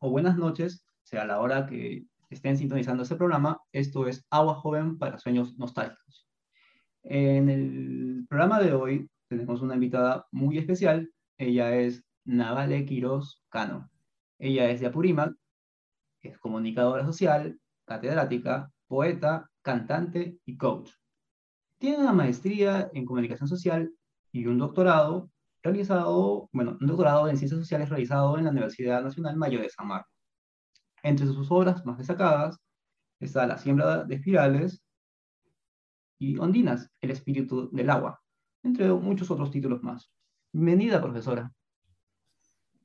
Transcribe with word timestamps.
o 0.00 0.10
buenas 0.10 0.36
noches, 0.36 0.84
sea 1.02 1.24
la 1.24 1.40
hora 1.40 1.66
que 1.66 2.04
estén 2.30 2.56
sintonizando 2.56 3.02
este 3.02 3.16
programa. 3.16 3.60
Esto 3.72 4.06
es 4.06 4.26
Agua 4.30 4.54
Joven 4.54 4.98
para 4.98 5.18
Sueños 5.18 5.56
Nostálgicos. 5.56 6.26
En 7.04 7.48
el 7.48 8.26
programa 8.28 8.60
de 8.60 8.72
hoy 8.74 9.08
tenemos 9.28 9.62
una 9.62 9.74
invitada 9.74 10.26
muy 10.32 10.58
especial. 10.58 11.10
Ella 11.36 11.76
es 11.76 12.04
Navale 12.24 12.84
Quiroz 12.84 13.44
Cano. 13.48 13.88
Ella 14.38 14.68
es 14.70 14.80
de 14.80 14.86
Apurímac, 14.86 15.34
es 16.22 16.38
comunicadora 16.38 17.04
social, 17.04 17.58
catedrática, 17.84 18.72
poeta, 18.88 19.48
cantante 19.62 20.38
y 20.44 20.56
coach. 20.56 20.90
Tiene 21.78 21.98
una 21.98 22.12
maestría 22.12 22.90
en 22.92 23.04
comunicación 23.04 23.48
social 23.48 23.92
y 24.32 24.46
un 24.46 24.58
doctorado 24.58 25.30
realizado, 25.62 26.48
bueno, 26.52 26.76
un 26.80 26.86
doctorado 26.86 27.28
en 27.28 27.36
ciencias 27.36 27.60
sociales 27.60 27.88
realizado 27.88 28.38
en 28.38 28.44
la 28.44 28.50
Universidad 28.50 29.02
Nacional 29.02 29.36
Mayor 29.36 29.62
de 29.62 29.70
San 29.70 29.88
Marcos. 29.88 30.12
Entre 31.02 31.26
sus 31.26 31.50
obras 31.50 31.84
más 31.84 31.98
destacadas 31.98 32.58
está 33.20 33.46
La 33.46 33.58
siembra 33.58 34.04
de 34.04 34.14
espirales 34.16 34.82
y 36.18 36.38
Ondinas, 36.38 36.90
el 37.00 37.10
espíritu 37.10 37.70
del 37.72 37.90
agua, 37.90 38.20
entre 38.62 38.92
muchos 38.92 39.30
otros 39.30 39.50
títulos 39.50 39.82
más. 39.82 40.10
Bienvenida, 40.52 41.00
profesora. 41.00 41.52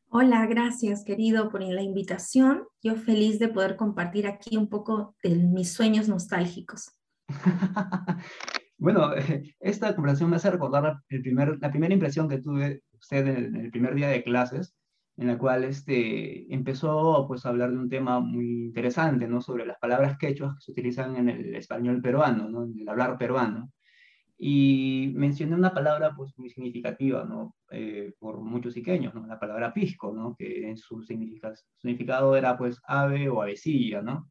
Hola, 0.09 0.45
gracias 0.45 1.03
querido 1.03 1.49
por 1.49 1.63
la 1.63 1.81
invitación. 1.81 2.67
Yo 2.83 2.95
feliz 2.95 3.39
de 3.39 3.47
poder 3.47 3.75
compartir 3.75 4.27
aquí 4.27 4.57
un 4.57 4.69
poco 4.69 5.15
de 5.23 5.35
mis 5.35 5.73
sueños 5.73 6.07
nostálgicos. 6.07 6.91
bueno, 8.83 9.11
esta 9.59 9.95
conversación 9.95 10.29
me 10.29 10.35
hace 10.35 10.51
recordar 10.51 10.97
el 11.09 11.21
primer, 11.21 11.57
la 11.61 11.71
primera 11.71 11.93
impresión 11.93 12.27
que 12.29 12.39
tuve 12.39 12.83
usted 12.99 13.27
en 13.27 13.55
el, 13.55 13.71
primer 13.71 13.95
día 13.95 14.09
de 14.09 14.23
clases, 14.23 14.75
en 15.17 15.27
la 15.27 15.37
cual 15.37 15.63
este, 15.63 16.53
empezó 16.53 17.25
pues, 17.27 17.45
a 17.45 17.49
hablar 17.49 17.71
de 17.71 17.77
un 17.77 17.89
tema 17.89 18.19
muy 18.19 18.65
interesante, 18.65 19.27
¿no? 19.27 19.41
sobre 19.41 19.65
las 19.65 19.79
palabras 19.79 20.17
quechuas 20.17 20.55
que 20.55 20.61
se 20.61 20.71
utilizan 20.71 21.15
en 21.15 21.29
el 21.29 21.55
español 21.55 22.01
peruano, 22.01 22.49
¿no? 22.49 22.65
en 22.65 22.79
el 22.79 22.89
hablar 22.89 23.17
peruano 23.17 23.71
y 24.37 25.13
mencioné 25.15 25.55
una 25.55 25.73
palabra 25.73 26.13
pues 26.15 26.37
muy 26.37 26.49
significativa, 26.49 27.23
¿no? 27.23 27.55
Eh, 27.71 28.13
por 28.19 28.41
muchos 28.41 28.75
iqueños, 28.75 29.13
¿no? 29.13 29.25
La 29.25 29.39
palabra 29.39 29.73
pisco, 29.73 30.11
¿no? 30.13 30.35
Que 30.37 30.69
en 30.69 30.75
su 30.75 31.01
significado 31.03 32.35
era 32.35 32.57
pues 32.57 32.81
ave 32.85 33.29
o 33.29 33.41
avecilla, 33.41 34.01
¿no? 34.01 34.29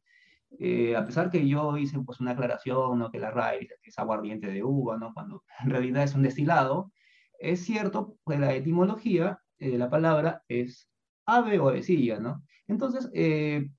Eh, 0.59 0.95
a 0.95 1.05
pesar 1.05 1.29
que 1.29 1.47
yo 1.47 1.77
hice 1.77 1.99
pues 1.99 2.19
una 2.19 2.31
aclaración, 2.31 2.99
¿no? 2.99 3.11
Que 3.11 3.19
la 3.19 3.31
raíz 3.31 3.69
es 3.83 3.97
aguardiente 3.97 4.47
de 4.47 4.63
uva, 4.63 4.97
¿no? 4.97 5.13
Cuando 5.13 5.43
en 5.63 5.69
realidad 5.69 6.03
es 6.03 6.15
un 6.15 6.23
destilado, 6.23 6.91
es 7.39 7.63
cierto, 7.65 8.17
pues 8.23 8.39
la 8.39 8.53
etimología 8.53 9.39
de 9.59 9.77
la 9.77 9.89
palabra 9.89 10.43
es 10.47 10.89
ave 11.25 11.59
o 11.59 11.69
avecilla, 11.69 12.19
¿no? 12.19 12.43
Entonces, 12.67 13.09
eh, 13.13 13.69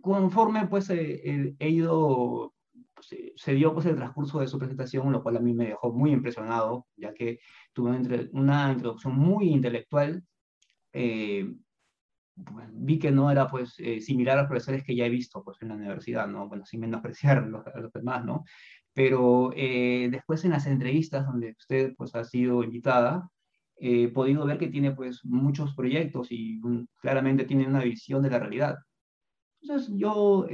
conforme 0.00 0.66
pues 0.66 0.88
he 0.90 1.54
ido 1.60 2.54
se, 3.02 3.54
dio 3.54 3.72
pues 3.74 3.86
el 3.86 3.96
transcurso 3.96 4.40
de 4.40 4.46
su 4.46 4.58
presentación, 4.58 5.12
lo 5.12 5.22
cual 5.22 5.36
a 5.36 5.40
mí 5.40 5.52
me 5.52 5.68
dejó 5.68 5.92
muy 5.92 6.12
impresionado, 6.12 6.86
ya 6.96 7.12
que 7.12 7.40
tuvo 7.72 7.88
una, 8.32 8.72
introducción 8.72 9.16
muy 9.16 9.48
intelectual. 9.48 10.24
Eh, 12.40 12.68
vi 12.72 12.98
que 12.98 13.10
no 13.10 13.30
era 13.30 13.48
pues 13.48 13.74
eh, 13.78 14.00
similar 14.00 14.38
a 14.38 14.48
profesores 14.48 14.84
que 14.84 14.94
ya 14.94 15.06
he 15.06 15.10
visto 15.10 15.42
pues 15.44 15.58
en 15.62 15.68
la 15.68 15.74
universidad, 15.74 16.26
¿no? 16.28 16.48
Bueno, 16.48 16.64
sin 16.66 16.80
menospreciar 16.80 17.46
los, 17.46 17.64
los 17.74 17.92
demás, 17.92 18.24
¿no? 18.24 18.44
Pero 18.92 19.52
eh, 19.54 20.08
después 20.10 20.44
en 20.44 20.52
las 20.52 20.66
entrevistas 20.66 21.26
donde 21.26 21.54
usted 21.58 21.94
pues 21.96 22.14
ha 22.14 22.24
sido 22.24 22.62
invitada, 22.64 23.28
he 23.76 24.08
podido 24.08 24.44
ver 24.46 24.58
que 24.58 24.68
tiene 24.68 24.92
pues 24.92 25.24
muchos 25.24 25.74
proyectos 25.74 26.28
y 26.30 26.60
claramente 27.00 27.44
tiene 27.44 27.66
una 27.66 27.82
visión 27.82 28.22
de 28.22 28.30
la 28.30 28.38
realidad. 28.38 28.76
Entonces 29.62 29.90
yo 29.96 30.46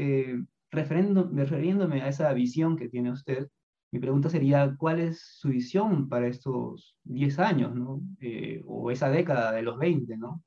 refiriéndome 0.71 2.03
a 2.03 2.09
esa 2.09 2.33
visión 2.35 2.77
que 2.77 2.89
tiene 2.89 3.11
usted, 3.11 3.49
mi 3.93 4.01
pregunta 4.01 4.29
sería, 4.29 4.75
¿cuál 4.77 5.01
es 5.01 5.23
su 5.39 5.49
visión 5.49 6.09
para 6.09 6.27
estos 6.27 6.97
10 7.05 7.39
años, 7.39 7.75
¿no? 7.75 8.01
Eh, 8.21 8.63
o 8.67 8.91
esa 8.91 9.09
década 9.09 9.53
de 9.53 9.63
los 9.63 9.79
20, 9.79 10.17
¿no? 10.17 10.43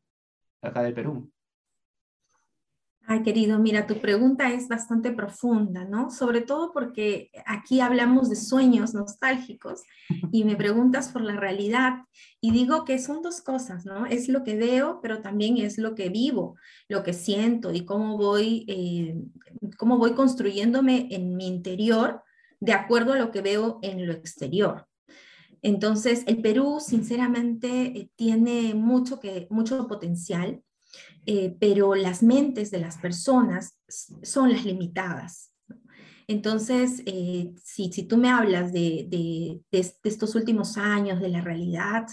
Acá 0.62 0.84
del 0.84 0.94
Perú. 0.94 1.32
Ay, 3.12 3.24
querido, 3.24 3.58
mira, 3.58 3.88
tu 3.88 4.00
pregunta 4.00 4.52
es 4.54 4.68
bastante 4.68 5.12
profunda, 5.12 5.84
¿no? 5.84 6.12
Sobre 6.12 6.42
todo 6.42 6.72
porque 6.72 7.32
aquí 7.48 7.80
hablamos 7.82 8.30
de 8.30 8.36
sueños 8.36 8.94
nostálgicos 8.94 9.82
y 10.32 10.44
me 10.44 10.56
preguntas 10.56 11.10
por 11.10 11.24
la 11.24 11.36
realidad 11.36 12.04
y 12.40 12.52
digo 12.52 12.86
que 12.86 13.00
son 13.00 13.24
dos 13.24 13.42
cosas, 13.42 13.84
¿no? 13.84 14.06
Es 14.06 14.30
lo 14.30 14.44
que 14.44 14.56
veo, 14.56 15.00
pero 15.02 15.22
también 15.22 15.58
es 15.58 15.80
lo 15.80 15.96
que 15.96 16.10
vivo, 16.10 16.56
lo 16.88 17.02
que 17.02 17.14
siento 17.14 17.74
y 17.74 17.84
cómo 17.84 18.16
voy, 18.16 18.66
eh, 18.68 19.16
cómo 19.80 19.98
voy 19.98 20.14
construyéndome 20.14 21.08
en 21.10 21.36
mi 21.36 21.48
interior 21.48 22.22
de 22.60 22.74
acuerdo 22.74 23.14
a 23.14 23.18
lo 23.18 23.32
que 23.32 23.42
veo 23.42 23.80
en 23.82 24.06
lo 24.06 24.14
exterior. 24.14 24.89
Entonces, 25.62 26.24
el 26.28 26.42
Perú, 26.42 26.80
sinceramente, 26.80 27.98
eh, 27.98 28.10
tiene 28.16 28.74
mucho, 28.74 29.20
que, 29.20 29.48
mucho 29.50 29.88
potencial 29.88 30.64
eh, 31.26 31.56
pero 31.60 31.96
las 31.96 32.24
mentes 32.24 32.72
de 32.72 32.80
las 32.80 32.98
personas 32.98 33.78
son 34.24 34.52
las 34.52 34.66
limitadas. 34.66 35.54
Entonces, 36.28 37.02
eh, 37.06 37.54
si, 37.64 37.90
tú 38.08 38.18
me 38.18 38.30
hablas 38.30 38.72
de, 38.72 39.62
estos 39.72 40.36
últimos 40.36 40.78
años, 40.78 41.20
de 41.20 41.30
la 41.30 41.42
realidad, 41.42 42.08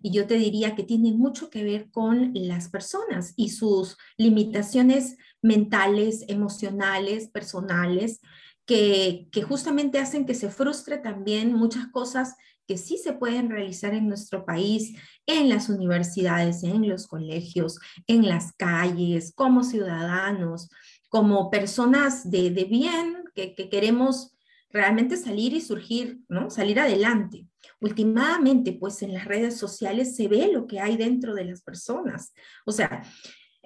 y 0.00 0.12
yo 0.12 0.26
te 0.26 0.34
diría 0.34 0.74
que 0.74 0.84
tiene 0.84 1.12
mucho 1.12 1.50
que 1.50 1.64
ver 1.64 1.90
con 1.90 2.32
las 2.34 2.68
personas 2.68 3.34
y 3.36 3.50
sus 3.50 3.96
limitaciones 4.16 5.16
mentales, 5.42 6.24
emocionales, 6.28 7.28
personales, 7.28 8.20
que, 8.64 9.28
que 9.32 9.42
justamente 9.42 9.98
hacen 9.98 10.26
que 10.26 10.34
se 10.34 10.50
frustre 10.50 10.98
también 10.98 11.54
muchas 11.54 11.86
cosas 11.88 12.36
que 12.68 12.76
sí 12.76 12.98
se 12.98 13.14
pueden 13.14 13.50
realizar 13.50 13.94
en 13.94 14.08
nuestro 14.08 14.44
país, 14.44 14.94
en 15.26 15.48
las 15.48 15.70
universidades, 15.70 16.62
en 16.62 16.86
los 16.86 17.06
colegios, 17.08 17.80
en 18.06 18.28
las 18.28 18.52
calles, 18.52 19.32
como 19.34 19.64
ciudadanos, 19.64 20.68
como 21.08 21.50
personas 21.50 22.30
de, 22.30 22.50
bien 22.70 23.24
que, 23.34 23.54
queremos 23.54 24.36
realmente 24.70 25.16
salir 25.16 25.54
y 25.54 25.62
surgir, 25.62 26.20
¿no? 26.28 26.50
Salir 26.50 26.78
adelante. 26.78 27.46
Últimamente, 27.80 28.74
pues 28.74 29.02
en 29.02 29.14
las 29.14 29.24
redes 29.24 29.56
sociales 29.56 30.14
se 30.14 30.28
ve 30.28 30.50
lo 30.52 30.66
que 30.66 30.78
hay 30.78 30.98
dentro 30.98 31.34
de 31.34 31.46
las 31.46 31.62
personas. 31.62 32.34
O 32.66 32.72
sea, 32.72 33.02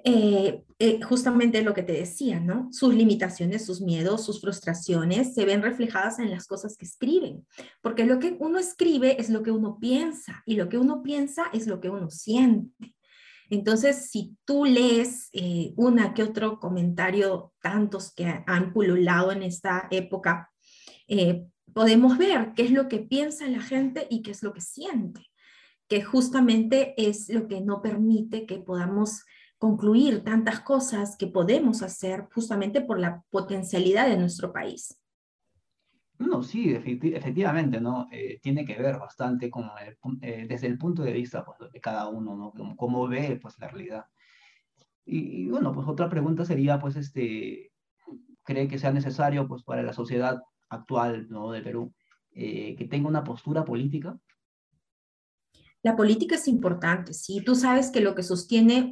eh, 0.05 0.65
eh, 0.81 1.01
justamente 1.03 1.63
lo 1.63 1.75
que 1.75 1.85
te 1.85 1.93
decía, 1.93 2.41
¿no? 2.41 2.69
Sus 2.73 2.93
limitaciones, 2.93 3.65
sus 3.65 3.81
miedos, 3.81 4.25
sus 4.25 4.41
frustraciones 4.41 5.35
se 5.35 5.45
ven 5.45 5.63
reflejadas 5.63 6.19
en 6.19 6.31
las 6.31 6.49
cosas 6.49 6.77
que 6.77 6.87
escriben, 6.87 7.47
porque 7.83 8.05
lo 8.05 8.19
que 8.19 8.37
uno 8.41 8.59
escribe 8.59 9.21
es 9.21 9.31
lo 9.31 9.45
que 9.45 9.53
uno 9.53 9.79
piensa 9.79 10.43
y 10.45 10.57
lo 10.57 10.69
que 10.69 10.79
uno 10.79 11.03
piensa 11.03 11.45
es 11.53 11.69
lo 11.69 11.81
que 11.81 11.89
uno 11.89 12.11
siente. 12.11 12.95
Entonces, 13.49 14.11
si 14.11 14.37
tú 14.45 14.65
lees 14.65 15.29
eh, 15.33 15.73
una 15.77 16.15
que 16.15 16.25
otro 16.25 16.59
comentario, 16.59 17.53
tantos 17.61 18.13
que 18.13 18.43
han 18.47 18.73
pululado 18.73 19.31
en 19.31 19.43
esta 19.43 19.87
época, 19.91 20.51
podemos 21.75 22.17
ver 22.17 22.55
qué 22.57 22.63
es 22.63 22.71
lo 22.71 22.89
que 22.89 22.99
piensa 22.99 23.47
la 23.47 23.61
gente 23.61 24.07
y 24.09 24.23
qué 24.23 24.31
es 24.31 24.43
lo 24.43 24.55
que 24.55 24.63
siente, 24.63 25.21
que 25.87 26.03
justamente 26.03 26.95
es 26.97 27.29
lo 27.29 27.47
que 27.47 27.61
no 27.61 27.83
permite 27.83 28.47
que 28.47 28.59
podamos 28.59 29.25
concluir 29.63 30.25
tantas 30.25 30.59
cosas 30.59 31.17
que 31.17 31.29
podemos 31.29 31.85
hacer 31.85 32.27
justamente 32.35 32.81
por 32.81 32.99
la 32.99 33.23
potencialidad 33.31 34.09
de 34.09 34.17
nuestro 34.17 34.53
país. 34.53 35.01
No, 36.19 36.43
sí, 36.43 36.75
efectivamente, 36.75 37.81
¿no? 37.81 38.09
Eh, 38.11 38.41
tiene 38.43 38.65
que 38.65 38.77
ver 38.77 38.99
bastante 38.99 39.49
con 39.51 39.71
eh, 40.21 40.47
desde 40.49 40.67
el 40.67 40.79
punto 40.79 41.05
de 41.05 41.13
vista 41.13 41.45
pues, 41.45 41.71
de 41.71 41.81
cada 41.81 42.09
uno, 42.09 42.35
¿no? 42.35 42.77
Cómo, 42.77 43.07
ve 43.07 43.39
pues, 43.41 43.57
la 43.61 43.69
realidad. 43.69 44.05
Y, 45.05 45.49
bueno, 45.49 45.73
pues 45.73 45.87
otra 45.87 46.09
pregunta 46.09 46.45
sería, 46.45 46.81
pues, 46.81 46.97
este, 46.97 47.71
¿cree 48.43 48.67
que 48.67 48.81
sea 48.81 48.91
necesario 48.91 49.47
pues, 49.47 49.63
para 49.63 49.85
la 49.85 49.93
sociedad 49.93 50.43
actual 50.71 51.29
¿no? 51.31 51.53
de 51.53 51.63
Perú 51.63 51.95
eh, 52.33 52.75
que 52.75 52.89
tenga 52.89 53.09
una 53.09 53.23
postura 53.23 53.65
política? 53.65 54.19
La 55.83 55.97
política 55.97 56.37
es 56.37 56.47
importante, 56.47 57.13
sí. 57.13 57.43
Tú 57.45 57.57
sabes 57.57 57.91
que 57.91 58.01
lo 58.01 58.15
que 58.15 58.23
sostiene 58.23 58.91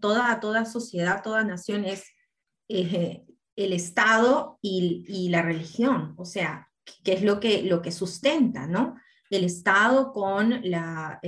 toda, 0.00 0.40
toda 0.40 0.64
sociedad, 0.64 1.22
toda 1.22 1.44
nación 1.44 1.84
es 1.84 2.06
eh, 2.68 3.24
el 3.54 3.72
Estado 3.74 4.58
y, 4.62 5.28
la 5.28 5.42
religión, 5.42 6.14
o 6.16 6.24
sea, 6.24 6.68
que 7.04 7.12
es 7.12 7.22
lo 7.22 7.38
que, 7.38 7.62
lo 7.62 7.82
que 7.82 7.92
sustenta, 7.92 8.66
¿no? 8.66 8.96
El 9.28 9.44
Estado 9.44 10.12
con 10.12 10.60
la, 10.62 11.20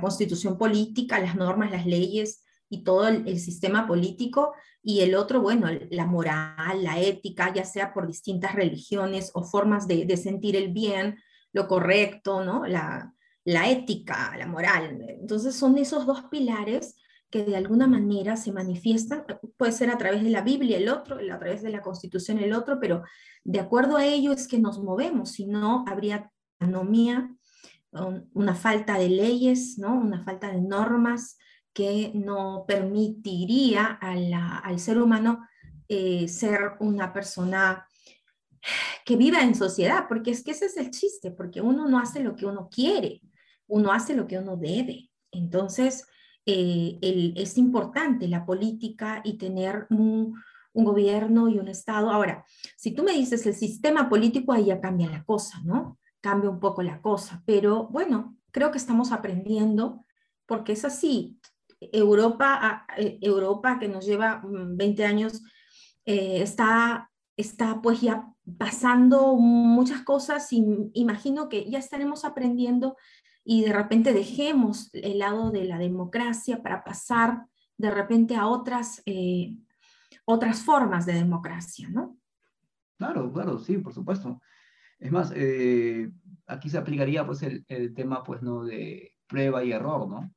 constitución 0.00 0.56
política, 0.56 1.20
las 1.20 1.36
normas, 1.36 1.70
las 1.70 1.86
leyes 1.86 2.42
y 2.70 2.82
todo 2.82 3.08
el, 3.08 3.38
sistema 3.38 3.86
político, 3.86 4.54
y 4.82 5.00
el 5.00 5.16
otro, 5.16 5.42
bueno, 5.42 5.68
la 5.90 6.06
moral, 6.06 6.82
la 6.82 6.98
ética, 6.98 7.52
ya 7.52 7.64
sea 7.64 7.92
por 7.92 8.06
distintas 8.06 8.54
religiones 8.54 9.32
o 9.34 9.42
formas 9.42 9.86
de, 9.86 10.06
de 10.06 10.16
sentir 10.16 10.56
el 10.56 10.72
bien, 10.72 11.18
lo 11.52 11.68
correcto, 11.68 12.42
¿no? 12.42 12.64
La, 12.66 13.12
la 13.46 13.70
ética, 13.70 14.34
la 14.36 14.46
moral. 14.46 15.06
Entonces 15.08 15.54
son 15.54 15.78
esos 15.78 16.04
dos 16.04 16.24
pilares 16.24 16.96
que 17.30 17.44
de 17.44 17.56
alguna 17.56 17.86
manera 17.86 18.36
se 18.36 18.52
manifiestan, 18.52 19.24
puede 19.56 19.72
ser 19.72 19.90
a 19.90 19.98
través 19.98 20.22
de 20.22 20.30
la 20.30 20.42
Biblia 20.42 20.76
el 20.76 20.88
otro, 20.88 21.16
a 21.16 21.38
través 21.38 21.62
de 21.62 21.70
la 21.70 21.80
Constitución 21.80 22.38
el 22.38 22.52
otro, 22.52 22.78
pero 22.80 23.02
de 23.44 23.60
acuerdo 23.60 23.96
a 23.96 24.04
ello 24.04 24.32
es 24.32 24.48
que 24.48 24.58
nos 24.58 24.82
movemos, 24.82 25.32
si 25.32 25.46
no 25.46 25.84
habría 25.88 26.30
anomía, 26.58 27.30
una 28.34 28.54
falta 28.54 28.98
de 28.98 29.08
leyes, 29.08 29.78
¿no? 29.78 29.94
una 29.94 30.22
falta 30.22 30.52
de 30.52 30.60
normas 30.60 31.38
que 31.72 32.10
no 32.14 32.64
permitiría 32.66 33.86
al 33.86 34.78
ser 34.78 34.98
humano 34.98 35.46
eh, 35.88 36.28
ser 36.28 36.72
una 36.80 37.12
persona 37.12 37.86
que 39.04 39.16
viva 39.16 39.40
en 39.42 39.54
sociedad, 39.54 40.06
porque 40.08 40.32
es 40.32 40.42
que 40.42 40.50
ese 40.50 40.66
es 40.66 40.76
el 40.76 40.90
chiste, 40.90 41.30
porque 41.30 41.60
uno 41.60 41.88
no 41.88 41.98
hace 41.98 42.20
lo 42.20 42.34
que 42.34 42.44
uno 42.44 42.68
quiere, 42.68 43.22
uno 43.68 43.92
hace 43.92 44.14
lo 44.14 44.26
que 44.26 44.38
uno 44.38 44.56
debe. 44.56 45.10
Entonces, 45.30 46.06
eh, 46.46 46.98
es 47.36 47.58
importante 47.58 48.28
la 48.28 48.46
política 48.46 49.20
y 49.24 49.36
tener 49.36 49.86
un, 49.90 50.34
gobierno 50.72 51.48
y 51.48 51.58
un 51.58 51.68
Estado. 51.68 52.10
Ahora, 52.10 52.44
si 52.76 52.90
tú 52.90 53.02
me 53.02 53.12
dices 53.12 53.46
el 53.46 53.54
sistema 53.54 54.10
político, 54.10 54.52
ahí 54.52 54.66
ya 54.66 54.78
cambia 54.78 55.08
la 55.08 55.24
cosa, 55.24 55.58
¿no? 55.64 55.98
Cambia 56.20 56.50
un 56.50 56.60
poco 56.60 56.82
la 56.82 57.00
cosa, 57.00 57.42
pero 57.46 57.88
bueno, 57.88 58.36
creo 58.50 58.70
que 58.70 58.76
estamos 58.76 59.10
aprendiendo 59.10 60.04
porque 60.44 60.72
es 60.72 60.84
así. 60.84 61.40
Europa, 61.80 62.86
eh, 62.98 63.18
Europa 63.22 63.78
que 63.78 63.88
nos 63.88 64.04
lleva 64.04 64.42
20 64.44 65.02
mm, 65.02 65.06
años, 65.08 65.42
eh, 66.04 66.42
está, 66.42 67.10
está 67.38 67.80
pues 67.80 68.02
ya 68.02 68.28
pasando 68.58 69.34
muchas 69.34 70.02
cosas 70.02 70.52
y 70.52 70.62
imagino 70.92 71.48
que 71.48 71.68
ya 71.68 71.78
estaremos 71.78 72.24
aprendiendo 72.24 72.96
y 73.48 73.62
de 73.64 73.72
repente 73.72 74.12
dejemos 74.12 74.90
el 74.92 75.20
lado 75.20 75.52
de 75.52 75.64
la 75.64 75.78
democracia 75.78 76.62
para 76.64 76.82
pasar 76.82 77.46
de 77.78 77.92
repente 77.92 78.34
a 78.34 78.48
otras, 78.48 79.02
eh, 79.06 79.56
otras 80.24 80.64
formas 80.64 81.06
de 81.06 81.12
democracia, 81.12 81.88
¿no? 81.88 82.18
Claro, 82.98 83.32
claro, 83.32 83.58
sí, 83.60 83.78
por 83.78 83.94
supuesto. 83.94 84.42
Es 84.98 85.12
más, 85.12 85.32
eh, 85.36 86.10
aquí 86.46 86.68
se 86.68 86.78
aplicaría 86.78 87.24
pues 87.24 87.42
el, 87.42 87.64
el, 87.68 87.94
tema 87.94 88.24
pues 88.24 88.42
no 88.42 88.64
de 88.64 89.12
prueba 89.28 89.62
y 89.62 89.70
error, 89.70 90.08
¿no? 90.08 90.34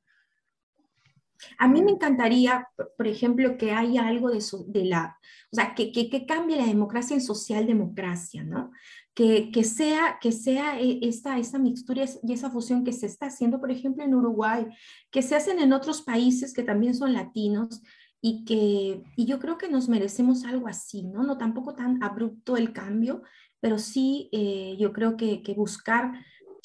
A 1.58 1.66
mí 1.66 1.82
me 1.82 1.90
encantaría, 1.90 2.68
por 2.96 3.06
ejemplo, 3.08 3.56
que 3.56 3.72
haya 3.72 4.06
algo 4.06 4.30
de, 4.30 4.44
de 4.68 4.84
la, 4.84 5.18
o 5.50 5.56
sea, 5.56 5.74
que, 5.74 5.90
que, 5.90 6.08
que, 6.10 6.26
cambie 6.26 6.58
la 6.58 6.66
democracia 6.66 7.14
en 7.14 7.22
socialdemocracia, 7.22 8.44
¿no? 8.44 8.70
Que, 9.12 9.50
que 9.50 9.64
sea, 9.64 10.18
que 10.20 10.30
sea 10.30 10.80
e, 10.80 11.00
esta, 11.02 11.38
esta 11.38 11.58
mixtura 11.58 12.04
y 12.22 12.32
esa 12.32 12.50
fusión 12.50 12.84
que 12.84 12.92
se 12.92 13.06
está 13.06 13.26
haciendo, 13.26 13.60
por 13.60 13.70
ejemplo, 13.70 14.04
en 14.04 14.14
Uruguay, 14.14 14.66
que 15.10 15.22
se 15.22 15.34
hacen 15.34 15.58
en 15.58 15.72
otros 15.72 16.02
países 16.02 16.54
que 16.54 16.62
también 16.62 16.94
son 16.94 17.12
latinos 17.12 17.82
y 18.22 18.44
que 18.44 19.02
y 19.16 19.26
yo 19.26 19.38
creo 19.38 19.58
que 19.58 19.68
nos 19.68 19.88
merecemos 19.88 20.44
algo 20.44 20.68
así, 20.68 21.02
¿no? 21.02 21.22
No 21.22 21.38
tampoco 21.38 21.74
tan 21.74 22.02
abrupto 22.02 22.56
el 22.56 22.72
cambio, 22.72 23.22
pero 23.60 23.78
sí 23.78 24.28
eh, 24.32 24.76
yo 24.78 24.92
creo 24.92 25.16
que, 25.16 25.42
buscar 25.56 26.12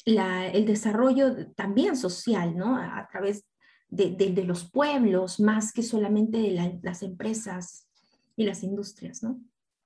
la, 0.04 0.46
el 0.46 0.66
desarrollo 0.66 1.52
también 1.54 1.96
social, 1.96 2.56
¿no? 2.56 2.76
A, 2.76 3.08
través 3.10 3.44
de, 3.88 4.44
los 4.44 4.70
pueblos 4.70 5.40
más 5.40 5.72
que 5.72 5.82
solamente 5.82 6.38
de 6.38 6.80
las 6.82 7.02
empresas 7.02 7.88
y 8.36 8.44
las 8.44 8.62
industrias, 8.62 9.22
¿no? 9.22 9.40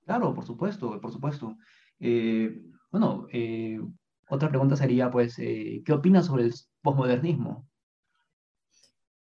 Claro, 0.05 0.35
por 0.35 0.45
supuesto, 0.45 1.01
por 1.01 1.13
supuesto. 1.13 1.57
Eh, 2.01 2.63
bueno, 2.91 3.27
eh, 3.33 3.81
otra 4.29 4.49
pregunta 4.49 4.77
sería, 4.77 5.11
pues, 5.11 5.39
eh, 5.39 5.83
¿qué 5.85 5.93
opinas 5.93 6.27
sobre 6.27 6.45
el 6.45 6.55
posmodernismo? 6.83 7.69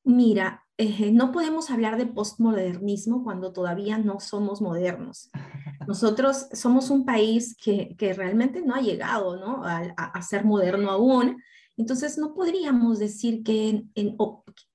Mira, 0.05 0.67
no 1.13 1.33
podemos 1.33 1.71
hablar 1.71 1.97
de 1.97 2.07
postmodernismo 2.07 3.25
cuando 3.25 3.53
todavía 3.53 3.97
no 3.97 4.21
somos 4.21 4.61
modernos. 4.61 5.31
Nosotros 5.89 6.49
somos 6.53 6.91
un 6.91 7.07
país 7.07 7.57
que, 7.57 7.97
realmente 8.17 8.61
no 8.61 8.75
ha 8.75 8.81
llegado 8.81 9.37
¿no? 9.37 9.65
A, 9.65 9.79
a, 9.97 10.23
ser 10.23 10.45
moderno 10.45 10.91
aún, 10.91 11.37
entonces, 11.77 12.19
no 12.19 12.35
podríamos 12.35 12.99
decir 12.99 13.43
que 13.43 13.85
en, 13.95 14.17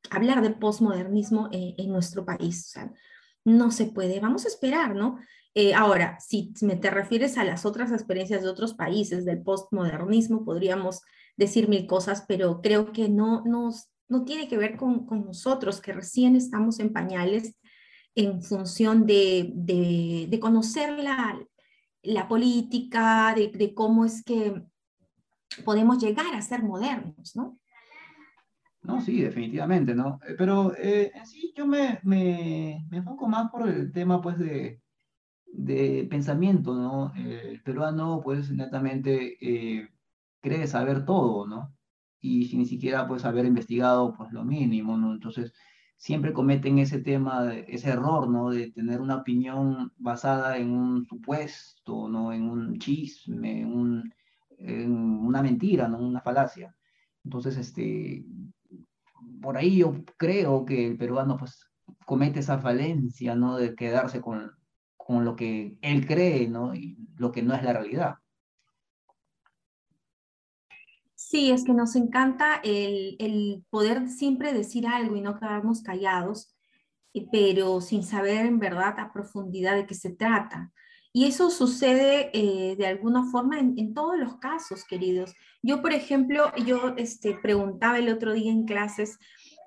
hablar 0.10 0.42
de 0.42 0.52
posmodernismo 0.52 1.50
en, 1.52 1.90
nuestro 1.90 2.26
país. 2.26 2.74
no 3.46 3.72
se 3.72 3.86
puede. 3.86 4.20
Vamos 4.20 4.46
a 4.46 4.50
esperar, 4.50 4.96
¿no? 4.96 5.20
Eh, 5.56 5.74
ahora, 5.74 6.20
si 6.20 6.54
me 6.62 6.76
te 6.76 6.90
refieres 6.90 7.38
a 7.38 7.44
las 7.44 7.66
otras 7.66 7.92
experiencias 7.92 8.44
de 8.44 8.50
otros 8.50 8.74
países 8.74 9.26
del 9.26 9.42
postmodernismo, 9.42 10.46
podríamos 10.46 11.02
decir 11.38 11.68
mil 11.68 11.88
cosas, 11.88 12.26
pero 12.28 12.62
creo 12.62 12.92
que 12.92 13.10
no, 13.10 13.44
nos, 13.46 13.90
no 14.08 14.26
tiene 14.26 14.48
que 14.48 14.58
ver 14.58 14.78
con, 14.78 15.06
con 15.06 15.26
nosotros, 15.26 15.82
que 15.82 15.94
recién 15.94 16.36
estamos 16.36 16.80
en 16.80 16.94
pañales 16.94 17.56
en 18.16 18.42
función 18.42 19.06
de, 19.06 19.52
de, 19.54 20.28
de 20.30 20.40
conocer 20.40 21.00
la, 21.00 21.40
la 22.04 22.28
política, 22.28 23.36
de, 23.36 23.74
cómo 23.74 24.06
es 24.06 24.24
que 24.24 24.64
podemos 25.66 26.02
llegar 26.02 26.34
a 26.34 26.42
ser 26.42 26.64
modernos, 26.64 27.36
¿no? 27.36 27.58
No, 28.82 29.02
sí, 29.02 29.22
definitivamente, 29.22 29.94
¿no? 29.94 30.20
Eh, 30.28 30.36
pero 30.38 30.76
eh, 30.78 31.12
en 31.14 31.26
sí 31.26 31.54
yo 31.56 31.68
me, 31.68 32.00
me, 32.04 32.86
me, 32.90 32.98
enfoco 32.98 33.28
más 33.28 33.52
por 33.52 33.68
el 33.68 33.92
tema, 33.92 34.22
pues, 34.22 34.38
de, 34.38 34.82
de 35.54 36.08
pensamiento, 36.10 36.76
¿no? 36.76 37.14
El 37.16 37.62
peruano, 37.64 38.22
pues, 38.24 38.52
netamente 38.52 39.38
eh, 39.42 39.90
cree 40.42 40.68
saber 40.68 41.06
todo, 41.06 41.48
¿no? 41.48 41.76
Y 42.22 42.46
sin 42.46 42.60
ni 42.60 42.66
siquiera, 42.66 43.08
pues, 43.08 43.26
haber 43.26 43.46
investigado, 43.46 44.14
pues, 44.16 44.32
lo 44.32 44.44
mínimo, 44.46 44.98
¿no? 44.98 45.14
Entonces, 45.14 45.54
siempre 45.98 46.34
cometen 46.34 46.80
ese 46.80 47.00
tema, 47.00 47.54
ese 47.56 47.90
error, 47.90 48.30
¿no? 48.30 48.50
De 48.52 48.72
tener 48.72 49.02
una 49.02 49.18
opinión 49.18 49.92
basada 49.98 50.58
en 50.58 50.72
un 50.72 51.06
supuesto, 51.06 52.08
¿no? 52.10 52.34
En 52.34 52.44
un 52.50 52.78
chisme, 52.80 53.62
en 53.62 53.74
un 53.74 54.14
una 54.60 55.42
mentira, 55.42 55.88
¿no? 55.88 56.00
Una 56.00 56.22
falacia. 56.22 56.76
Entonces, 57.24 57.58
este, 57.58 58.26
por 59.42 59.58
ahí 59.58 59.78
yo 59.78 60.04
creo 60.18 60.66
que 60.66 60.88
el 60.88 60.98
peruano 60.98 61.38
pues 61.38 61.66
comete 62.06 62.40
esa 62.40 62.60
falencia, 62.60 63.36
¿no? 63.36 63.58
De 63.58 63.76
quedarse 63.76 64.22
con, 64.22 64.52
con 65.10 65.26
lo 65.26 65.36
que 65.36 65.76
él 65.82 66.06
cree, 66.06 66.48
¿no? 66.48 66.72
Lo 67.18 67.32
que 67.32 67.42
no 67.42 67.56
es 67.56 67.64
la 67.64 67.74
realidad. 67.74 68.18
Sí, 71.16 71.50
es 71.50 71.64
que 71.64 71.74
nos 71.74 71.96
encanta 71.96 72.62
el, 72.64 73.16
el, 73.18 73.66
poder 73.72 74.08
siempre 74.08 74.54
decir 74.54 74.86
algo 74.86 75.16
y 75.16 75.22
no 75.22 75.40
quedarnos 75.40 75.82
callados, 75.82 76.56
pero 77.32 77.82
sin 77.82 78.04
saber 78.04 78.46
en 78.46 78.60
verdad 78.60 79.00
a 79.00 79.12
profundidad 79.12 79.74
de 79.78 79.88
qué 79.88 79.96
se 79.96 80.12
trata. 80.12 80.72
Y 81.12 81.26
eso 81.26 81.50
sucede 81.50 82.30
eh, 82.34 82.76
de 82.76 82.86
alguna 82.86 83.26
forma 83.32 83.58
en, 83.58 83.96
todos 83.96 84.16
los 84.16 84.38
casos, 84.38 84.86
queridos. 84.86 85.34
Yo, 85.64 85.82
por 85.82 85.92
ejemplo, 85.92 86.52
yo 86.68 86.94
este, 86.98 87.34
preguntaba 87.34 87.98
el 87.98 88.10
otro 88.10 88.34
día 88.34 88.52
en 88.52 88.66
clases 88.66 89.18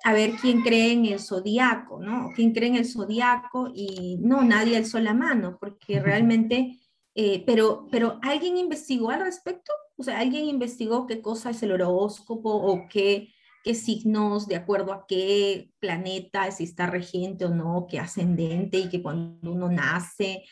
a 0.04 0.12
ver 0.12 0.32
quién 0.40 0.62
cree 0.62 0.92
en 0.92 1.06
el 1.06 1.20
zodiaco, 1.20 2.00
¿no? 2.00 2.30
¿Quién 2.34 2.52
cree 2.52 2.68
en 2.68 2.76
el 2.76 2.86
zodiaco? 2.86 3.70
Y 3.74 4.18
no, 4.20 4.42
nadie 4.42 4.76
alzó 4.76 4.98
la 4.98 5.14
mano, 5.14 5.58
porque 5.60 6.00
realmente, 6.00 6.78
eh, 7.14 7.42
pero, 7.46 7.86
pero 7.90 8.18
¿alguien 8.22 8.56
investigó 8.56 9.10
al 9.10 9.20
respecto? 9.20 9.72
O 9.96 10.02
sea, 10.02 10.18
¿alguien 10.18 10.46
investigó 10.46 11.06
qué 11.06 11.20
cosa 11.20 11.50
es 11.50 11.62
el 11.62 11.72
horóscopo 11.72 12.50
o 12.50 12.88
qué, 12.88 13.28
qué 13.62 13.74
signos, 13.74 14.48
de 14.48 14.56
acuerdo 14.56 14.92
a 14.92 15.06
qué 15.06 15.70
planeta, 15.78 16.50
si 16.50 16.64
está 16.64 16.86
regente 16.86 17.44
o 17.44 17.50
no, 17.50 17.86
qué 17.88 17.98
ascendente 17.98 18.78
y 18.78 18.88
que 18.88 19.02
cuando 19.02 19.52
uno 19.52 19.68
nace, 19.68 20.42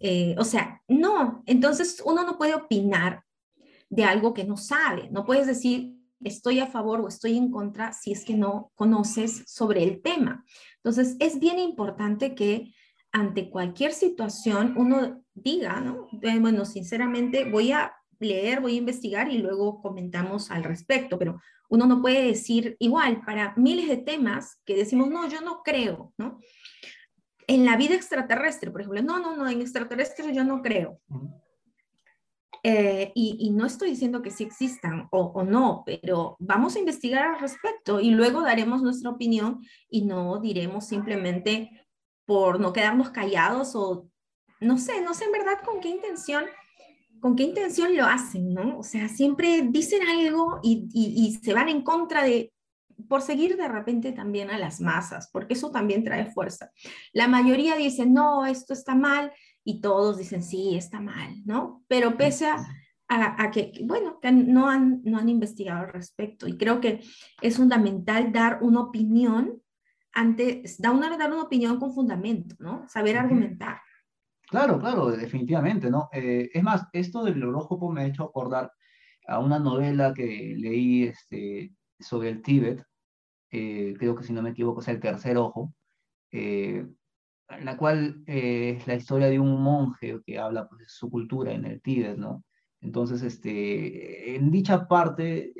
eh, 0.00 0.34
o 0.38 0.44
sea, 0.44 0.82
no, 0.88 1.42
entonces 1.46 2.02
uno 2.04 2.24
no 2.24 2.36
puede 2.36 2.54
opinar 2.54 3.22
de 3.88 4.04
algo 4.04 4.34
que 4.34 4.44
no 4.44 4.56
sabe, 4.56 5.08
no 5.10 5.24
puedes 5.24 5.46
decir 5.46 5.95
estoy 6.24 6.60
a 6.60 6.66
favor 6.66 7.00
o 7.00 7.08
estoy 7.08 7.36
en 7.36 7.50
contra 7.50 7.92
si 7.92 8.12
es 8.12 8.24
que 8.24 8.34
no 8.34 8.72
conoces 8.74 9.44
sobre 9.46 9.82
el 9.82 10.02
tema. 10.02 10.44
Entonces, 10.76 11.16
es 11.20 11.38
bien 11.38 11.58
importante 11.58 12.34
que 12.34 12.72
ante 13.12 13.50
cualquier 13.50 13.92
situación 13.92 14.74
uno 14.76 15.22
diga, 15.34 15.80
¿no? 15.80 16.08
Eh, 16.22 16.38
bueno, 16.38 16.64
sinceramente 16.64 17.50
voy 17.50 17.72
a 17.72 17.94
leer, 18.18 18.60
voy 18.60 18.74
a 18.74 18.78
investigar 18.78 19.30
y 19.30 19.38
luego 19.38 19.80
comentamos 19.80 20.50
al 20.50 20.64
respecto, 20.64 21.18
pero 21.18 21.40
uno 21.68 21.86
no 21.86 22.00
puede 22.00 22.22
decir 22.26 22.76
igual 22.78 23.22
para 23.24 23.54
miles 23.56 23.88
de 23.88 23.96
temas 23.98 24.60
que 24.64 24.76
decimos, 24.76 25.08
no, 25.10 25.28
yo 25.28 25.40
no 25.40 25.62
creo, 25.62 26.12
¿no? 26.16 26.38
En 27.46 27.64
la 27.64 27.76
vida 27.76 27.94
extraterrestre, 27.94 28.70
por 28.70 28.80
ejemplo, 28.80 29.02
no, 29.02 29.20
no, 29.20 29.36
no, 29.36 29.48
en 29.48 29.60
extraterrestres 29.60 30.34
yo 30.34 30.44
no 30.44 30.62
creo. 30.62 31.00
Eh, 32.68 33.12
y, 33.14 33.50
no 33.50 33.64
estoy 33.64 33.90
diciendo 33.90 34.22
que 34.22 34.32
sí 34.32 34.42
existan 34.42 35.06
o, 35.12 35.20
o, 35.20 35.44
no, 35.44 35.84
pero 35.86 36.34
vamos 36.40 36.74
a 36.74 36.80
investigar 36.80 37.24
al 37.24 37.38
respecto 37.38 38.00
y 38.00 38.10
luego 38.10 38.40
daremos 38.42 38.82
nuestra 38.82 39.10
opinión 39.10 39.60
y 39.88 40.04
no 40.04 40.40
diremos 40.40 40.84
simplemente 40.84 41.86
por 42.24 42.58
no 42.58 42.72
quedarnos 42.72 43.10
callados 43.10 43.76
o 43.76 44.08
no 44.58 44.78
sé, 44.78 45.00
no 45.00 45.14
sé 45.14 45.26
en 45.26 45.32
verdad 45.32 45.62
con 45.64 45.78
qué 45.78 45.90
intención 45.90 46.42
con 47.20 47.36
qué 47.36 47.44
intención 47.44 47.96
lo 47.96 48.04
hacen, 48.04 48.52
¿no? 48.52 48.80
O 48.80 48.82
sea, 48.82 49.08
siempre 49.08 49.62
dicen 49.62 50.02
algo 50.02 50.58
y, 50.60 50.88
y, 50.92 51.38
se 51.40 51.54
van 51.54 51.68
en 51.68 51.82
contra 51.82 52.24
de, 52.24 52.52
por 53.08 53.22
seguir 53.22 53.56
de 53.56 53.68
repente 53.68 54.10
también 54.10 54.50
a 54.50 54.58
las 54.58 54.80
masas, 54.80 55.28
porque 55.32 55.54
eso 55.54 55.70
también 55.70 56.02
trae 56.02 56.32
fuerza. 56.32 56.72
La 57.12 57.28
mayoría 57.28 57.76
dice, 57.76 58.06
no, 58.06 58.44
esto 58.44 58.72
está 58.72 58.96
mal, 58.96 59.32
y 59.66 59.80
todos 59.80 60.16
dicen, 60.16 60.44
sí, 60.44 60.76
está 60.76 61.00
mal, 61.00 61.42
¿no? 61.44 61.82
Pero 61.88 62.16
pese 62.16 62.46
a, 63.08 63.50
que, 63.50 63.72
bueno, 63.84 64.20
que 64.20 64.30
no 64.30 64.68
han, 64.68 65.02
no 65.02 65.18
han 65.18 65.28
investigado 65.28 65.80
al 65.80 65.92
respecto, 65.92 66.46
y 66.46 66.56
creo 66.56 66.80
que 66.80 67.00
es 67.42 67.56
fundamental 67.56 68.32
dar 68.32 68.60
una 68.62 68.80
opinión 68.80 69.60
antes, 70.12 70.80
dar 70.80 70.94
una, 70.94 71.18
dar 71.18 71.32
una 71.32 71.42
opinión 71.42 71.80
con 71.80 71.92
fundamento, 71.92 72.54
¿no? 72.60 72.88
Saber 72.88 73.18
argumentar. 73.18 73.80
Claro, 74.48 74.78
claro, 74.78 75.10
definitivamente, 75.10 75.90
¿no? 75.90 76.08
Eh, 76.12 76.48
es 76.54 76.62
más, 76.62 76.86
esto 76.92 77.24
del 77.24 77.42
horóscopo 77.42 77.90
me 77.90 78.02
ha 78.02 78.06
hecho 78.06 78.22
acordar 78.22 78.70
a 79.26 79.40
una 79.40 79.58
novela 79.58 80.14
que 80.14 80.54
leí 80.56 81.02
este, 81.02 81.74
sobre 81.98 82.28
el 82.28 82.40
Tíbet, 82.40 82.84
eh, 83.50 83.94
creo 83.98 84.14
que 84.14 84.22
si 84.22 84.32
no 84.32 84.42
me 84.42 84.50
equivoco 84.50 84.80
es 84.80 84.86
El 84.86 85.00
Tercer 85.00 85.36
Ojo, 85.38 85.74
eh, 86.30 86.86
la 87.62 87.76
cual 87.76 88.22
es 88.26 88.86
la 88.86 88.94
historia 88.94 89.28
de 89.28 89.38
un 89.40 89.62
monje 89.62 90.18
que 90.26 90.38
habla 90.38 90.68
pues, 90.68 90.80
de 90.80 90.88
su 90.88 91.10
cultura 91.10 91.52
en 91.52 91.64
el 91.64 91.80
Tíbet, 91.80 92.16
¿no? 92.16 92.44
Entonces, 92.80 93.22
este, 93.22 94.36
en 94.36 94.50
dicha 94.50 94.86
parte, 94.86 95.52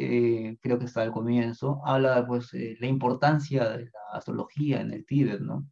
creo 0.60 0.78
que 0.78 0.84
está 0.84 1.02
al 1.02 1.12
comienzo, 1.12 1.80
habla 1.84 2.26
pues 2.26 2.50
la 2.52 2.86
importancia 2.86 3.68
de 3.70 3.84
la 3.86 4.00
astrología 4.12 4.80
en 4.80 4.92
el 4.92 5.06
Tíbet, 5.06 5.40
¿no? 5.40 5.66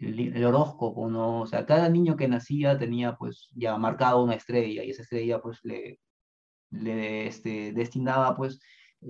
el, 0.00 0.44
horóscopo, 0.44 1.08
¿no? 1.08 1.42
O 1.42 1.46
sea, 1.46 1.66
cada 1.66 1.88
niño 1.88 2.16
que 2.16 2.28
nacía 2.28 2.78
tenía 2.78 3.16
pues 3.16 3.48
ya 3.54 3.76
marcado 3.78 4.22
una 4.22 4.34
estrella 4.34 4.84
y 4.84 4.90
esa 4.90 5.02
estrella 5.02 5.40
pues 5.40 5.60
le, 5.64 6.00
le 6.70 7.26
este, 7.26 7.72
destinaba 7.72 8.36
pues 8.36 8.60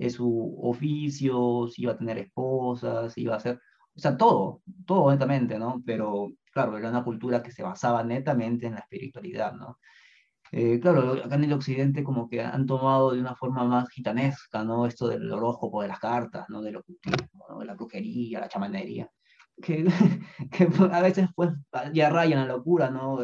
su 0.09 0.57
oficio, 0.61 1.67
si 1.69 1.83
iba 1.83 1.93
a 1.93 1.97
tener 1.97 2.17
esposas, 2.17 3.13
si 3.13 3.21
iba 3.21 3.35
a 3.35 3.37
hacer, 3.37 3.59
o 3.95 3.99
sea, 3.99 4.17
todo, 4.17 4.61
todo 4.85 5.11
netamente, 5.11 5.59
¿no? 5.59 5.81
Pero 5.85 6.31
claro, 6.53 6.77
era 6.77 6.89
una 6.89 7.03
cultura 7.03 7.43
que 7.43 7.51
se 7.51 7.63
basaba 7.63 8.03
netamente 8.03 8.67
en 8.67 8.73
la 8.75 8.79
espiritualidad, 8.81 9.53
¿no? 9.53 9.79
Eh, 10.51 10.79
claro, 10.79 11.13
acá 11.13 11.35
en 11.35 11.45
el 11.45 11.53
occidente 11.53 12.03
como 12.03 12.29
que 12.29 12.41
han 12.41 12.67
tomado 12.67 13.11
de 13.11 13.19
una 13.19 13.35
forma 13.35 13.63
más 13.65 13.89
gitanesca, 13.89 14.63
¿no? 14.63 14.85
Esto 14.85 15.07
del 15.07 15.31
horóscopo, 15.31 15.81
de 15.81 15.87
las 15.89 15.99
cartas, 15.99 16.45
¿no? 16.49 16.61
Del 16.61 16.77
ocultismo, 16.77 17.45
¿no? 17.49 17.63
la 17.63 17.73
brujería, 17.73 18.39
la 18.39 18.49
chamanería 18.49 19.09
que, 19.61 19.85
que 20.51 20.69
a 20.91 21.01
veces 21.01 21.29
pues 21.35 21.51
ya 21.93 22.09
rayan 22.09 22.39
la 22.47 22.53
locura, 22.53 22.89
¿no? 22.89 23.19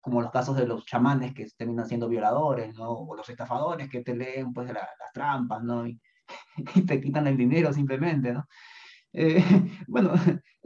como 0.00 0.22
los 0.22 0.30
casos 0.30 0.56
de 0.56 0.66
los 0.68 0.86
chamanes 0.86 1.34
que 1.34 1.48
terminan 1.56 1.88
siendo 1.88 2.08
violadores, 2.08 2.72
¿no? 2.76 2.90
O 2.90 3.16
los 3.16 3.28
estafadores 3.28 3.88
que 3.88 4.02
te 4.02 4.14
leen 4.14 4.52
pues 4.52 4.72
las 4.72 5.12
trampas, 5.12 5.62
¿no? 5.64 5.84
Y, 6.74 6.82
te 6.82 7.00
quitan 7.00 7.26
el 7.26 7.36
dinero 7.36 7.72
simplemente, 7.72 8.32
¿no? 8.32 8.46
Eh, 9.12 9.42
bueno, 9.88 10.12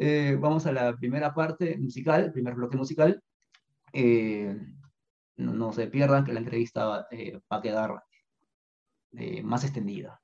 eh, 0.01 0.37
vamos 0.41 0.67
a 0.67 0.73
la 0.73 0.97
primera 0.97 1.35
parte 1.35 1.77
musical, 1.79 2.33
primer 2.33 2.55
bloque 2.55 2.77
musical. 2.77 3.23
Eh, 3.93 4.57
no, 5.37 5.53
no, 5.53 5.73
se 5.73 5.89
pierdan 5.89 6.25
que 6.25 6.33
la 6.33 6.41
entrevista 6.41 6.87
va 6.87 7.07
a 7.51 7.63
quedar 7.63 8.03
más 9.43 9.65
extendida. 9.65 10.21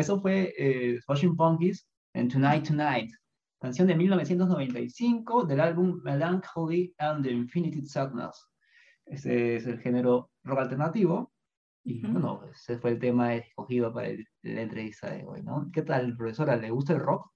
Eso 0.00 0.20
fue 0.20 0.54
eh, 0.56 0.98
Smashing 1.02 1.36
Punkies 1.36 1.86
en 2.14 2.28
Tonight 2.28 2.66
Tonight, 2.66 3.12
canción 3.60 3.86
de 3.86 3.94
1995 3.94 5.44
del 5.44 5.60
álbum 5.60 6.00
Melancholy 6.02 6.94
and 6.98 7.24
the 7.24 7.30
Infinity 7.30 7.84
Sadness. 7.86 8.46
Ese 9.06 9.56
es 9.56 9.66
el 9.66 9.78
género 9.80 10.30
rock 10.44 10.60
alternativo. 10.60 11.32
Y 11.82 12.06
bueno, 12.06 12.42
ese 12.50 12.78
fue 12.78 12.90
el 12.90 12.98
tema 12.98 13.34
escogido 13.34 13.92
para 13.92 14.08
la 14.42 14.60
entrevista 14.60 15.10
de 15.10 15.24
hoy, 15.24 15.42
¿no? 15.42 15.70
¿Qué 15.72 15.82
tal, 15.82 16.16
profesora? 16.16 16.56
¿Le 16.56 16.70
gusta 16.70 16.92
el 16.92 17.00
rock? 17.00 17.30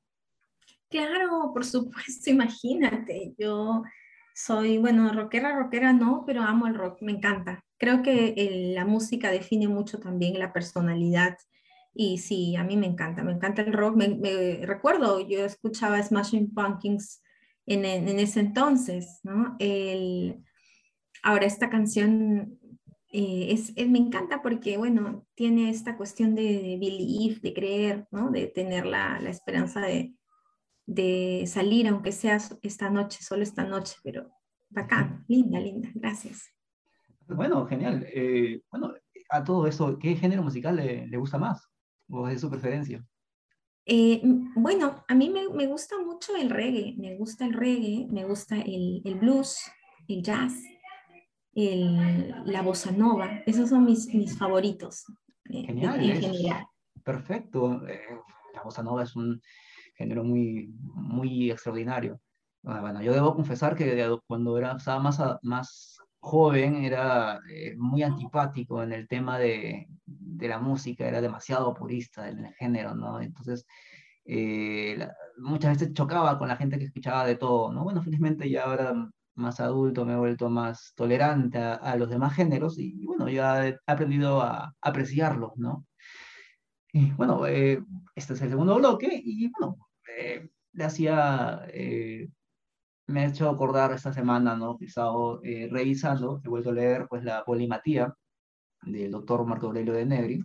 Claro, 0.91 1.51
por 1.53 1.65
supuesto, 1.65 2.31
imagínate. 2.31 3.35
Yo 3.39 3.83
soy, 4.35 4.79
bueno, 4.79 5.13
rockera, 5.13 5.57
rockera 5.57 5.93
no, 5.93 6.25
pero 6.27 6.43
amo 6.43 6.67
el 6.67 6.75
rock, 6.75 7.01
me 7.03 7.13
encanta. 7.13 7.65
Creo 7.79 8.03
que 8.03 8.73
la 8.75 8.85
música 8.85 9.31
define 9.31 9.67
mucho 9.67 9.99
también 9.99 10.39
la 10.39 10.53
personalidad 10.53 11.37
y 11.95 12.19
sí, 12.19 12.57
a 12.57 12.65
mí 12.65 12.77
me 12.77 12.87
encanta, 12.87 13.23
me 13.23 13.33
encanta 13.33 13.63
el 13.63 13.73
rock. 13.73 13.97
Me, 13.97 14.61
recuerdo, 14.67 15.21
yo 15.21 15.45
escuchaba 15.45 16.03
Smashing 16.03 16.53
Pumpkins 16.53 17.23
en, 17.67 17.85
en, 17.85 18.19
ese 18.19 18.41
entonces, 18.41 19.21
¿no? 19.23 19.55
El, 19.61 20.43
ahora 21.23 21.47
esta 21.47 21.71
canción 21.71 22.59
eh, 23.13 23.53
es, 23.53 23.75
me 23.89 23.99
encanta 23.99 24.43
porque, 24.43 24.77
bueno, 24.77 25.25
tiene 25.37 25.71
esta 25.71 25.97
cuestión 25.97 26.35
de, 26.35 26.43
de 26.43 26.79
belief, 26.81 27.41
de 27.41 27.55
creer, 27.55 28.09
¿no? 28.11 28.31
De 28.31 28.49
tener 28.49 28.87
la, 28.87 29.21
la 29.21 29.31
esperanza 29.31 29.81
de, 29.81 30.17
de, 30.87 31.45
salir, 31.47 31.87
aunque 31.87 32.11
sea 32.11 32.39
esta 32.63 32.91
noche, 32.91 33.23
solo 33.23 33.45
esta 33.45 33.63
noche, 33.63 33.95
pero 34.03 34.33
bacán, 34.69 35.25
linda, 35.29 35.61
linda, 35.61 35.91
gracias. 35.95 36.51
Bueno, 37.29 37.65
genial. 37.67 38.05
Eh, 38.13 38.63
bueno, 38.69 38.93
a 39.31 39.45
todo 39.45 39.69
eso, 39.69 39.97
¿qué 39.97 40.17
género 40.17 40.43
musical 40.43 40.75
le, 40.75 41.07
le 41.07 41.17
gusta 41.17 41.39
más? 41.39 41.71
¿O 42.09 42.29
es 42.29 42.41
su 42.41 42.51
preferencia? 42.51 43.05
Eh, 43.87 44.21
bueno, 44.57 45.05
a 45.07 45.15
mí 45.15 45.29
me, 45.31 45.67
gusta 45.67 45.97
mucho 45.99 46.35
el 46.37 46.49
reggae, 46.49 46.95
me 46.97 47.17
gusta 47.17 47.45
el 47.45 47.53
reggae, 47.53 48.07
me 48.11 48.25
gusta 48.25 48.57
el, 48.59 49.03
blues, 49.21 49.59
el 50.09 50.23
jazz, 50.23 50.55
la 51.53 52.63
bossa 52.63 52.93
nova, 52.93 53.43
esos 53.47 53.69
son 53.69 53.85
mis, 53.85 54.07
mis 54.15 54.37
favoritos. 54.39 55.05
Genial, 55.45 56.67
Perfecto, 57.05 57.87
eh, 57.87 58.01
la 58.55 58.63
bossa 58.63 58.83
nova 58.83 59.03
es 59.03 59.15
un 59.15 59.43
género 59.95 60.25
muy, 60.25 60.73
muy 60.95 61.51
extraordinario. 61.51 62.19
Ah, 62.65 62.81
bueno, 62.81 63.03
yo 63.03 63.13
debo 63.13 63.35
confesar 63.35 63.77
que 63.77 64.19
cuando 64.27 64.57
era, 64.57 64.73
estaba 64.73 64.99
más, 64.99 65.21
más 65.43 65.99
joven 66.25 66.85
era 66.85 67.41
eh, 67.51 67.75
muy 67.77 68.03
antipático 68.03 68.83
en 68.83 68.93
el 68.93 69.07
tema 69.07 69.39
de, 69.39 69.87
la 70.41 70.59
música, 70.59 71.07
era 71.07 71.21
demasiado 71.21 71.75
purista 71.75 72.29
en 72.29 72.47
el 72.47 72.55
género, 72.55 72.95
¿no? 72.95 73.21
Entonces, 73.21 73.67
eh, 74.25 75.09
muchas 75.39 75.79
veces 75.79 75.95
chocaba 75.95 76.39
con 76.39 76.49
la 76.49 76.57
gente 76.57 76.79
que 76.79 76.87
escuchaba 76.87 77.27
de 77.27 77.37
todo, 77.37 77.73
¿no? 77.73 77.85
Bueno, 77.85 78.03
felizmente 78.03 78.51
ya 78.51 78.65
ahora 78.65 78.95
más 79.35 79.61
adulto 79.61 80.05
me 80.05 80.15
he 80.15 80.17
vuelto 80.17 80.49
más 80.51 80.93
tolerante 80.97 81.59
a, 81.59 81.97
los 81.97 82.09
demás 82.11 82.35
géneros 82.35 82.79
y, 82.79 83.05
bueno, 83.07 83.29
ya 83.29 83.69
he 83.69 83.79
aprendido 83.87 84.41
a 84.43 84.75
apreciarlos, 84.81 85.53
¿no? 85.57 85.87
Y 86.93 87.11
bueno, 87.13 87.47
eh, 87.47 87.83
este 88.15 88.35
es 88.35 88.43
el 88.43 88.51
segundo 88.51 88.77
bloque 88.77 89.09
y 89.13 89.51
bueno, 89.51 89.77
le 90.73 90.85
hacía 90.85 91.67
me 93.07 93.21
ha 93.21 93.27
hecho 93.27 93.49
acordar 93.49 93.93
esta 93.93 94.13
semana, 94.13 94.57
¿no? 94.57 94.77
Que 94.79 94.85
he 94.87 94.89
estado 94.89 95.41
eh, 95.45 95.69
revisando, 95.71 96.41
he 96.45 96.49
vuelto 96.49 96.71
a 96.71 96.75
leer 96.75 97.07
pues 97.09 97.25
la 97.25 97.45
polimatía 97.45 98.15
del 98.83 99.11
doctor 99.11 99.47
Marco 99.47 99.67
Aurelio 99.67 99.95
de 99.95 100.07
Negri, 100.07 100.45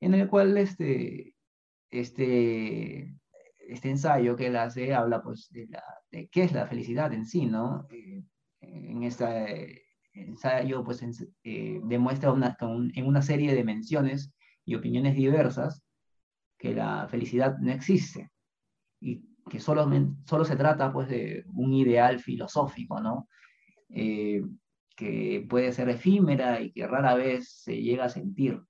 en 0.00 0.14
el 0.14 0.28
cual 0.28 0.56
este, 0.56 1.34
este, 1.90 3.14
este 3.58 3.90
ensayo 3.90 4.36
que 4.36 4.46
él 4.46 4.56
hace 4.56 4.94
habla 4.94 5.22
pues 5.22 5.48
de, 5.50 5.66
la, 5.68 5.82
de 6.10 6.28
qué 6.28 6.44
es 6.44 6.52
la 6.52 6.66
felicidad 6.66 7.12
en 7.12 7.26
sí, 7.26 7.46
¿no? 7.46 7.86
Eh, 7.90 8.22
en 8.60 9.02
este 9.02 9.84
ensayo 10.12 10.84
pues 10.84 11.02
eh, 11.44 11.80
demuestra 11.84 12.32
una, 12.32 12.56
en 12.60 13.06
una 13.06 13.22
serie 13.22 13.54
de 13.54 13.64
menciones 13.64 14.32
y 14.64 14.74
opiniones 14.74 15.14
diversas 15.14 15.82
que 16.58 16.74
la 16.74 17.08
felicidad 17.08 17.58
no 17.58 17.72
existe. 17.72 18.30
Y 19.00 19.29
que 19.50 19.60
solo, 19.60 19.86
solo 20.24 20.44
se 20.46 20.56
trata 20.56 20.90
pues 20.90 21.08
de 21.08 21.44
un 21.52 21.74
ideal 21.74 22.20
filosófico, 22.20 23.00
¿no? 23.00 23.28
Eh, 23.90 24.42
que 24.96 25.46
puede 25.48 25.72
ser 25.72 25.88
efímera 25.88 26.60
y 26.60 26.72
que 26.72 26.86
rara 26.86 27.14
vez 27.14 27.50
se 27.50 27.82
llega 27.82 28.04
a 28.04 28.08
sentir. 28.08 28.62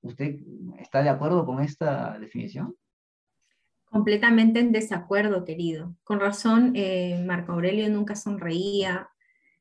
¿Usted 0.00 0.36
está 0.78 1.02
de 1.02 1.08
acuerdo 1.08 1.44
con 1.44 1.60
esta 1.60 2.18
definición? 2.18 2.74
Completamente 3.86 4.60
en 4.60 4.72
desacuerdo, 4.72 5.44
querido. 5.44 5.96
Con 6.04 6.20
razón, 6.20 6.72
eh, 6.74 7.22
Marco 7.26 7.52
Aurelio 7.52 7.88
nunca 7.88 8.14
sonreía 8.14 9.08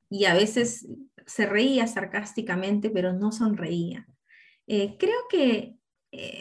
y 0.10 0.26
a 0.26 0.34
veces 0.34 0.88
se 1.26 1.46
reía 1.46 1.88
sarcásticamente, 1.88 2.90
pero 2.90 3.14
no 3.14 3.32
sonreía. 3.32 4.06
Eh, 4.68 4.98
creo 5.00 5.20
que 5.30 5.76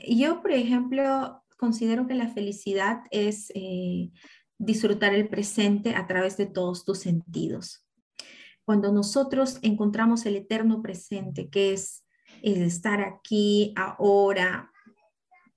yo, 0.06 0.40
por 0.40 0.52
ejemplo, 0.52 1.43
considero 1.56 2.06
que 2.06 2.14
la 2.14 2.28
felicidad 2.28 3.02
es 3.10 3.50
eh, 3.54 4.10
disfrutar 4.58 5.14
el 5.14 5.28
presente 5.28 5.94
a 5.94 6.06
través 6.06 6.36
de 6.36 6.46
todos 6.46 6.84
tus 6.84 6.98
sentidos. 6.98 7.86
Cuando 8.64 8.92
nosotros 8.92 9.58
encontramos 9.62 10.24
el 10.26 10.36
eterno 10.36 10.82
presente, 10.82 11.48
que 11.48 11.72
es, 11.72 12.02
estar 12.42 13.00
aquí, 13.00 13.72
ahora, 13.74 14.70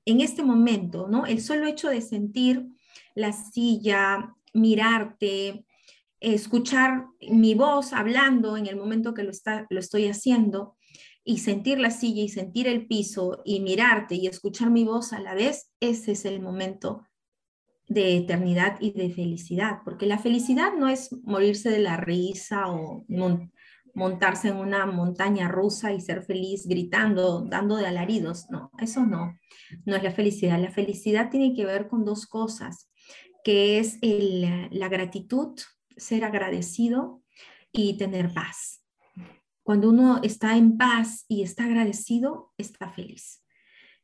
en 0.05 0.21
este 0.21 0.41
momento, 0.41 1.07
¿no? 1.09 1.25
El 1.25 1.41
solo 1.41 1.67
hecho 1.67 1.89
de 1.89 1.99
sentir 1.99 2.65
la 3.13 3.33
silla, 3.33 4.33
mirarte, 4.53 5.65
escuchar 6.21 7.07
mi 7.29 7.55
voz 7.55 7.91
hablando 7.91 8.55
en 8.55 8.67
el 8.67 8.77
momento 8.77 9.13
que 9.13 9.23
lo, 9.23 9.31
está, 9.31 9.67
lo 9.69 9.79
estoy 9.79 10.07
haciendo, 10.07 10.76
y 11.27 11.39
sentir 11.39 11.77
la 11.77 11.91
silla 11.91 12.23
y 12.23 12.29
sentir 12.29 12.69
el 12.69 12.87
piso 12.87 13.41
y 13.43 13.59
mirarte 13.59 14.15
y 14.15 14.27
escuchar 14.27 14.69
mi 14.69 14.85
voz 14.85 15.11
a 15.11 15.19
la 15.19 15.33
vez, 15.33 15.73
ese 15.81 16.13
es 16.13 16.23
el 16.23 16.39
momento 16.39 17.05
de 17.89 18.15
eternidad 18.15 18.77
y 18.79 18.93
de 18.93 19.09
felicidad, 19.09 19.79
porque 19.83 20.05
la 20.05 20.19
felicidad 20.19 20.71
no 20.79 20.87
es 20.87 21.11
morirse 21.23 21.69
de 21.69 21.79
la 21.79 21.97
risa 21.97 22.69
o 22.69 23.05
montarse 23.93 24.47
en 24.47 24.55
una 24.55 24.85
montaña 24.85 25.49
rusa 25.49 25.91
y 25.91 25.99
ser 25.99 26.23
feliz 26.23 26.65
gritando, 26.65 27.41
dando 27.41 27.75
de 27.75 27.87
alaridos, 27.87 28.49
no, 28.49 28.71
eso 28.79 29.05
no, 29.05 29.37
no 29.85 29.95
es 29.97 30.03
la 30.03 30.11
felicidad. 30.11 30.57
La 30.61 30.71
felicidad 30.71 31.29
tiene 31.29 31.53
que 31.53 31.65
ver 31.65 31.89
con 31.89 32.05
dos 32.05 32.25
cosas, 32.25 32.89
que 33.43 33.79
es 33.79 33.99
la 34.01 34.87
gratitud, 34.87 35.59
ser 35.97 36.23
agradecido 36.23 37.21
y 37.73 37.97
tener 37.97 38.33
paz. 38.33 38.76
Cuando 39.67 39.89
uno 39.89 40.21
está 40.23 40.55
en 40.55 40.77
paz 40.77 41.25
y 41.27 41.43
está 41.43 41.65
agradecido, 41.65 42.53
está 42.57 42.89
feliz. 42.89 43.43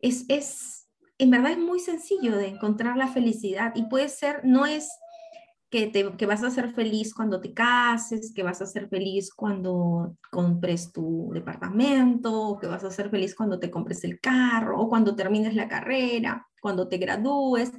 Es, 0.02 0.26
es, 0.28 0.90
en 1.18 1.32
verdad 1.32 1.54
es 1.54 1.58
muy 1.58 1.80
sencillo 1.80 2.36
de 2.36 2.48
encontrar 2.48 2.98
la 2.98 3.08
felicidad 3.08 3.72
y 3.74 3.84
puede 3.84 4.10
ser, 4.10 4.42
no 4.44 4.66
es 4.66 4.90
que, 5.70 5.88
te, 5.88 6.18
que 6.18 6.26
vas 6.26 6.44
a 6.44 6.50
ser 6.50 6.74
feliz 6.74 7.14
cuando 7.14 7.40
te 7.40 7.54
cases, 7.54 8.34
que 8.36 8.44
vas 8.44 8.62
a 8.62 8.66
ser 8.66 8.90
feliz 8.90 9.34
cuando 9.34 10.18
compres 10.30 10.92
tu 10.92 11.32
departamento, 11.34 12.58
que 12.60 12.68
vas 12.68 12.84
a 12.84 12.92
ser 12.92 13.10
feliz 13.10 13.34
cuando 13.34 13.58
te 13.58 13.72
compres 13.72 14.04
el 14.04 14.20
carro, 14.20 14.82
o 14.82 14.90
cuando 14.90 15.16
termines 15.16 15.56
la 15.56 15.70
carrera, 15.70 16.46
cuando 16.62 16.90
te 16.90 16.98
gradúes, 16.98 17.72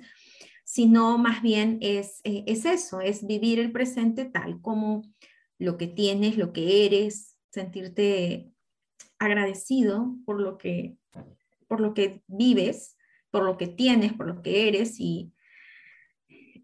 sino 0.64 1.18
más 1.18 1.42
bien 1.42 1.76
es, 1.82 2.22
eh, 2.24 2.44
es 2.46 2.64
eso, 2.64 3.02
es 3.02 3.26
vivir 3.26 3.58
el 3.58 3.72
presente 3.72 4.24
tal 4.24 4.62
como 4.62 5.02
lo 5.58 5.76
que 5.76 5.86
tienes, 5.86 6.38
lo 6.38 6.54
que 6.54 6.86
eres, 6.86 7.33
sentirte 7.54 8.52
agradecido 9.18 10.16
por 10.26 10.40
lo 10.40 10.58
que, 10.58 10.96
por 11.68 11.80
lo 11.80 11.94
que 11.94 12.22
vives, 12.26 12.96
por 13.30 13.44
lo 13.44 13.56
que 13.56 13.68
tienes, 13.68 14.12
por 14.12 14.26
lo 14.26 14.42
que 14.42 14.68
eres 14.68 14.98
y, 14.98 15.32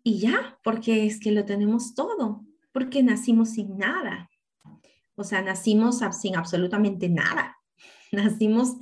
y 0.03 0.19
ya, 0.19 0.59
porque 0.65 1.07
es 1.07 1.21
que 1.21 1.31
lo 1.31 1.45
tenemos 1.45 1.95
todo, 1.95 2.45
porque 2.73 3.03
nacimos 3.03 3.51
sin 3.51 3.79
nada. 3.79 4.29
O 5.15 5.23
sea, 5.23 5.43
nacimos 5.43 6.01
sin 6.21 6.37
absolutamente 6.37 7.09
nada. 7.09 7.57
Nacimos 8.13 8.77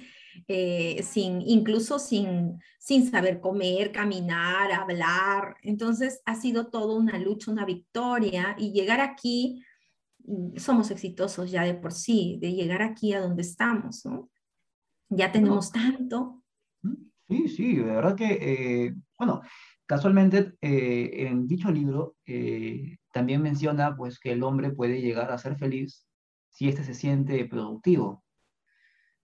eh, 0.46 1.02
sin, 1.02 1.42
incluso 1.42 1.98
sin, 1.98 2.60
sin 2.78 3.10
saber 3.10 3.40
comer, 3.40 3.92
caminar, 3.92 4.72
hablar. 4.72 5.56
Entonces 5.62 6.22
ha 6.24 6.36
sido 6.36 6.68
todo 6.68 6.96
una 6.96 7.18
lucha, 7.18 7.50
una 7.50 7.66
victoria 7.66 8.54
y 8.56 8.72
llegar 8.72 9.00
aquí 9.00 9.62
somos 10.56 10.90
exitosos 10.90 11.50
ya 11.50 11.62
de 11.62 11.74
por 11.74 11.92
sí, 11.92 12.38
de 12.40 12.52
llegar 12.52 12.82
aquí 12.82 13.12
a 13.12 13.20
donde 13.20 13.42
estamos, 13.42 14.04
¿no? 14.04 14.30
Ya 15.08 15.32
tenemos 15.32 15.72
tanto. 15.72 16.42
Sí, 17.28 17.48
sí, 17.48 17.76
de 17.76 17.82
verdad 17.82 18.16
que, 18.16 18.38
eh, 18.86 18.94
bueno, 19.18 19.42
casualmente 19.86 20.54
eh, 20.62 21.26
en 21.28 21.46
dicho 21.46 21.70
libro 21.70 22.16
eh, 22.24 22.98
también 23.12 23.42
menciona 23.42 23.94
pues 23.96 24.18
que 24.18 24.32
el 24.32 24.42
hombre 24.42 24.70
puede 24.70 25.00
llegar 25.02 25.30
a 25.30 25.38
ser 25.38 25.56
feliz 25.56 26.06
si 26.48 26.68
éste 26.68 26.84
se 26.84 26.94
siente 26.94 27.44
productivo. 27.44 28.24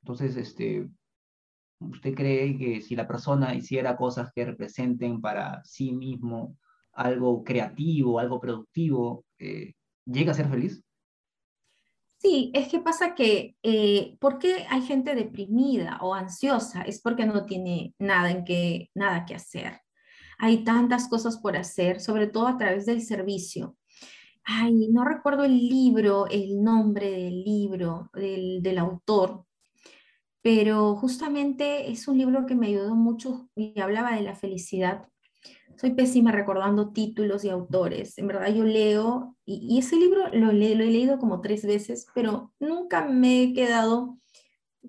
Entonces, 0.02 0.36
este, 0.36 0.86
¿usted 1.78 2.14
cree 2.14 2.58
que 2.58 2.82
si 2.82 2.94
la 2.94 3.08
persona 3.08 3.54
hiciera 3.54 3.96
cosas 3.96 4.30
que 4.34 4.44
representen 4.44 5.22
para 5.22 5.64
sí 5.64 5.92
mismo 5.92 6.58
algo 6.92 7.42
creativo, 7.42 8.18
algo 8.18 8.38
productivo, 8.38 9.24
llega 10.04 10.32
a 10.32 10.34
ser 10.34 10.48
feliz? 10.50 10.83
Sí, 12.24 12.50
es 12.54 12.68
que 12.68 12.78
pasa 12.78 13.14
que, 13.14 13.54
eh, 13.62 14.16
¿por 14.18 14.38
qué 14.38 14.64
hay 14.70 14.80
gente 14.80 15.14
deprimida 15.14 15.98
o 16.00 16.14
ansiosa? 16.14 16.80
Es 16.80 17.02
porque 17.02 17.26
no 17.26 17.44
tiene 17.44 17.94
nada, 17.98 18.30
en 18.30 18.46
que, 18.46 18.88
nada 18.94 19.26
que 19.26 19.34
hacer. 19.34 19.82
Hay 20.38 20.64
tantas 20.64 21.06
cosas 21.08 21.36
por 21.36 21.54
hacer, 21.54 22.00
sobre 22.00 22.26
todo 22.26 22.46
a 22.46 22.56
través 22.56 22.86
del 22.86 23.02
servicio. 23.02 23.76
Ay, 24.42 24.88
no 24.88 25.04
recuerdo 25.04 25.44
el 25.44 25.68
libro, 25.68 26.26
el 26.30 26.62
nombre 26.62 27.10
del 27.10 27.44
libro, 27.44 28.10
del, 28.14 28.62
del 28.62 28.78
autor, 28.78 29.44
pero 30.40 30.96
justamente 30.96 31.90
es 31.90 32.08
un 32.08 32.16
libro 32.16 32.46
que 32.46 32.54
me 32.54 32.68
ayudó 32.68 32.94
mucho 32.94 33.50
y 33.54 33.78
hablaba 33.78 34.16
de 34.16 34.22
la 34.22 34.34
felicidad 34.34 35.08
soy 35.76 35.92
pésima 35.92 36.32
recordando 36.32 36.92
títulos 36.92 37.44
y 37.44 37.50
autores. 37.50 38.18
En 38.18 38.28
verdad 38.28 38.48
yo 38.54 38.64
leo, 38.64 39.33
y, 39.46 39.78
ese 39.78 39.96
libro 39.96 40.28
lo, 40.32 40.52
lo, 40.52 40.64
he 40.64 40.74
leído 40.74 41.18
como 41.18 41.40
tres 41.40 41.64
veces, 41.66 42.06
pero 42.14 42.52
nunca 42.58 43.06
me 43.06 43.42
he 43.42 43.52
quedado 43.52 44.18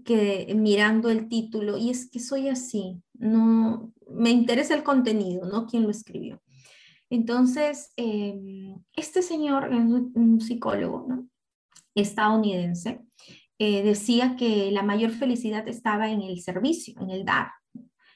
que, 0.05 0.53
mirando 0.55 1.09
el 1.09 1.27
título. 1.27 1.77
Y 1.77 1.89
es 1.89 2.09
que 2.09 2.19
soy 2.19 2.47
así, 2.49 3.01
no 3.13 3.91
me 4.09 4.29
interesa 4.29 4.73
el 4.73 4.83
contenido, 4.83 5.45
no 5.45 5.65
quién 5.65 5.83
lo 5.83 5.89
escribió. 5.89 6.41
Entonces, 7.09 7.91
em, 7.97 8.77
este 8.93 9.21
señor, 9.21 9.69
un, 9.69 10.41
psicólogo 10.41 11.07
estadounidense, 11.93 13.01
eh, 13.59 13.83
decía 13.83 14.35
que 14.37 14.71
la 14.71 14.83
mayor 14.83 15.11
felicidad 15.11 15.67
estaba 15.67 16.09
en 16.09 16.21
el 16.21 16.41
servicio, 16.41 16.95
en 17.01 17.09
el 17.09 17.25
dar, 17.25 17.51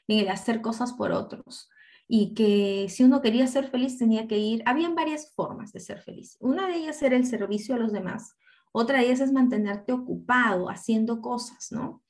en 0.08 0.19
el 0.19 0.30
hacer 0.30 0.62
cosas 0.62 0.93
por 0.93 1.12
otros 1.12 1.69
y 2.12 2.34
que 2.34 2.88
si 2.89 3.04
uno 3.04 3.22
quería 3.22 3.45
ser 3.45 3.69
feliz 3.69 4.00
tenía 4.00 4.28
que 4.28 4.39
ir, 4.39 4.63
habían 4.65 4.95
varias 4.95 5.32
formas 5.36 5.72
de 5.72 5.80
ser 5.80 6.02
feliz. 6.02 6.38
Una 6.39 6.67
de 6.67 6.78
ellas 6.78 7.00
era 7.04 7.15
el 7.15 7.26
servicio 7.28 7.76
a 7.76 7.78
los 7.78 7.93
demás, 7.93 8.36
otra 8.72 8.98
de 8.98 9.06
ellas 9.06 9.19
es 9.19 9.32
mantenerte 9.32 9.93
ocupado 9.93 10.69
haciendo 10.69 11.22
cosas, 11.22 11.72
¿no? 11.72 12.04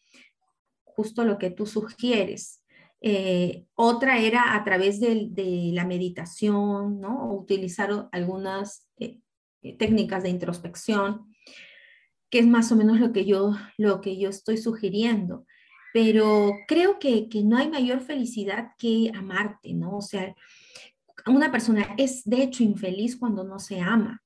Justo 0.86 1.26
lo 1.26 1.38
que 1.38 1.52
tú 1.52 1.66
sugieres. 1.66 2.64
Eh, 3.02 3.66
otra 3.76 4.20
era 4.20 4.56
a 4.56 4.64
través 4.64 5.02
de, 5.02 5.30
la 5.74 5.86
meditación, 5.86 7.02
¿no? 7.02 7.34
Utilizar 7.34 8.08
algunas 8.14 8.88
eh, 8.98 9.20
eh, 9.62 9.78
técnicas 9.78 10.24
de 10.24 10.30
introspección, 10.30 11.34
que 12.30 12.40
es 12.40 12.48
más 12.48 12.72
o 12.72 12.78
menos 12.78 13.02
lo 13.02 13.12
que 13.12 13.26
yo, 13.26 13.54
lo 13.78 14.00
que 14.00 14.18
yo 14.18 14.30
estoy 14.30 14.58
sugiriendo 14.58 15.46
pero 15.94 16.52
creo 16.68 17.00
que, 17.00 17.28
no 17.44 17.58
hay 17.58 17.70
mayor 17.70 18.02
felicidad 18.02 18.74
que 18.78 19.12
amarte, 19.16 19.74
¿no? 19.74 19.98
O 19.98 20.02
sea, 20.02 20.36
una 21.26 21.52
persona 21.52 21.96
es 21.98 22.24
de 22.26 22.44
hecho 22.44 22.64
infeliz 22.64 23.18
cuando 23.18 23.44
no 23.44 23.60
se 23.60 23.82
ama, 23.82 24.22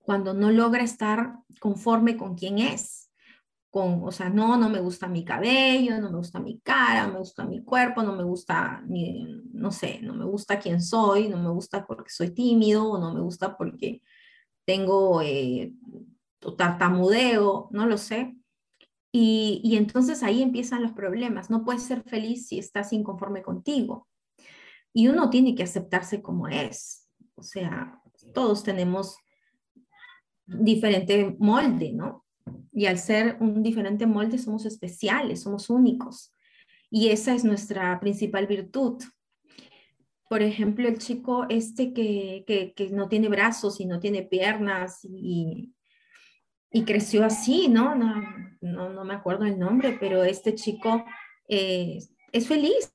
cuando 0.00 0.34
no 0.34 0.50
logra 0.50 0.82
estar 0.82 1.34
conforme 1.60 2.16
con 2.16 2.36
quien 2.36 2.58
es. 2.58 3.10
Con, 3.70 4.02
o 4.04 4.10
sea, 4.10 4.30
no, 4.30 4.56
no 4.56 4.70
me 4.70 4.80
gusta 4.80 5.06
mi 5.06 5.24
cabello, 5.24 6.00
no 6.00 6.10
me 6.10 6.16
gusta 6.16 6.40
mi 6.40 6.60
cara, 6.60 7.06
no 7.06 7.14
me 7.14 7.18
gusta 7.18 7.44
mi 7.44 7.62
cuerpo, 7.62 8.02
no 8.02 8.16
me 8.16 8.24
gusta, 8.24 8.82
ni, 8.86 9.42
no 9.52 9.70
sé, 9.70 10.00
no 10.02 10.14
me 10.14 10.24
gusta 10.24 10.58
quién 10.58 10.80
soy, 10.80 11.28
no 11.28 11.36
me 11.36 11.50
gusta 11.50 11.86
porque 11.86 12.10
soy 12.10 12.30
tímido, 12.30 12.88
o 12.88 12.98
no 12.98 13.12
me 13.12 13.20
gusta 13.20 13.56
porque 13.56 14.00
tengo 14.64 15.20
eh, 15.20 15.72
tartamudeo, 16.56 17.68
no 17.70 17.86
lo 17.86 17.98
sé. 17.98 18.36
Y, 19.18 19.76
entonces 19.76 20.22
ahí 20.22 20.42
empiezan 20.42 20.82
los 20.82 20.92
problemas. 20.92 21.48
No 21.48 21.64
puedes 21.64 21.84
ser 21.84 22.02
feliz 22.02 22.48
si 22.48 22.58
estás 22.58 22.92
inconforme 22.92 23.40
contigo. 23.40 24.06
Y 24.92 25.08
uno 25.08 25.30
tiene 25.30 25.54
que 25.54 25.62
aceptarse 25.62 26.20
como 26.20 26.48
es. 26.48 27.08
O 27.34 27.42
sea, 27.42 28.02
todos 28.34 28.62
tenemos 28.62 29.16
diferente 30.44 31.34
molde, 31.38 31.94
¿no? 31.94 32.26
Y 32.72 32.84
al 32.84 32.98
ser 32.98 33.38
un 33.40 33.62
diferente 33.62 34.04
molde 34.04 34.36
somos 34.36 34.66
especiales, 34.66 35.40
somos 35.40 35.70
únicos. 35.70 36.34
Y 36.90 37.08
esa 37.08 37.34
es 37.34 37.42
nuestra 37.42 37.98
principal 38.00 38.46
virtud. 38.46 39.02
Por 40.28 40.42
ejemplo, 40.42 40.88
el 40.88 40.98
chico 40.98 41.46
este 41.48 41.94
que, 41.94 42.44
que 42.76 42.90
no 42.90 43.08
tiene 43.08 43.30
brazos 43.30 43.80
y 43.80 43.86
no 43.86 43.98
tiene 43.98 44.24
piernas 44.24 45.00
y, 45.04 45.72
y 46.76 46.84
creció 46.84 47.24
así, 47.24 47.68
¿no? 47.68 47.94
No, 47.94 48.90
no, 48.90 49.04
me 49.04 49.14
acuerdo 49.14 49.46
el 49.46 49.58
nombre, 49.58 49.96
pero 49.98 50.24
este 50.24 50.54
chico 50.54 51.06
eh, 51.48 52.00
es 52.32 52.48
feliz. 52.48 52.92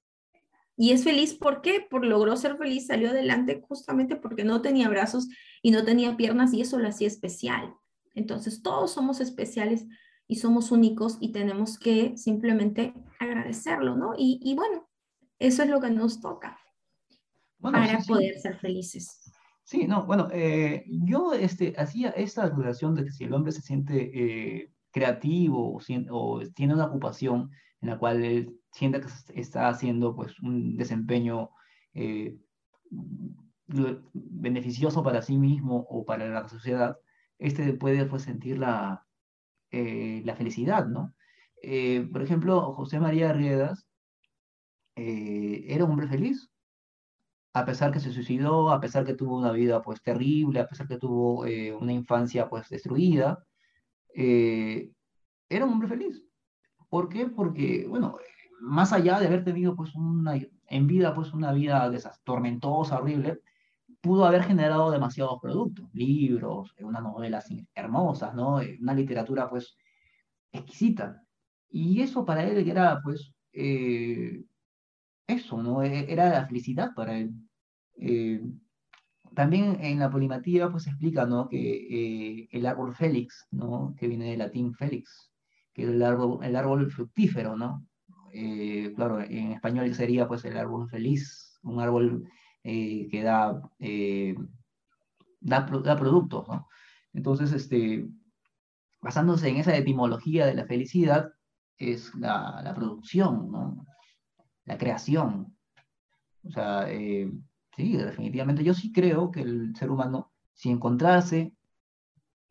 Y 0.78 0.92
es 0.92 1.04
feliz, 1.04 1.34
¿por 1.34 1.62
qué? 1.62 1.88
Por 1.90 2.06
logró 2.06 2.38
ser 2.38 2.58
feliz, 2.58 2.86
salió 2.86 3.10
adelante 3.10 3.60
justamente 3.68 4.16
porque 4.16 4.44
no 4.44 4.62
tenía 4.62 4.88
brazos 4.88 5.30
y 5.64 5.72
no 5.72 5.84
tenía 5.84 6.16
piernas 6.16 6.54
y 6.54 6.62
eso 6.62 6.78
lo 6.78 6.88
hacía 6.88 7.08
especial. 7.08 7.74
Entonces, 8.14 8.62
todos 8.62 8.92
somos 8.92 9.20
especiales 9.20 9.88
y 10.28 10.36
somos 10.36 10.72
únicos 10.72 11.18
y 11.20 11.32
tenemos 11.32 11.80
que 11.80 12.16
simplemente 12.20 12.94
agradecerlo, 13.20 13.96
¿no? 13.96 14.14
Y, 14.16 14.54
bueno, 14.56 14.88
eso 15.40 15.64
es 15.64 15.70
lo 15.70 15.82
que 15.82 15.90
nos 15.90 16.22
toca 16.22 16.60
para 17.60 17.98
poder 18.08 18.40
ser 18.40 18.60
felices. 18.60 19.21
Sí, 19.64 19.88
no, 19.88 20.06
bueno, 20.06 20.28
eh, 20.32 20.86
yo 20.88 21.34
este, 21.34 21.74
hacía 21.78 22.10
esta 22.12 22.50
relación 22.50 22.96
de 22.96 23.06
que 23.06 23.12
si 23.12 23.24
el 23.24 23.34
hombre 23.34 23.52
se 23.52 23.62
siente 23.62 24.12
eh, 24.14 24.72
creativo 24.92 25.78
o, 26.10 26.42
tiene 26.54 26.74
una 26.74 26.88
ocupación 26.88 27.52
en 27.82 27.90
la 27.90 27.98
cual 27.98 28.24
él 28.24 28.60
sienta 28.72 29.00
que 29.02 29.08
está 29.40 29.70
haciendo 29.70 30.16
pues, 30.16 30.40
un 30.42 30.76
desempeño 30.78 31.52
eh, 31.94 32.38
beneficioso 34.14 35.04
para 35.04 35.22
sí 35.22 35.38
mismo 35.38 35.86
o 35.90 36.06
para 36.06 36.28
la 36.28 36.48
sociedad, 36.50 36.98
este 37.40 37.74
puede 37.74 38.06
pues, 38.06 38.24
sentir 38.24 38.58
la, 38.60 39.06
la 39.72 40.36
felicidad, 40.36 40.88
¿no? 40.88 41.14
por 42.12 42.22
ejemplo, 42.24 42.74
José 42.74 43.00
María 43.00 43.34
Riedas 43.34 43.88
era 44.96 45.86
un 45.86 45.92
hombre 45.92 46.08
feliz, 46.08 46.51
a 47.54 47.66
pesar 47.66 47.92
que 47.92 48.00
se 48.00 48.12
suicidó, 48.12 48.72
a 48.72 48.80
pesar 48.80 49.06
que 49.06 49.14
tuvo 49.14 49.38
una 49.38 49.52
vida 49.52 49.82
pues 49.82 50.02
terrible, 50.02 50.60
a 50.62 50.68
pesar 50.68 50.88
que 50.88 50.98
tuvo 50.98 51.46
eh, 51.46 51.74
una 51.74 51.94
infancia 51.94 52.50
pues 52.50 52.70
destruida, 52.70 53.46
eh, 54.16 54.92
era 55.50 55.66
un 55.66 55.74
hombre 55.74 55.88
feliz. 55.90 56.24
¿Por 56.90 57.10
qué? 57.10 57.28
Porque, 57.28 57.86
bueno, 57.88 58.18
más 58.62 58.94
allá 58.94 59.20
de 59.20 59.28
haber 59.28 59.44
tenido 59.44 59.76
pues 59.76 59.96
una, 59.96 60.40
en 60.68 60.88
vida 60.88 61.14
pues 61.14 61.34
una 61.34 61.52
vida 61.54 61.92
tormentosa, 62.24 63.00
horrible, 63.00 63.42
pudo 64.02 64.26
haber 64.26 64.44
generado 64.44 64.92
demasiados 64.92 65.40
productos, 65.42 65.90
libros, 65.94 66.74
unas 66.80 67.04
novelas 67.04 67.48
hermosas, 67.76 68.34
¿no? 68.34 68.60
Una 68.80 68.94
literatura 68.94 69.50
pues 69.50 69.78
exquisita. 70.52 71.24
Y 71.70 72.02
eso 72.02 72.26
para 72.26 72.44
él 72.44 72.68
era 72.70 73.00
pues 73.04 73.34
eh, 73.54 74.44
eso, 75.32 75.62
¿no? 75.62 75.84
E, 75.84 76.12
era 76.12 76.30
la 76.30 76.48
felicidad 76.48 76.92
para 76.96 77.18
él. 77.18 77.34
Eh, 77.98 78.42
también 79.36 79.78
en 79.82 80.00
la 80.00 80.12
polimatía 80.12 80.70
pues 80.70 80.88
explica, 80.88 81.26
¿no? 81.26 81.48
Que 81.50 82.42
eh, 82.42 82.50
el 82.52 82.66
árbol 82.66 82.94
félix, 82.96 83.48
¿no? 83.52 83.96
Que 83.98 84.08
viene 84.08 84.32
del 84.32 84.40
latín 84.40 84.74
félix, 84.74 85.32
que 85.74 85.84
es 85.84 85.90
el 85.90 86.04
árbol, 86.04 86.44
el 86.44 86.56
árbol 86.56 86.92
fructífero, 86.92 87.56
¿no? 87.56 87.86
Eh, 88.34 88.94
claro, 88.96 89.22
en 89.22 89.54
español 89.54 89.94
sería 89.94 90.28
pues 90.28 90.46
el 90.46 90.58
árbol 90.58 90.90
feliz, 90.90 91.60
un 91.64 91.80
árbol 91.80 92.30
que 92.64 93.22
da, 93.24 93.62
da, 95.42 95.98
productos, 95.98 96.48
¿no? 96.48 96.68
Entonces, 97.14 97.52
este, 97.54 98.08
basándose 99.02 99.50
en 99.50 99.58
esa 99.58 99.76
etimología 99.76 100.46
de 100.46 100.54
la 100.54 100.66
felicidad, 100.66 101.32
es 101.78 102.14
la, 102.16 102.62
la 102.64 102.76
producción, 102.76 103.52
¿no? 103.52 103.86
La 104.66 104.78
creación. 104.78 105.56
O 106.44 106.52
sea, 106.52 106.92
eh, 106.92 107.32
sí, 107.76 107.98
definitivamente 107.98 108.64
yo 108.64 108.74
sí 108.74 108.92
creo 108.92 109.32
que 109.32 109.42
el 109.42 109.76
ser 109.76 109.92
humano, 109.92 110.32
si 110.54 110.70
encontrase 110.70 111.54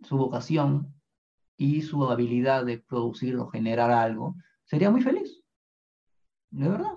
su 0.03 0.17
vocación 0.17 0.95
y 1.57 1.83
su 1.83 2.05
habilidad 2.09 2.65
de 2.65 2.79
producir 2.79 3.37
o 3.37 3.49
generar 3.49 3.91
algo, 3.91 4.37
sería 4.65 4.91
muy 4.91 5.03
feliz. 5.03 5.43
¿De 6.51 6.69
verdad? 6.69 6.95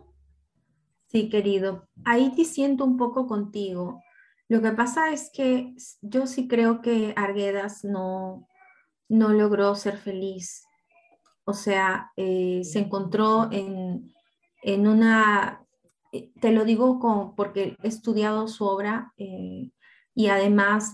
Sí, 1.08 1.30
querido. 1.30 1.88
Ahí 2.06 2.34
te 2.36 2.46
siento 2.46 2.86
un 2.86 2.98
poco 2.98 3.28
contigo. 3.28 4.02
Lo 4.48 4.62
que 4.62 4.72
pasa 4.72 5.12
es 5.12 5.30
que 5.34 5.76
yo 6.02 6.28
sí 6.28 6.48
creo 6.48 6.82
que 6.82 7.14
Arguedas 7.16 7.84
no, 7.84 8.48
no 9.10 9.30
logró 9.30 9.76
ser 9.76 9.98
feliz. 9.98 10.66
O 11.46 11.54
sea, 11.54 12.12
eh, 12.16 12.62
se 12.64 12.80
encontró 12.80 13.52
en, 13.52 14.14
en, 14.64 14.88
una, 14.88 15.66
eh, 16.12 16.32
te 16.40 16.52
lo 16.52 16.66
digo 16.66 17.00
con, 17.00 17.36
porque 17.36 17.78
he 17.84 17.88
estudiado 17.88 18.48
su 18.48 18.66
obra 18.66 19.14
eh, 19.18 19.72
y 20.16 20.28
además 20.28 20.94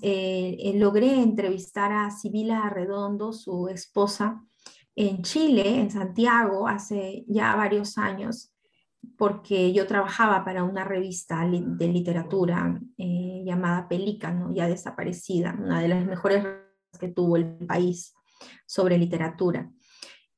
logré 0.75 1.21
entrevistar 1.21 1.91
a 1.91 2.09
Sibila 2.09 2.63
Arredondo, 2.63 3.33
su 3.33 3.67
esposa, 3.67 4.41
en 4.95 5.23
Chile, 5.23 5.81
en 5.81 5.91
Santiago, 5.91 6.69
hace 6.69 7.25
ya 7.27 7.53
varios 7.55 7.97
años, 7.97 8.53
porque 9.17 9.73
yo 9.73 9.87
trabajaba 9.87 10.45
para 10.45 10.63
una 10.63 10.85
revista 10.85 11.45
de 11.45 11.87
literatura 11.87 12.79
llamada 12.97 13.89
Pelícano, 13.89 14.53
ya 14.53 14.69
desaparecida, 14.69 15.53
una 15.59 15.81
de 15.81 15.89
las 15.89 16.05
mejores 16.05 16.45
que 16.97 17.09
tuvo 17.09 17.35
el 17.35 17.57
país 17.67 18.15
sobre 18.65 18.97
literatura. 18.97 19.69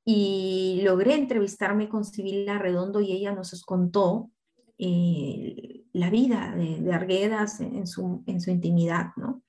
Y 0.04 0.82
logré 0.84 1.16
entrevistarme 1.16 1.90
con 1.90 2.04
Sibila 2.04 2.58
Redondo 2.58 3.02
y 3.02 3.12
ella 3.12 3.34
nos 3.34 3.64
contó 3.64 4.32
eh, 4.78 5.84
la 5.94 6.10
vida 6.10 6.56
de, 6.56 6.92
Arguedas 6.92 7.62
en 7.62 7.86
su, 7.86 8.24
en 8.26 8.42
su 8.42 8.50
intimidad, 8.50 9.12
¿no? 9.16 9.44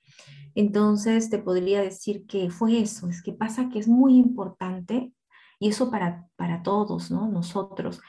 Entonces 0.55 1.29
te 1.31 1.39
podría 1.39 1.81
decir 1.81 2.27
que 2.27 2.51
fue 2.51 2.79
eso, 2.79 3.09
es 3.09 3.23
que 3.23 3.33
pasa 3.33 3.69
que 3.69 3.79
es 3.79 3.87
muy 3.87 4.15
importante, 4.17 5.11
y 5.59 5.69
eso 5.69 5.89
para, 5.89 6.27
para 6.35 6.61
todos, 6.61 7.09
¿no? 7.09 7.27
Nosotros, 7.27 7.99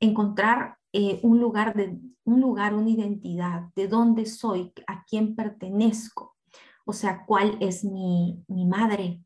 encontrar 0.00 0.76
eh, 0.92 1.20
un 1.22 1.40
lugar, 1.40 1.74
de, 1.74 1.98
un 2.24 2.40
lugar, 2.40 2.74
una 2.74 2.90
identidad, 2.90 3.70
de 3.74 3.88
dónde 3.88 4.26
soy, 4.26 4.72
a 4.86 5.04
quién 5.04 5.34
pertenezco, 5.34 6.36
o 6.84 6.92
sea, 6.92 7.24
cuál 7.24 7.56
es 7.60 7.84
mi, 7.84 8.44
mi 8.48 8.66
madre. 8.66 9.22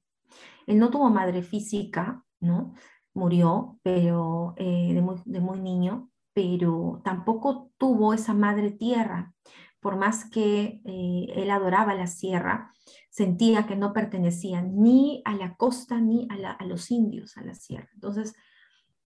Él 0.67 0.79
no 0.79 0.91
tuvo 0.91 1.11
madre 1.11 1.43
física, 1.43 2.25
¿no? 2.41 2.75
Murió, 3.15 3.79
pero 3.83 4.55
eh, 4.57 4.93
de, 4.95 5.03
muy, 5.03 5.17
de 5.25 5.41
muy 5.41 5.61
niño, 5.61 6.11
pero 6.33 7.01
tampoco 7.05 7.73
tuvo 7.79 8.15
esa 8.15 8.35
madre 8.35 8.71
tierra. 8.71 9.35
Por 9.81 9.97
más 9.97 10.29
que 10.29 10.81
eh, 10.85 11.27
él 11.35 11.51
adoraba 11.51 11.95
la 11.95 12.07
sierra, 12.07 12.73
sentía 13.11 13.67
que 13.67 13.77
no 13.77 13.93
pertenecía 13.93 14.63
ni 14.63 15.23
a 15.25 15.35
la 15.35 15.57
costa 15.57 16.01
ni 16.01 16.29
a, 16.31 16.65
los 16.65 16.91
indios, 16.91 17.37
a 17.37 17.43
la 17.43 17.55
sierra. 17.55 17.89
Entonces, 17.95 18.35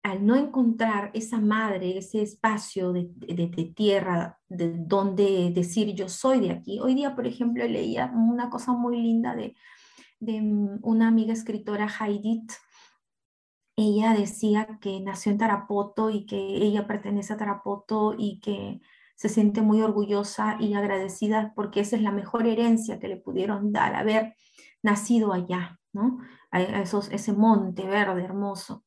al 0.04 0.26
no 0.26 0.36
encontrar 0.36 1.12
esa 1.14 1.40
madre, 1.40 1.98
ese 1.98 2.22
espacio 2.22 2.92
de, 2.92 3.74
tierra 3.74 4.40
de 4.50 4.74
donde 4.78 5.52
decir 5.54 5.96
yo 5.96 6.10
soy 6.10 6.42
de 6.42 6.52
aquí. 6.52 6.80
Hoy 6.82 6.96
día, 6.96 7.16
por 7.16 7.26
ejemplo, 7.26 7.66
leía 7.66 8.12
una 8.14 8.50
cosa 8.50 8.74
muy 8.74 9.02
linda 9.02 9.36
de, 9.36 9.56
una 10.82 11.08
amiga 11.08 11.34
escritora, 11.34 11.90
Haidit. 12.00 12.52
Ella 13.76 14.14
decía 14.14 14.78
que 14.82 15.00
nació 15.02 15.32
en 15.32 15.40
Tarapoto 15.40 16.10
y 16.10 16.26
que 16.26 16.38
ella 16.38 16.86
pertenece 16.86 17.34
a 17.34 17.38
Tarapoto 17.38 18.14
y 18.18 18.40
que 18.40 18.82
se 19.16 19.30
siente 19.30 19.62
muy 19.62 19.82
orgullosa 19.82 20.58
y 20.60 20.74
agradecida 20.74 21.54
porque 21.56 21.80
esa 21.80 21.96
es 21.96 22.02
la 22.02 22.12
mejor 22.12 22.46
herencia 22.46 23.00
que 23.00 23.08
le 23.08 23.18
pudieron 23.18 23.72
dar, 23.72 23.96
haber 23.96 24.36
nacido 24.82 25.34
allá, 25.34 25.80
¿no? 25.92 26.20
A 26.52 26.62
esos, 26.62 27.10
ese 27.12 27.34
monte 27.34 27.88
verde 27.88 28.24
hermoso. 28.24 28.84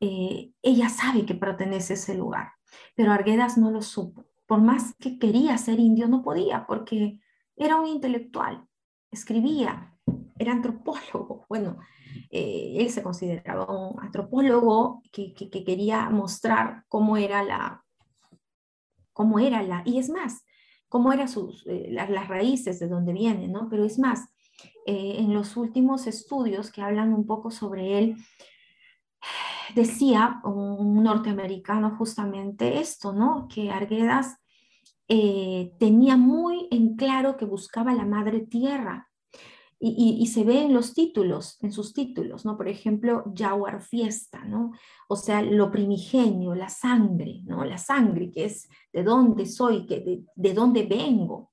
Eh, 0.00 0.52
ella 0.62 0.88
sabe 0.88 1.26
que 1.26 1.34
pertenece 1.34 1.92
a 1.92 1.96
ese 1.96 2.14
lugar, 2.14 2.52
pero 2.94 3.12
Arguedas 3.12 3.58
no 3.58 3.70
lo 3.70 3.82
supo. 3.82 4.26
Por 4.46 4.62
más 4.62 4.94
que 4.98 5.18
quería 5.18 5.58
ser 5.58 5.78
indio, 5.80 6.08
no 6.08 6.22
podía 6.22 6.66
porque 6.66 7.20
era 7.56 7.76
un 7.76 7.86
intelectual, 7.86 8.66
escribía, 9.10 9.97
era 10.38 10.52
antropólogo. 10.52 11.46
Bueno, 11.48 11.78
eh, 12.30 12.76
él 12.78 12.90
se 12.90 13.02
consideraba 13.02 13.66
un 13.66 14.00
antropólogo 14.00 15.02
que, 15.10 15.34
quería 15.34 16.10
mostrar 16.10 16.84
cómo 16.88 17.16
era 17.16 17.42
la, 17.42 17.84
cómo 19.12 19.38
era 19.38 19.62
la, 19.62 19.82
y 19.84 19.98
es 19.98 20.10
más, 20.10 20.44
cómo 20.88 21.12
eran 21.12 21.28
sus, 21.28 21.66
eh, 21.66 21.88
las, 21.90 22.28
raíces 22.28 22.78
de 22.80 22.88
donde 22.88 23.12
viene, 23.12 23.48
¿no? 23.48 23.68
Pero 23.70 23.84
es 23.84 23.98
más, 23.98 24.28
en 24.86 25.34
los 25.34 25.56
últimos 25.56 26.06
estudios 26.06 26.70
que 26.70 26.82
hablan 26.82 27.12
un 27.12 27.26
poco 27.26 27.50
sobre 27.50 27.98
él, 27.98 28.16
decía 29.74 30.40
un 30.44 31.02
norteamericano 31.02 31.96
justamente 31.96 32.78
esto, 32.80 33.12
¿no? 33.12 33.48
Que 33.48 33.70
Arguedas 33.70 34.38
eh, 35.10 35.72
tenía 35.78 36.18
muy 36.18 36.68
en 36.70 36.94
claro 36.94 37.38
que 37.38 37.46
buscaba 37.46 37.94
la 37.94 38.04
madre 38.04 38.40
tierra. 38.40 39.07
Y, 39.80 40.26
se 40.26 40.42
ve 40.42 40.62
en 40.62 40.74
los 40.74 40.92
títulos, 40.92 41.56
en 41.62 41.70
sus 41.70 41.92
títulos, 41.92 42.44
¿no? 42.44 42.56
Por 42.56 42.66
ejemplo, 42.68 43.22
Jaguar 43.32 43.80
Fiesta, 43.80 44.44
¿no? 44.44 44.72
O 45.08 45.14
sea, 45.14 45.40
lo 45.40 45.70
primigenio, 45.70 46.56
la 46.56 46.68
sangre, 46.68 47.42
¿no? 47.44 47.64
La 47.64 47.78
sangre, 47.78 48.32
que 48.32 48.46
es 48.46 48.68
de 48.92 49.04
dónde 49.04 49.46
soy, 49.46 49.86
que 49.86 50.24
de, 50.34 50.54
dónde 50.54 50.82
vengo. 50.84 51.52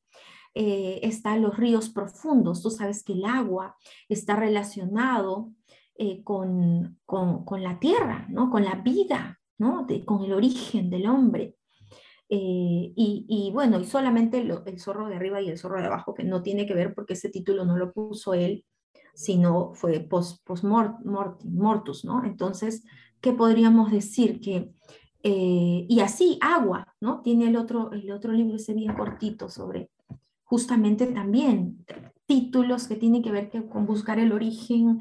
Eh, 0.56 1.02
están 1.04 1.44
los 1.44 1.56
ríos 1.56 1.90
profundos. 1.90 2.64
Tú 2.64 2.72
sabes 2.72 3.04
que 3.04 3.14
el 3.14 3.26
agua 3.26 3.76
está 4.10 4.36
relacionado 4.36 5.52
eh, 5.96 6.24
con, 6.24 7.00
con, 7.06 7.62
la 7.62 7.80
tierra, 7.80 8.26
¿no? 8.30 8.50
con 8.50 8.66
la 8.66 8.76
vida, 8.76 9.40
¿no? 9.60 9.86
con 10.06 10.24
el 10.24 10.34
origen 10.34 10.90
del 10.90 11.08
hombre. 11.08 11.55
Eh, 12.30 12.94
y, 12.96 13.26
y, 13.28 13.52
bueno, 13.52 13.80
y 13.80 13.86
solamente 13.86 14.40
el 14.40 14.80
zorro 14.80 15.08
de 15.08 15.16
arriba 15.16 15.42
y 15.42 15.50
el 15.50 15.58
zorro 15.58 15.80
de 15.80 15.88
abajo, 15.88 16.14
que 16.14 16.24
no 16.24 16.42
tiene 16.42 16.66
que 16.66 16.74
ver 16.74 16.94
porque 16.94 17.14
ese 17.14 17.30
título 17.30 17.66
no 17.66 17.78
lo 17.78 17.94
puso 17.94 18.34
él, 18.34 18.66
sino 19.14 19.74
fue 19.74 20.00
post, 20.02 20.46
post 20.46 20.64
mortus, 20.64 22.06
¿no? 22.06 22.24
Entonces, 22.26 22.84
¿qué 23.22 23.32
podríamos 23.34 23.92
decir? 23.92 24.42
Que, 24.42 24.72
eh, 25.24 25.86
y 25.88 26.00
así, 26.02 26.38
agua, 26.42 26.96
¿no? 27.00 27.22
Tiene 27.22 27.48
el 27.48 27.56
otro, 27.56 27.92
el 27.92 28.12
otro 28.12 28.34
libro 28.34 28.58
ese 28.58 28.74
bien 28.74 28.94
cortito 28.94 29.50
sobre 29.50 29.90
justamente 30.44 31.08
también 31.08 31.86
títulos 32.26 32.88
que 32.88 32.96
tienen 32.96 33.24
que 33.24 33.32
ver 33.32 33.50
con 33.70 33.86
buscar 33.86 34.20
el 34.20 34.32
origen, 34.32 35.00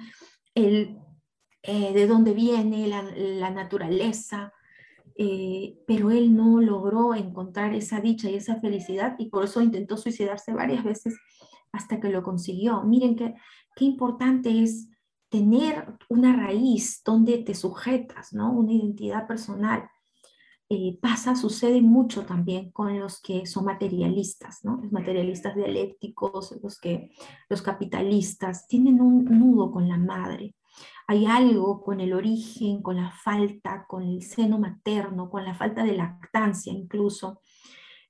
el, 0.54 0.98
eh, 1.62 1.92
de 1.92 2.06
dónde 2.06 2.32
viene 2.32 2.88
la, 2.88 3.50
naturaleza, 3.50 4.52
eh, 5.16 5.78
pero 5.86 6.10
él 6.10 6.34
no 6.34 6.60
logró 6.60 7.14
encontrar 7.14 7.74
esa 7.74 8.00
dicha 8.00 8.30
y 8.30 8.34
esa 8.34 8.60
felicidad 8.60 9.14
y 9.18 9.28
por 9.28 9.44
eso 9.44 9.60
intentó 9.60 9.96
suicidarse 9.96 10.52
varias 10.52 10.84
veces 10.84 11.16
hasta 11.72 12.00
que 12.00 12.08
lo 12.08 12.22
consiguió. 12.22 12.82
Miren 12.82 13.16
qué, 13.16 13.34
qué 13.76 13.84
importante 13.84 14.62
es 14.62 14.88
tener 15.28 15.96
una 16.08 16.34
raíz 16.34 17.02
donde 17.04 17.38
te 17.38 17.54
sujetas, 17.54 18.32
¿no? 18.32 18.52
Una 18.52 18.72
identidad 18.72 19.26
personal. 19.26 19.88
Eh, 20.68 20.98
pasa, 21.00 21.36
sucede 21.36 21.82
mucho 21.82 22.24
también 22.24 22.70
con 22.70 22.98
los 22.98 23.20
que 23.20 23.44
son 23.44 23.64
materialistas, 23.66 24.64
¿no? 24.64 24.80
Los 24.82 24.92
materialistas 24.92 25.54
dialécticos, 25.54 26.58
los 26.62 26.78
que 26.78 27.10
los 27.48 27.62
capitalistas 27.62 28.66
tienen 28.66 29.00
un 29.00 29.24
nudo 29.24 29.70
con 29.70 29.88
la 29.88 29.98
madre. 29.98 30.54
Hay 31.06 31.26
algo 31.26 31.82
con 31.82 32.00
el 32.00 32.12
origen, 32.12 32.82
con 32.82 32.96
la 32.96 33.10
falta, 33.10 33.84
con 33.86 34.02
el 34.02 34.22
seno 34.22 34.58
materno, 34.58 35.28
con 35.28 35.44
la 35.44 35.54
falta 35.54 35.84
de 35.84 35.96
lactancia 35.96 36.72
incluso, 36.72 37.40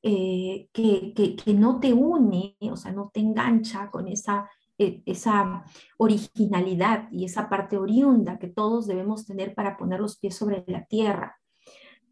eh, 0.02 0.68
que, 0.72 1.14
que, 1.14 1.54
no 1.54 1.80
te 1.80 1.92
une, 1.92 2.56
o 2.60 2.76
sea, 2.76 2.92
no 2.92 3.10
te 3.12 3.20
engancha 3.20 3.90
con 3.90 4.06
esa, 4.06 4.48
eh, 4.78 5.02
esa 5.06 5.64
originalidad 5.96 7.08
y 7.10 7.24
esa 7.24 7.48
parte 7.48 7.78
oriunda 7.78 8.38
que 8.38 8.48
todos 8.48 8.86
debemos 8.86 9.26
tener 9.26 9.54
para 9.54 9.76
poner 9.76 10.00
los 10.00 10.18
pies 10.18 10.36
sobre 10.36 10.62
la 10.66 10.84
tierra. 10.84 11.38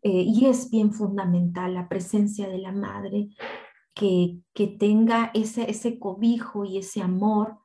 Eh, 0.02 0.24
y 0.26 0.46
es 0.46 0.70
bien 0.70 0.92
fundamental 0.92 1.74
la 1.74 1.88
presencia 1.88 2.48
de 2.48 2.58
la 2.58 2.72
madre, 2.72 3.28
que, 3.94 4.38
que 4.54 4.66
tenga 4.66 5.30
ese, 5.34 5.70
ese 5.70 5.98
cobijo 5.98 6.64
y 6.64 6.78
ese 6.78 7.02
amor 7.02 7.58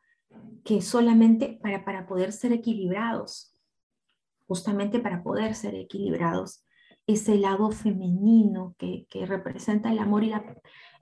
que 0.64 0.82
solamente 0.82 1.60
para, 1.62 1.86
para 1.86 2.08
poder 2.08 2.34
ser 2.34 2.52
equilibrados, 2.52 3.54
justamente 4.48 5.00
para 5.00 5.24
poder 5.24 5.56
ser 5.56 5.76
equilibrados, 5.76 6.64
ese 7.06 7.38
lado 7.38 7.72
femenino 7.72 8.76
que, 8.78 9.08
que 9.10 9.26
representa 9.26 9.92
el 9.92 10.00
amor 10.00 10.26
y, 10.26 10.30
la, 10.30 10.44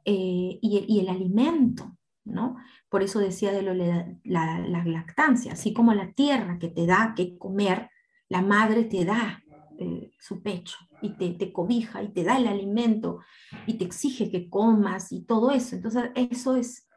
eh, 0.05 0.59
y, 0.61 0.85
y, 0.87 0.99
el 0.99 1.09
alimento, 1.09 1.97
¿no? 2.23 2.57
Por 2.89 3.01
eso 3.01 3.19
decía 3.19 3.51
de 3.51 3.63
lo, 3.63 3.73
la, 3.73 4.15
la, 4.23 4.85
lactancia, 4.85 5.53
así 5.53 5.73
como 5.73 5.93
la 5.95 6.11
tierra 6.13 6.59
que 6.59 6.67
te 6.67 6.85
da 6.85 7.13
que 7.15 7.37
comer, 7.37 7.89
la 8.29 8.43
madre 8.43 8.83
te 8.83 9.03
da 9.03 9.43
eh, 9.79 10.11
su 10.19 10.43
pecho 10.43 10.77
y 11.01 11.09
te, 11.17 11.51
cobija 11.51 12.03
y 12.03 12.09
te 12.09 12.23
da 12.23 12.37
el 12.37 12.47
alimento 12.47 13.19
y 13.65 13.73
te 13.73 13.85
exige 13.85 14.29
que 14.29 14.47
comas 14.47 15.11
y 15.11 15.23
todo 15.23 15.51
eso. 15.51 15.75
Entonces, 15.75 16.11
eso 16.15 16.55
es 16.55 16.87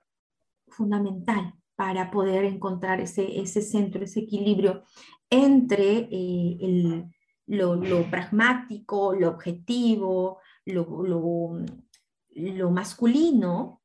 fundamental 0.69 1.58
para 1.79 2.11
poder 2.11 2.45
encontrar 2.45 3.01
ese, 3.01 3.41
ese 3.41 3.63
centro, 3.63 4.03
ese 4.03 4.19
equilibrio 4.19 4.83
entre 5.31 6.09
eh, 6.11 6.59
el, 6.61 7.05
lo, 7.47 8.11
pragmático, 8.11 9.15
lo 9.15 9.29
objetivo, 9.29 10.41
lo, 10.67 11.05
lo, 12.35 12.71
masculino 12.73 13.81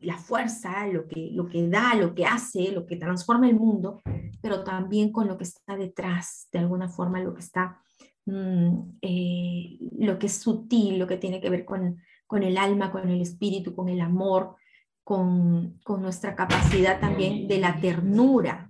la 0.00 0.18
fuerza, 0.18 0.86
lo 0.88 1.08
que, 1.08 1.30
lo 1.32 1.48
que 1.48 1.66
da, 1.70 1.94
lo 1.94 2.14
que 2.14 2.26
hace, 2.26 2.70
lo 2.70 2.84
que 2.84 2.96
transforma 2.96 3.48
el 3.48 3.56
mundo, 3.56 4.02
pero 4.42 4.62
también 4.62 5.10
con 5.10 5.26
lo 5.26 5.38
que 5.38 5.44
está 5.44 5.74
detrás, 5.74 6.48
de 6.52 6.58
alguna 6.58 6.90
forma, 6.90 7.18
lo 7.20 7.32
que 7.32 7.40
está, 7.40 7.80
mm, 8.26 8.98
eh, 9.00 9.78
lo 10.00 10.18
que 10.18 10.26
es 10.26 10.34
sutil, 10.34 10.98
lo 10.98 11.06
que 11.06 11.16
tiene 11.16 11.40
que 11.40 11.48
ver 11.48 11.64
con, 11.64 11.98
con 12.26 12.42
el 12.42 12.58
alma, 12.58 12.92
con 12.92 13.08
el 13.08 13.22
espíritu, 13.22 13.74
con 13.74 13.88
el 13.88 14.02
amor, 14.02 14.56
con, 15.06 15.78
con 15.84 16.02
nuestra 16.02 16.34
capacidad 16.34 16.98
también 16.98 17.46
de 17.46 17.58
la 17.60 17.78
ternura. 17.80 18.68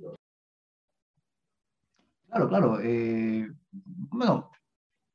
Claro, 2.28 2.48
claro. 2.50 2.80
Eh, 2.82 3.50
bueno, 3.72 4.50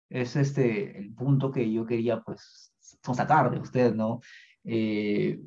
es 0.10 0.36
este 0.36 0.98
el 0.98 1.14
punto 1.14 1.52
que 1.52 1.72
yo 1.72 1.86
quería 1.86 2.22
pues 2.22 2.74
sacar 3.14 3.52
de 3.52 3.60
usted, 3.60 3.94
¿no? 3.94 4.20
Eh, 4.64 5.40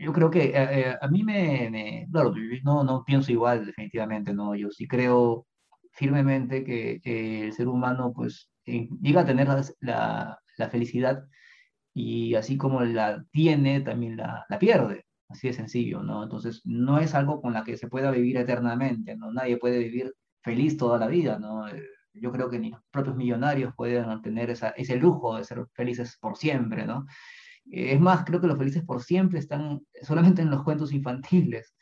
yo 0.00 0.12
creo 0.12 0.32
que 0.32 0.50
eh, 0.52 0.96
a 1.00 1.06
mí 1.06 1.22
me, 1.22 2.08
claro, 2.10 2.34
no, 2.64 2.82
no 2.82 3.04
pienso 3.04 3.30
igual 3.30 3.66
definitivamente, 3.66 4.34
¿no? 4.34 4.56
Yo 4.56 4.68
sí 4.72 4.88
creo 4.88 5.46
firmemente 5.92 6.64
que, 6.64 7.00
el 7.04 7.52
ser 7.52 7.68
humano 7.68 8.12
pues 8.12 8.50
llega 8.66 9.20
a 9.20 9.26
tener 9.26 9.46
la, 9.78 10.40
la 10.56 10.70
felicidad 10.70 11.24
y 11.94 12.34
así 12.34 12.58
como 12.58 12.80
la 12.80 13.24
tiene, 13.30 13.80
también 13.80 14.16
la, 14.16 14.44
la 14.48 14.58
pierde. 14.58 15.03
Así 15.34 15.48
de 15.48 15.52
sencillo, 15.52 16.00
¿no? 16.02 16.22
Entonces, 16.22 16.62
no 16.64 16.98
es 16.98 17.12
algo 17.14 17.40
con 17.42 17.52
la 17.52 17.64
que 17.64 17.76
se 17.76 17.88
pueda 17.88 18.12
vivir 18.12 18.36
eternamente, 18.36 19.16
¿no? 19.16 19.32
Nadie 19.32 19.58
puede 19.58 19.78
vivir 19.80 20.14
feliz 20.42 20.76
toda 20.76 20.96
la 20.96 21.08
vida, 21.08 21.38
¿no? 21.40 21.66
Eh, 21.68 21.82
yo 22.12 22.30
creo 22.30 22.48
que 22.48 22.60
ni 22.60 22.70
los 22.70 22.80
propios 22.92 23.16
millonarios 23.16 23.74
pueden 23.74 24.22
tener 24.22 24.50
esa, 24.50 24.68
ese 24.70 24.96
lujo 24.96 25.36
de 25.36 25.42
ser 25.44 25.66
felices 25.72 26.16
por 26.20 26.36
siempre, 26.36 26.86
¿no? 26.86 27.06
Es 27.66 28.00
más, 28.00 28.24
creo 28.24 28.40
que 28.40 28.46
los 28.46 28.58
felices 28.58 28.84
por 28.84 29.02
siempre 29.02 29.40
están 29.40 29.80
solamente 30.02 30.42
en 30.42 30.50
los 30.50 30.62
cuentos 30.62 30.92
infantiles. 30.92 31.74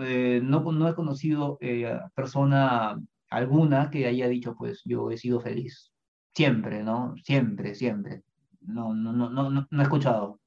Eh, 0.00 0.40
no, 0.42 0.60
no 0.72 0.88
he 0.88 0.94
conocido 0.94 1.58
eh, 1.60 2.00
persona 2.14 2.98
alguna 3.30 3.90
que 3.90 4.06
haya 4.06 4.28
dicho, 4.28 4.54
pues 4.56 4.82
yo 4.86 5.10
he 5.10 5.18
sido 5.18 5.40
feliz. 5.40 5.92
Siempre, 6.34 6.82
¿no? 6.82 7.14
Siempre, 7.22 7.74
siempre 7.74 8.22
no, 8.68 8.94
no, 8.94 9.12
no, 9.12 9.30
no, 9.30 9.66
no 9.70 9.80
he 9.80 9.82
escuchado. 9.82 10.40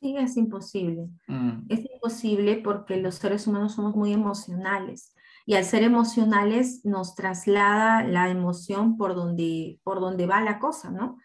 Sí, 0.00 0.16
es 0.16 0.36
imposible. 0.36 1.08
Mm. 1.26 1.66
Es 1.68 1.80
imposible 1.90 2.56
porque 2.58 2.96
los 2.98 3.16
seres 3.16 3.46
humanos 3.46 3.74
somos 3.74 3.94
muy 3.96 4.12
emocionales 4.12 5.14
y 5.46 5.54
al 5.54 5.64
ser 5.64 5.82
emocionales 5.82 6.84
nos 6.84 7.14
traslada 7.14 8.04
la 8.04 8.28
emoción 8.28 8.96
por 8.96 9.14
donde, 9.14 9.80
por 9.84 10.00
donde 10.00 10.26
va 10.26 10.40
la 10.40 10.58
cosa, 10.58 10.90
¿no? 10.90 11.18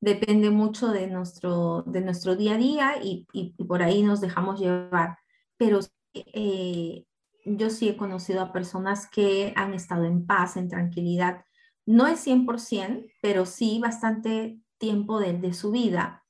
Depende 0.00 0.50
mucho 0.50 0.88
de 0.88 1.06
nuestro, 1.06 1.82
de 1.86 2.00
nuestro 2.00 2.36
día 2.36 2.54
a 2.54 2.58
día 2.58 2.92
y, 3.02 3.26
y, 3.32 3.52
por 3.64 3.82
ahí 3.82 4.02
nos 4.02 4.20
dejamos 4.20 4.60
llevar. 4.60 5.18
Pero 5.56 5.80
eh, 6.14 7.04
yo 7.44 7.70
sí 7.70 7.88
he 7.88 7.96
conocido 7.96 8.42
a 8.42 8.52
personas 8.52 9.08
que 9.08 9.52
han 9.56 9.72
estado 9.72 10.04
en 10.04 10.26
paz, 10.26 10.56
en 10.56 10.68
tranquilidad. 10.68 11.44
No 11.86 12.06
es 12.06 12.26
100%, 12.26 13.10
pero 13.22 13.46
sí 13.46 13.78
bastante 13.80 14.58
tiempo 14.78 15.20
de, 15.20 15.52
su 15.54 15.70
vida 15.70 16.25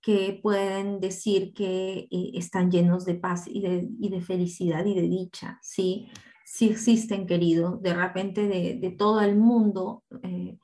que 0.00 0.38
pueden 0.42 1.00
decir 1.00 1.52
que 1.54 2.08
eh, 2.10 2.30
están 2.34 2.70
llenos 2.70 3.04
de 3.04 3.14
paz 3.16 3.46
y 3.46 3.60
de, 3.60 4.20
felicidad 4.20 4.84
y 4.84 4.94
de 4.94 5.02
dicha, 5.02 5.58
¿sí? 5.62 6.08
Sí 6.44 6.70
existen, 6.70 7.26
querido, 7.26 7.76
de 7.76 7.94
repente 7.94 8.46
de, 8.48 8.94
todo 8.96 9.20
el 9.20 9.36
mundo, 9.36 10.04
eh, 10.22 10.58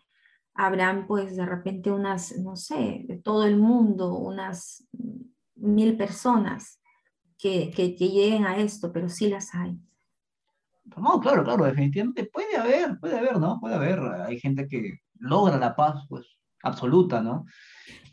habrán 0.55 1.07
pues 1.07 1.37
de 1.37 1.44
repente 1.44 1.90
unas, 1.90 2.38
no 2.38 2.57
sé, 2.57 3.05
de 3.07 3.18
todo 3.18 3.44
el 3.44 3.59
mundo, 3.59 4.16
unas 4.16 4.87
mil 5.57 5.97
personas 5.97 6.81
que, 7.37 7.70
que, 7.70 7.94
que 7.94 8.09
lleguen 8.09 8.47
a 8.47 8.57
esto, 8.57 8.92
pero 8.92 9.09
sí 9.09 9.29
las 9.29 9.55
hay. 9.55 9.79
No, 10.97 11.18
claro, 11.20 11.44
claro, 11.44 11.64
definitivamente 11.64 12.31
puede 12.33 12.57
haber, 12.57 12.99
puede 13.01 13.18
haber, 13.18 13.38
¿no? 13.38 13.59
Puede 13.59 13.75
haber. 13.75 13.99
Hay 14.27 14.38
gente 14.38 14.68
que 14.68 15.01
logra 15.18 15.57
la 15.59 15.75
paz, 15.75 16.05
pues, 16.09 16.27
absoluta, 16.62 17.23
¿no? 17.23 17.47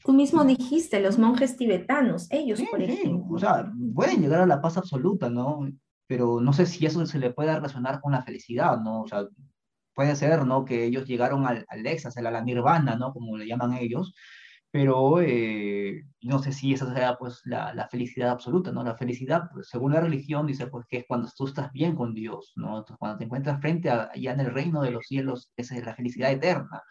Tú 0.03 0.13
mismo 0.13 0.43
dijiste, 0.43 0.99
los 0.99 1.19
monjes 1.19 1.57
tibetanos, 1.57 2.27
ellos, 2.31 2.61
por 2.69 2.81
ejemplo. 2.81 3.35
O 3.35 3.39
sea, 3.39 3.71
pueden 3.93 4.21
llegar 4.21 4.41
a 4.41 4.45
la 4.47 4.61
paz 4.61 4.77
absoluta, 4.77 5.29
¿no? 5.29 5.69
Pero 6.07 6.41
no 6.41 6.53
sé 6.53 6.65
si 6.65 6.85
eso 6.85 7.05
se 7.05 7.19
le 7.19 7.31
puede 7.31 7.53
relacionar 7.53 8.01
con 8.01 8.11
la 8.11 8.23
felicidad, 8.23 8.79
¿no? 8.79 9.01
O 9.01 9.07
sea, 9.07 9.27
puede 9.93 10.15
ser, 10.15 10.45
¿no? 10.45 10.65
Que 10.65 10.85
ellos 10.85 11.05
llegaron 11.07 11.45
al, 11.45 11.65
al 11.67 11.85
éxtasis, 11.85 12.17
a 12.17 12.31
la 12.31 12.41
nirvana, 12.41 12.95
¿no? 12.95 13.13
Como 13.13 13.37
le 13.37 13.47
llaman 13.47 13.73
ellos, 13.73 14.13
pero 14.71 15.21
eh, 15.21 16.03
no 16.21 16.39
sé 16.39 16.53
si 16.53 16.73
esa 16.73 16.93
sea 16.93 17.17
pues 17.17 17.41
la, 17.45 17.73
la, 17.73 17.87
felicidad 17.89 18.29
absoluta, 18.31 18.71
¿no? 18.71 18.83
La 18.83 18.95
felicidad, 18.97 19.49
pues, 19.53 19.67
según 19.69 19.93
la 19.93 20.01
religión, 20.01 20.47
dice 20.47 20.67
pues 20.67 20.85
que 20.87 20.99
es 20.99 21.05
cuando 21.07 21.29
tú 21.35 21.45
estás 21.47 21.71
bien 21.73 21.95
con 21.95 22.13
Dios, 22.13 22.53
¿no? 22.55 22.79
Entonces, 22.79 22.97
cuando 22.97 23.17
te 23.17 23.25
encuentras 23.25 23.59
frente 23.59 23.89
a, 23.89 24.09
allá 24.13 24.33
en 24.33 24.39
el 24.39 24.53
reino 24.53 24.81
de 24.81 24.91
los 24.91 25.05
cielos, 25.05 25.51
esa 25.57 25.77
es 25.77 25.85
la 25.85 25.95
felicidad 25.95 26.31
eterna 26.31 26.81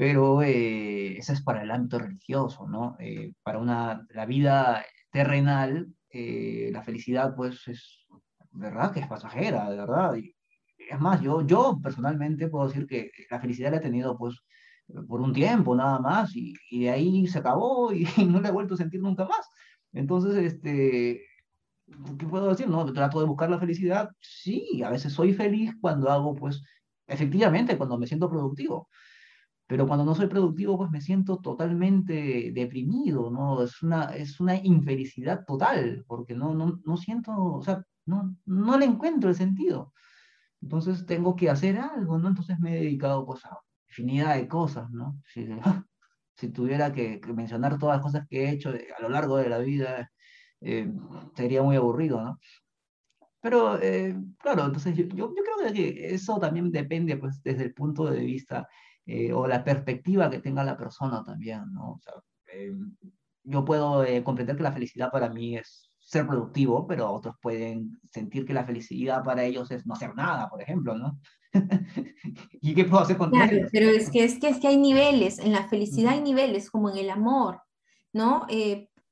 pero 0.00 0.42
eh, 0.42 1.18
es 1.18 1.42
para 1.42 1.62
el 1.62 1.70
ámbito 1.70 1.98
religioso, 1.98 2.66
¿no? 2.66 2.96
Eh, 3.00 3.34
para 3.42 3.58
una, 3.58 4.06
la 4.14 4.24
vida 4.24 4.82
terrenal, 5.12 5.88
eh, 6.08 6.70
la 6.72 6.82
felicidad, 6.82 7.34
pues, 7.36 7.68
es 7.68 8.06
verdad 8.50 8.94
que 8.94 9.00
es 9.00 9.06
pasajera, 9.06 9.68
de 9.68 9.76
verdad. 9.76 10.14
Y, 10.16 10.34
es 10.90 10.98
más, 10.98 11.20
yo, 11.20 11.46
yo 11.46 11.78
personalmente 11.82 12.48
puedo 12.48 12.68
decir 12.68 12.86
que 12.86 13.10
la 13.30 13.40
felicidad 13.40 13.72
la 13.72 13.76
he 13.76 13.80
tenido, 13.80 14.16
pues, 14.16 14.40
por 15.06 15.20
un 15.20 15.34
tiempo 15.34 15.76
nada 15.76 15.98
más, 15.98 16.34
y, 16.34 16.54
y 16.70 16.84
de 16.84 16.90
ahí 16.92 17.26
se 17.26 17.40
acabó 17.40 17.92
y, 17.92 18.06
no 18.24 18.40
la 18.40 18.48
he 18.48 18.52
vuelto 18.52 18.74
a 18.74 18.78
sentir 18.78 19.02
nunca 19.02 19.26
más. 19.26 19.50
Entonces, 19.92 20.34
este, 20.54 21.26
¿qué 22.18 22.26
puedo 22.26 22.48
decir? 22.48 22.68
No, 22.68 22.90
trato 22.90 23.20
de 23.20 23.26
buscar 23.26 23.50
la 23.50 23.58
felicidad. 23.58 24.08
Sí, 24.18 24.82
a 24.82 24.88
veces 24.88 25.12
soy 25.12 25.34
feliz 25.34 25.74
cuando 25.78 26.10
hago, 26.10 26.34
pues, 26.34 26.62
efectivamente, 27.06 27.76
cuando 27.76 27.98
me 27.98 28.06
siento 28.06 28.30
productivo 28.30 28.88
pero 29.70 29.86
cuando 29.86 30.04
no 30.04 30.16
soy 30.16 30.26
productivo, 30.26 30.76
pues 30.76 30.90
me 30.90 31.00
siento 31.00 31.38
totalmente 31.38 32.50
deprimido, 32.52 33.30
¿no? 33.30 33.62
Es 33.62 33.80
una, 33.84 34.06
es 34.16 34.40
una 34.40 34.56
infelicidad 34.56 35.44
total, 35.46 36.04
porque 36.08 36.34
no, 36.34 36.54
no, 36.54 36.80
no 36.84 36.96
siento, 36.96 37.30
o 37.36 37.62
sea, 37.62 37.80
no, 38.04 38.36
no 38.46 38.76
le 38.76 38.86
encuentro 38.86 39.30
el 39.30 39.36
sentido. 39.36 39.92
Entonces 40.60 41.06
tengo 41.06 41.36
que 41.36 41.50
hacer 41.50 41.78
algo, 41.78 42.18
¿no? 42.18 42.26
Entonces 42.26 42.58
me 42.58 42.72
he 42.72 42.80
dedicado 42.80 43.24
pues, 43.24 43.44
a 43.46 43.60
infinidad 43.88 44.34
de 44.34 44.48
cosas, 44.48 44.90
¿no? 44.90 45.20
Si, 45.32 45.46
si 46.36 46.48
tuviera 46.48 46.92
que, 46.92 47.20
mencionar 47.32 47.78
todas 47.78 47.98
las 47.98 48.02
cosas 48.02 48.26
que 48.28 48.46
he 48.46 48.50
hecho 48.50 48.70
a 48.70 49.02
lo 49.02 49.08
largo 49.08 49.36
de 49.36 49.50
la 49.50 49.58
vida, 49.58 50.10
eh, 50.62 50.92
sería 51.36 51.62
muy 51.62 51.76
aburrido, 51.76 52.20
¿no? 52.20 52.40
Pero, 53.40 53.80
eh, 53.80 54.16
claro, 54.40 54.66
entonces 54.66 54.96
yo, 54.96 55.04
yo, 55.04 55.32
yo, 55.32 55.42
creo 55.44 55.72
que 55.72 56.12
eso 56.12 56.40
también 56.40 56.72
depende, 56.72 57.16
pues, 57.16 57.40
desde 57.44 57.62
el 57.66 57.72
punto 57.72 58.10
de 58.10 58.18
vista 58.24 58.68
eh, 59.12 59.32
o 59.32 59.44
la 59.48 59.64
perspectiva 59.64 60.30
que 60.30 60.38
tenga 60.38 60.62
la 60.62 60.76
persona 60.76 61.24
también, 61.24 61.64
¿no? 61.72 61.94
O 61.94 62.00
sea, 62.00 62.14
eh, 62.54 62.72
yo 63.42 63.64
puedo 63.64 64.04
eh, 64.04 64.22
comprender 64.22 64.56
que 64.56 64.62
la 64.62 64.70
felicidad 64.70 65.10
para 65.10 65.28
mí 65.28 65.56
es 65.56 65.90
ser 65.98 66.28
productivo, 66.28 66.86
pero 66.86 67.10
otros 67.10 67.34
pueden 67.42 67.98
sentir 68.12 68.46
que 68.46 68.54
la 68.54 68.64
felicidad 68.64 69.24
para 69.24 69.42
ellos 69.42 69.68
es 69.72 69.84
no 69.84 69.94
hacer 69.94 70.14
nada, 70.14 70.48
por 70.48 70.62
ejemplo, 70.62 70.96
¿no? 70.96 71.18
¿Y 72.60 72.72
qué 72.72 72.84
puedo 72.84 73.02
hacer 73.02 73.16
con 73.16 73.30
claro, 73.30 73.56
Pero 73.72 73.90
es 73.90 74.10
que, 74.10 74.22
es, 74.22 74.38
que, 74.38 74.48
es 74.48 74.60
que 74.60 74.68
hay 74.68 74.76
niveles, 74.76 75.40
en 75.40 75.50
la 75.50 75.66
felicidad 75.68 76.12
hay 76.12 76.22
niveles, 76.22 76.70
como 76.70 76.88
en 76.88 76.98
el 76.98 77.10
amor, 77.10 77.62
¿no? 78.12 78.46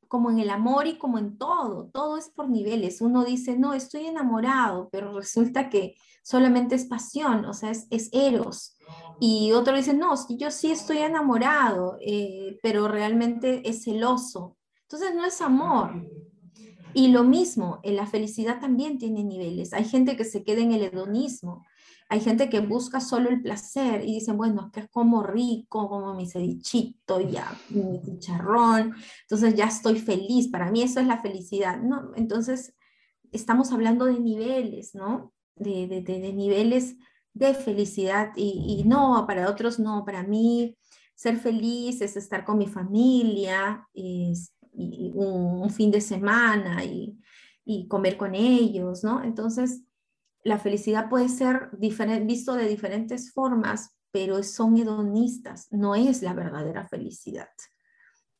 Como 0.09 0.30
en 0.30 0.40
el 0.40 0.50
amor 0.50 0.86
y 0.86 0.98
como 0.98 1.18
en 1.18 1.36
todo, 1.36 1.90
todo 1.92 2.16
es 2.16 2.30
por 2.30 2.48
niveles. 2.48 3.00
Uno 3.00 3.24
dice, 3.24 3.59
no, 3.59 3.74
estoy 3.74 4.06
enamorado, 4.06 4.88
pero 4.90 5.12
resulta 5.12 5.68
que 5.68 5.96
solamente 6.22 6.74
es 6.74 6.86
pasión, 6.86 7.44
o 7.44 7.54
sea, 7.54 7.70
es, 7.70 7.86
es 7.90 8.09
eros. 8.12 8.76
Y 9.20 9.52
otro 9.52 9.76
dice, 9.76 9.94
no, 9.94 10.14
yo 10.30 10.50
sí 10.50 10.70
estoy 10.70 10.98
enamorado, 10.98 11.98
eh, 12.00 12.59
pero 12.62 12.88
realmente 12.88 13.68
es 13.68 13.84
celoso. 13.84 14.56
Entonces 14.82 15.14
no 15.14 15.24
es 15.24 15.40
amor. 15.40 16.06
Y 16.94 17.09
lo 17.09 17.22
mismo, 17.24 17.80
en 17.82 17.96
la 17.96 18.06
felicidad 18.06 18.61
también 18.61 18.98
tiene 18.98 19.22
niveles. 19.22 19.72
Hay 19.72 19.84
gente 19.84 20.16
que 20.16 20.24
se 20.24 20.42
queda 20.42 20.62
en 20.62 20.72
el 20.72 20.82
hedonismo, 20.82 21.64
hay 22.11 22.20
gente 22.20 22.48
que 22.48 22.61
busca 22.61 23.00
solo 23.00 23.28
el 23.28 23.42
placer 23.42 24.02
y 24.02 24.14
dicen, 24.14 24.38
bueno, 24.38 24.66
es 24.66 24.72
que 24.72 24.80
es 24.80 24.88
como 24.88 25.22
rico, 25.22 25.88
como 25.88 26.14
mi 26.14 26.26
cevichito, 26.26 27.20
ya, 27.20 27.54
mi 27.68 28.00
chicharrón, 28.02 28.94
entonces 29.22 29.54
ya 29.54 29.66
estoy 29.66 29.98
feliz, 29.98 30.48
para 30.48 30.70
mí 30.70 30.82
eso 30.82 31.00
es 31.00 31.06
la 31.06 31.20
felicidad, 31.20 31.80
¿no? 31.82 32.12
Entonces, 32.16 32.74
estamos 33.30 33.72
hablando 33.72 34.06
de 34.06 34.18
niveles, 34.18 34.94
¿no? 34.94 35.34
De, 35.54 35.86
de, 35.86 36.32
niveles 36.32 36.96
de 37.34 37.52
felicidad 37.52 38.32
y, 38.36 38.78
y, 38.80 38.88
no, 38.88 39.24
para 39.26 39.50
otros 39.50 39.78
no, 39.78 40.04
para 40.06 40.22
mí 40.22 40.78
ser 41.14 41.36
feliz 41.36 42.00
es 42.00 42.16
estar 42.16 42.44
con 42.44 42.56
mi 42.56 42.68
familia, 42.68 43.86
es, 43.92 44.54
y 44.72 45.12
un, 45.14 45.62
un, 45.62 45.70
fin 45.70 45.90
de 45.90 46.00
semana 46.00 46.84
y, 46.84 47.18
y 47.64 47.86
comer 47.88 48.16
con 48.16 48.34
ellos, 48.34 49.04
¿no? 49.04 49.22
Entonces, 49.22 49.82
la 50.49 50.59
felicidad 50.59 51.09
puede 51.09 51.28
ser 51.28 51.70
visto 51.72 52.55
de 52.55 52.66
diferentes 52.66 53.32
formas, 53.32 53.96
pero 54.11 54.42
son 54.42 54.76
hedonistas, 54.76 55.68
no 55.70 55.94
es 55.94 56.22
la 56.22 56.32
verdadera 56.32 56.88
felicidad. 56.88 57.49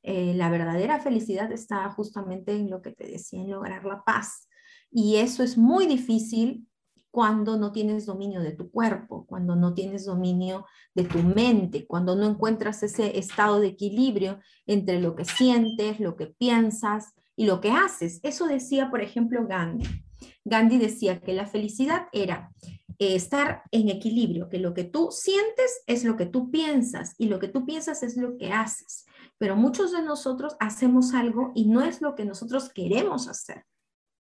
Eh, 0.02 0.32
la 0.34 0.48
verdadera 0.48 1.00
felicidad 1.00 1.52
está 1.52 1.88
justamente 1.90 2.52
en 2.52 2.70
lo 2.70 2.80
que 2.80 2.92
te 2.92 3.06
decía, 3.06 3.40
en 3.40 3.50
lograr 3.50 3.84
la 3.84 4.02
paz. 4.04 4.48
Y 4.90 5.16
eso 5.16 5.42
es 5.42 5.59
muy 5.59 5.86
difícil 5.86 6.66
cuando 7.11 7.59
no 7.59 7.72
tienes 7.72 8.06
dominio 8.06 8.40
de 8.40 8.52
tu 8.52 8.70
cuerpo, 8.70 9.26
cuando 9.26 9.54
no 9.56 9.74
tienes 9.74 10.06
dominio 10.06 10.64
de 10.94 11.04
tu 11.04 11.18
mente, 11.22 11.86
cuando 11.86 12.16
no 12.16 12.26
encuentras 12.26 12.82
ese 12.82 13.18
estado 13.18 13.61
de 13.61 13.68
equilibrio 13.68 14.40
entre 14.66 15.00
lo 15.00 15.14
que 15.14 15.24
sientes, 15.24 16.00
lo 16.00 16.16
que 16.16 16.26
piensas 16.26 17.14
y 17.36 17.46
lo 17.46 17.61
que 17.61 17.70
haces. 17.70 18.20
Eso 18.22 18.46
decía, 18.46 18.90
por 18.90 19.02
ejemplo, 19.02 19.46
Gandhi. 19.46 20.07
Gandhi 20.49 20.78
decía 20.78 21.20
que 21.20 21.32
la 21.32 21.46
felicidad 21.46 22.09
era 22.12 22.53
eh, 22.99 23.14
estar 23.14 23.62
en 23.70 23.88
equilibrio, 23.88 24.49
que 24.49 24.59
lo 24.59 24.74
que 24.74 24.84
tú 24.84 25.11
sientes 25.11 25.82
es 25.86 26.05
lo 26.05 26.16
que 26.16 26.26
tú 26.26 26.51
piensas 26.51 27.14
y 27.18 27.26
lo 27.28 27.38
que 27.38 27.49
tú 27.49 27.64
piensas 27.64 28.03
es 28.03 28.16
lo 28.16 28.36
que 28.36 28.53
haces. 28.53 29.07
Pero 29.38 29.55
muchos 29.57 29.92
de 29.92 30.03
nosotros 30.03 30.57
hacemos 30.59 31.14
algo 31.14 31.53
y 31.55 31.66
no 31.66 31.82
es 31.82 32.01
lo 32.01 32.14
que 32.14 32.24
nosotros 32.24 32.70
queremos 32.72 33.28
hacer 33.28 33.64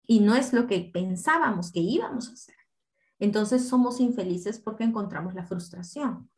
y 0.06 0.20
no 0.20 0.34
es 0.34 0.52
lo 0.52 0.66
que 0.66 0.90
pensábamos 0.92 1.72
que 1.72 1.80
íbamos 1.80 2.28
a 2.28 2.32
hacer. 2.32 2.56
Entonces 3.18 3.68
somos 3.68 4.00
infelices 4.00 4.58
porque 4.58 4.84
encontramos 4.84 5.34
la 5.34 5.44
frustración. 5.44 6.30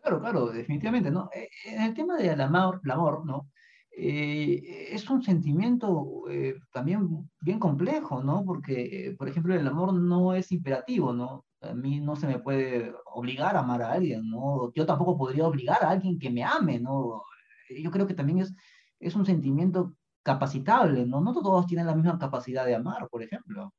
Claro, 0.00 0.20
claro, 0.20 0.46
definitivamente, 0.48 1.10
¿no? 1.10 1.28
Eh, 1.32 1.48
en 1.64 1.82
el 1.82 1.94
tema 1.94 2.16
del 2.16 2.40
amor, 2.40 2.80
el 2.84 2.90
amor, 2.90 3.24
¿no? 3.24 3.50
Eh, 3.98 4.88
es 4.92 5.08
un 5.08 5.22
sentimiento 5.22 6.24
eh, 6.28 6.60
también 6.70 7.30
bien 7.40 7.58
complejo, 7.58 8.22
¿no? 8.22 8.44
Porque, 8.44 9.14
por 9.18 9.26
ejemplo, 9.26 9.54
el 9.54 9.66
amor 9.66 9.94
no 9.94 10.34
es 10.34 10.52
imperativo, 10.52 11.14
¿no? 11.14 11.46
A 11.62 11.72
mí 11.72 12.00
no 12.00 12.14
se 12.14 12.26
me 12.26 12.38
puede 12.38 12.92
obligar 13.06 13.56
a 13.56 13.60
amar 13.60 13.80
a 13.80 13.92
alguien, 13.92 14.28
¿no? 14.28 14.70
Yo 14.74 14.84
tampoco 14.84 15.16
podría 15.16 15.46
obligar 15.46 15.82
a 15.82 15.90
alguien 15.90 16.18
que 16.18 16.28
me 16.28 16.44
ame, 16.44 16.78
¿no? 16.78 17.22
Yo 17.70 17.90
creo 17.90 18.06
que 18.06 18.12
también 18.12 18.40
es, 18.40 18.54
es 19.00 19.16
un 19.16 19.24
sentimiento 19.24 19.94
capacitable, 20.22 21.06
¿no? 21.06 21.22
No 21.22 21.32
todos 21.32 21.66
tienen 21.66 21.86
la 21.86 21.94
misma 21.94 22.18
capacidad 22.18 22.66
de 22.66 22.74
amar, 22.74 23.08
por 23.08 23.22
ejemplo. 23.22 23.72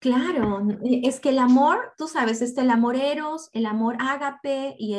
Claro, 0.00 0.66
es 0.82 1.20
que 1.20 1.28
el 1.28 1.38
amor, 1.38 1.92
tú 1.96 2.08
sabes, 2.08 2.42
está 2.42 2.62
el 2.62 2.70
amor 2.70 2.96
eros, 2.96 3.50
el 3.52 3.66
amor 3.66 3.96
ágape 4.00 4.74
y 4.78 4.94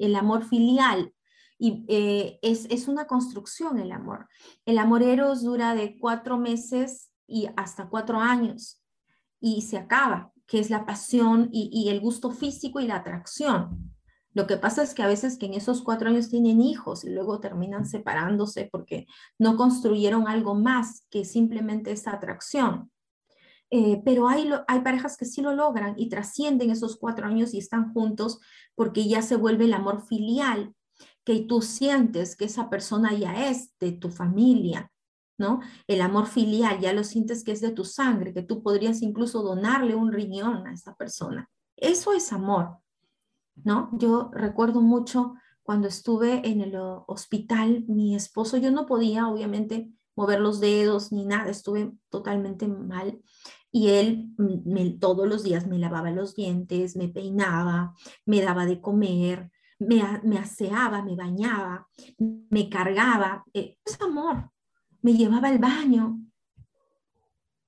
el 0.00 0.16
amor 0.16 0.44
filial. 0.44 1.12
Y 1.58 1.84
eh, 1.88 2.38
es, 2.42 2.66
es, 2.70 2.86
una 2.86 3.06
construcción 3.06 3.78
el 3.78 3.92
amor. 3.92 4.28
El 4.66 4.78
amor 4.78 5.02
eros 5.02 5.42
dura 5.42 5.74
de 5.74 5.98
cuatro 5.98 6.36
meses 6.36 7.10
y 7.26 7.48
hasta 7.56 7.88
cuatro 7.88 8.20
años 8.20 8.82
y 9.40 9.62
se 9.62 9.78
acaba, 9.78 10.32
que 10.46 10.58
es 10.58 10.70
la 10.70 10.86
pasión 10.86 11.48
y, 11.52 11.88
el 11.88 12.00
gusto 12.00 12.30
físico 12.30 12.80
y 12.80 12.86
la 12.86 12.96
atracción. 12.96 13.92
Lo 14.32 14.46
que 14.46 14.56
pasa 14.56 14.82
es 14.82 14.94
que 14.94 15.02
a 15.02 15.06
veces 15.06 15.38
que 15.38 15.46
en 15.46 15.54
esos 15.54 15.82
cuatro 15.82 16.10
años 16.10 16.28
tienen 16.28 16.60
hijos 16.60 17.04
y 17.04 17.10
luego 17.10 17.40
terminan 17.40 17.86
separándose 17.86 18.68
porque 18.70 19.06
no 19.38 19.56
construyeron 19.56 20.28
algo 20.28 20.54
más 20.54 21.06
que 21.10 21.24
simplemente 21.24 21.90
esa 21.90 22.12
atracción. 22.12 22.90
Eh, 23.70 24.00
pero 24.04 24.28
hay, 24.28 24.48
hay 24.68 24.80
parejas 24.80 25.16
que 25.16 25.24
sí 25.24 25.42
lo 25.42 25.52
logran 25.52 25.94
y 25.96 26.08
trascienden 26.08 26.70
esos 26.70 26.96
cuatro 26.96 27.26
años 27.26 27.52
y 27.52 27.58
están 27.58 27.92
juntos 27.92 28.38
porque 28.76 29.08
ya 29.08 29.22
se 29.22 29.36
vuelve 29.36 29.64
el 29.64 29.74
amor 29.74 30.06
filial, 30.06 30.74
que 31.24 31.40
tú 31.40 31.60
sientes 31.62 32.36
que 32.36 32.44
esa 32.44 32.70
persona 32.70 33.12
ya 33.12 33.48
es 33.48 33.76
de 33.78 33.92
tu 33.92 34.10
familia, 34.10 34.92
¿no? 35.38 35.60
El 35.86 36.00
amor 36.00 36.26
filial, 36.26 36.80
ya 36.80 36.92
lo 36.92 37.04
sientes 37.04 37.44
que 37.44 37.52
es 37.52 37.60
de 37.60 37.72
tu 37.72 37.84
sangre, 37.84 38.32
que 38.32 38.42
tú 38.42 38.62
podrías 38.62 39.02
incluso 39.02 39.42
donarle 39.42 39.94
un 39.94 40.12
riñón 40.12 40.66
a 40.66 40.72
esa 40.72 40.94
persona. 40.94 41.50
Eso 41.76 42.12
es 42.12 42.32
amor, 42.32 42.78
¿no? 43.56 43.90
Yo 43.92 44.30
recuerdo 44.32 44.80
mucho 44.80 45.34
cuando 45.62 45.88
estuve 45.88 46.48
en 46.48 46.60
el 46.60 46.76
hospital, 46.76 47.84
mi 47.88 48.14
esposo, 48.14 48.56
yo 48.56 48.70
no 48.70 48.86
podía 48.86 49.28
obviamente 49.28 49.90
mover 50.14 50.40
los 50.40 50.60
dedos 50.60 51.12
ni 51.12 51.26
nada, 51.26 51.50
estuve 51.50 51.92
totalmente 52.08 52.68
mal. 52.68 53.20
Y 53.72 53.88
él 53.88 54.30
todos 55.00 55.28
los 55.28 55.42
días 55.42 55.66
me 55.66 55.78
lavaba 55.78 56.10
los 56.12 56.34
dientes, 56.34 56.96
me 56.96 57.08
peinaba, 57.08 57.94
me 58.24 58.40
daba 58.40 58.64
de 58.64 58.80
comer, 58.80 59.50
me, 59.78 60.38
aseaba, 60.38 61.02
me 61.02 61.16
bañaba, 61.16 61.88
me 62.18 62.68
cargaba. 62.68 63.44
Eh, 63.52 63.76
eso 63.84 63.96
es 63.96 64.02
amor. 64.02 64.50
Me 65.02 65.14
llevaba 65.14 65.48
al 65.48 65.58
baño. 65.58 66.20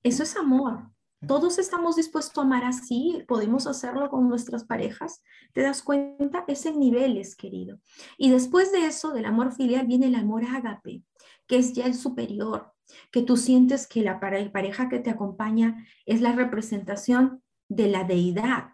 Eso 0.03 0.23
es 0.23 0.35
amor. 0.35 0.89
Todos 1.27 1.59
estamos 1.59 1.97
dispuestos 1.97 2.37
a 2.37 2.45
amar 2.45 2.63
así, 2.63 3.25
podemos 3.27 3.67
hacerlo 3.67 4.09
con 4.09 4.29
nuestras 4.29 4.63
parejas. 4.63 5.21
¿Te 5.51 5.61
das 5.61 5.83
cuenta? 5.83 6.45
Es 6.47 6.65
en 6.65 6.79
niveles, 6.79 7.35
querido. 7.35 7.79
Y 8.17 8.29
después 8.29 8.71
de 8.71 8.85
eso, 8.85 9.11
del 9.11 9.25
amor 9.25 9.51
filial, 9.51 9.85
viene 9.85 10.07
el 10.07 10.15
amor 10.15 10.45
ágape, 10.45 11.03
que 11.45 11.57
es 11.57 11.73
ya 11.73 11.85
el 11.85 11.95
superior, 11.95 12.71
que 13.11 13.21
tú 13.21 13.35
sientes 13.35 13.85
que 13.85 14.01
la 14.01 14.21
pareja 14.21 14.87
que 14.87 14.99
te 14.99 15.09
acompaña 15.09 15.85
es 16.05 16.21
la 16.21 16.31
representación 16.31 17.43
de 17.67 17.89
la 17.89 18.05
deidad, 18.05 18.69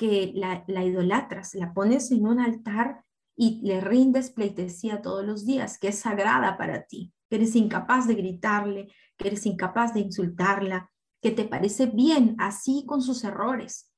que 0.00 0.32
la, 0.34 0.64
la 0.66 0.82
idolatras, 0.82 1.54
la 1.54 1.74
pones 1.74 2.10
en 2.10 2.26
un 2.26 2.40
altar 2.40 3.04
y 3.36 3.60
le 3.60 3.82
rindes 3.82 4.30
pleitesía 4.30 5.02
todos 5.02 5.26
los 5.26 5.44
días, 5.44 5.78
que 5.78 5.88
es 5.88 5.98
sagrada 5.98 6.56
para 6.56 6.84
ti, 6.84 7.12
que 7.28 7.36
eres 7.36 7.54
incapaz 7.54 8.08
de 8.08 8.14
gritarle, 8.14 8.90
que 9.18 9.28
eres 9.28 9.44
incapaz 9.44 9.92
de 9.92 10.00
insultarla, 10.00 10.90
que 11.20 11.32
te 11.32 11.44
parece 11.44 11.84
bien 11.84 12.34
así 12.38 12.84
con 12.86 13.02
sus 13.02 13.24
errores. 13.24 13.92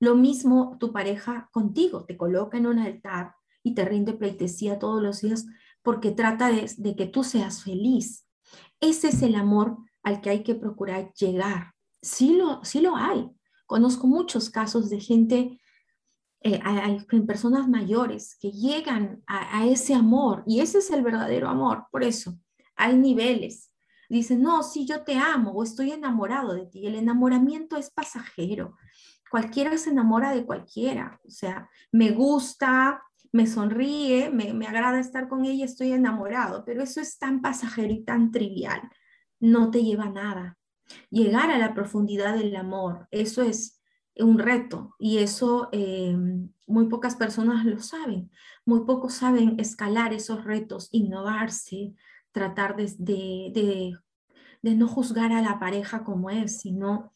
Lo 0.00 0.14
mismo 0.14 0.78
tu 0.80 0.90
pareja 0.90 1.50
contigo, 1.52 2.06
te 2.06 2.16
coloca 2.16 2.56
en 2.56 2.66
un 2.66 2.78
altar 2.78 3.34
y 3.62 3.74
te 3.74 3.84
rinde 3.84 4.14
pleitesía 4.14 4.78
todos 4.78 5.02
los 5.02 5.20
días 5.20 5.44
porque 5.82 6.12
trata 6.12 6.48
de, 6.48 6.72
de 6.78 6.96
que 6.96 7.04
tú 7.04 7.24
seas 7.24 7.62
feliz. 7.62 8.26
Ese 8.80 9.08
es 9.08 9.20
el 9.20 9.34
amor 9.34 9.76
al 10.02 10.22
que 10.22 10.30
hay 10.30 10.42
que 10.42 10.54
procurar 10.54 11.12
llegar. 11.12 11.74
Sí 12.00 12.38
lo, 12.38 12.64
sí 12.64 12.80
lo 12.80 12.96
hay, 12.96 13.30
Conozco 13.66 14.06
muchos 14.06 14.50
casos 14.50 14.90
de 14.90 15.00
gente, 15.00 15.60
eh, 16.40 16.60
personas 17.26 17.68
mayores 17.68 18.36
que 18.40 18.50
llegan 18.50 19.22
a, 19.26 19.66
ese 19.66 19.94
amor 19.94 20.42
y 20.46 20.60
ese 20.60 20.78
es 20.78 20.90
el 20.90 21.02
verdadero 21.02 21.48
amor. 21.48 21.86
Por 21.90 22.02
eso 22.02 22.38
hay 22.76 22.96
niveles. 22.96 23.72
Dicen, 24.08 24.42
no, 24.42 24.62
sí, 24.62 24.86
yo 24.86 25.04
te 25.04 25.14
amo 25.16 25.52
o 25.52 25.62
estoy 25.62 25.92
enamorado 25.92 26.52
de 26.54 26.66
ti. 26.66 26.86
El 26.86 26.96
enamoramiento 26.96 27.76
es 27.76 27.90
pasajero. 27.90 28.76
Cualquiera 29.30 29.78
se 29.78 29.90
enamora 29.90 30.34
de 30.34 30.44
cualquiera. 30.44 31.18
O 31.26 31.30
sea, 31.30 31.70
me 31.92 32.10
gusta, 32.10 33.02
me 33.32 33.46
sonríe, 33.46 34.28
me, 34.30 34.52
me 34.52 34.66
agrada 34.66 35.00
estar 35.00 35.28
con 35.28 35.46
ella, 35.46 35.64
estoy 35.64 35.92
enamorado, 35.92 36.64
pero 36.66 36.82
eso 36.82 37.00
es 37.00 37.18
tan 37.18 37.40
pasajero 37.40 37.92
y 37.92 38.04
tan 38.04 38.30
trivial. 38.30 38.82
No 39.40 39.70
te 39.70 39.82
lleva 39.82 40.04
a 40.04 40.10
nada 40.10 40.58
llegar 41.10 41.50
a 41.50 41.58
la 41.58 41.74
profundidad 41.74 42.36
del 42.36 42.54
amor, 42.56 43.08
eso 43.10 43.42
es 43.42 43.82
un 44.16 44.38
reto 44.38 44.94
y 44.98 45.18
eso 45.18 45.68
eh, 45.72 46.16
muy 46.66 46.88
pocas 46.88 47.16
personas 47.16 47.64
lo 47.64 47.80
saben. 47.80 48.30
Muy 48.64 48.84
pocos 48.84 49.14
saben 49.14 49.58
escalar 49.58 50.12
esos 50.12 50.44
retos, 50.44 50.88
innovarse, 50.92 51.94
tratar 52.32 52.76
de, 52.76 53.98
no 54.62 54.88
juzgar 54.88 55.32
a 55.32 55.42
la 55.42 55.58
pareja 55.58 56.04
como 56.04 56.30
es, 56.30 56.60
sino 56.60 57.12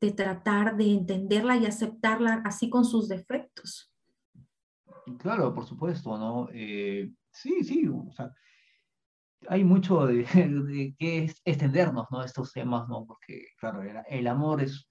de 0.00 0.12
tratar 0.12 0.76
de 0.76 0.92
entenderla 0.92 1.56
y 1.56 1.66
aceptarla 1.66 2.42
así 2.44 2.70
con 2.70 2.84
sus 2.84 3.08
defectos. 3.08 3.92
Claro, 5.18 5.52
por 5.54 5.66
supuesto, 5.66 6.16
¿no? 6.16 6.48
Eh, 6.52 7.12
sí, 7.30 7.64
sí, 7.64 7.86
o 7.88 8.10
sea, 8.12 8.32
hay 9.48 9.64
mucho 9.64 10.06
de, 10.06 10.24
de 10.24 10.94
que 10.98 11.32
extendernos, 11.44 12.06
¿no? 12.10 12.22
Estos 12.22 12.52
temas, 12.52 12.88
¿no? 12.88 13.06
Porque, 13.06 13.46
claro, 13.58 13.82
el, 14.08 14.26
amor 14.26 14.62
es, 14.62 14.88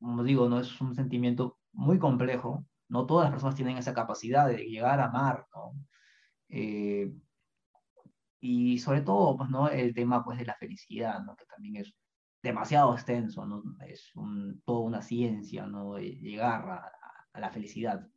como 0.00 0.22
digo, 0.24 0.48
¿no? 0.48 0.60
Es 0.60 0.80
un 0.80 0.94
sentimiento 0.94 1.58
muy 1.72 1.98
complejo. 1.98 2.64
No 2.88 3.06
todas 3.06 3.26
las 3.26 3.32
personas 3.32 3.56
tienen 3.56 3.76
esa 3.78 3.94
capacidad 3.94 4.48
de 4.48 4.64
llegar 4.64 5.00
a 5.00 5.06
amar, 5.06 5.46
¿no? 5.54 5.74
Eh, 6.48 7.12
y 8.40 8.78
sobre 8.78 9.02
todo, 9.02 9.36
pues, 9.36 9.50
¿no? 9.50 9.68
El 9.68 9.94
tema, 9.94 10.24
pues, 10.24 10.38
de 10.38 10.46
la 10.46 10.54
felicidad, 10.54 11.22
¿no? 11.24 11.36
Que 11.36 11.46
también 11.46 11.76
es 11.76 11.94
demasiado 12.42 12.94
extenso, 12.94 13.46
¿no? 13.46 13.62
Es 13.86 14.14
un, 14.14 14.62
toda 14.64 14.80
una 14.80 15.02
ciencia, 15.02 15.66
¿no? 15.66 15.98
Llegar 15.98 16.70
a, 16.70 16.92
a 17.32 17.40
la 17.40 17.50
felicidad. 17.50 18.08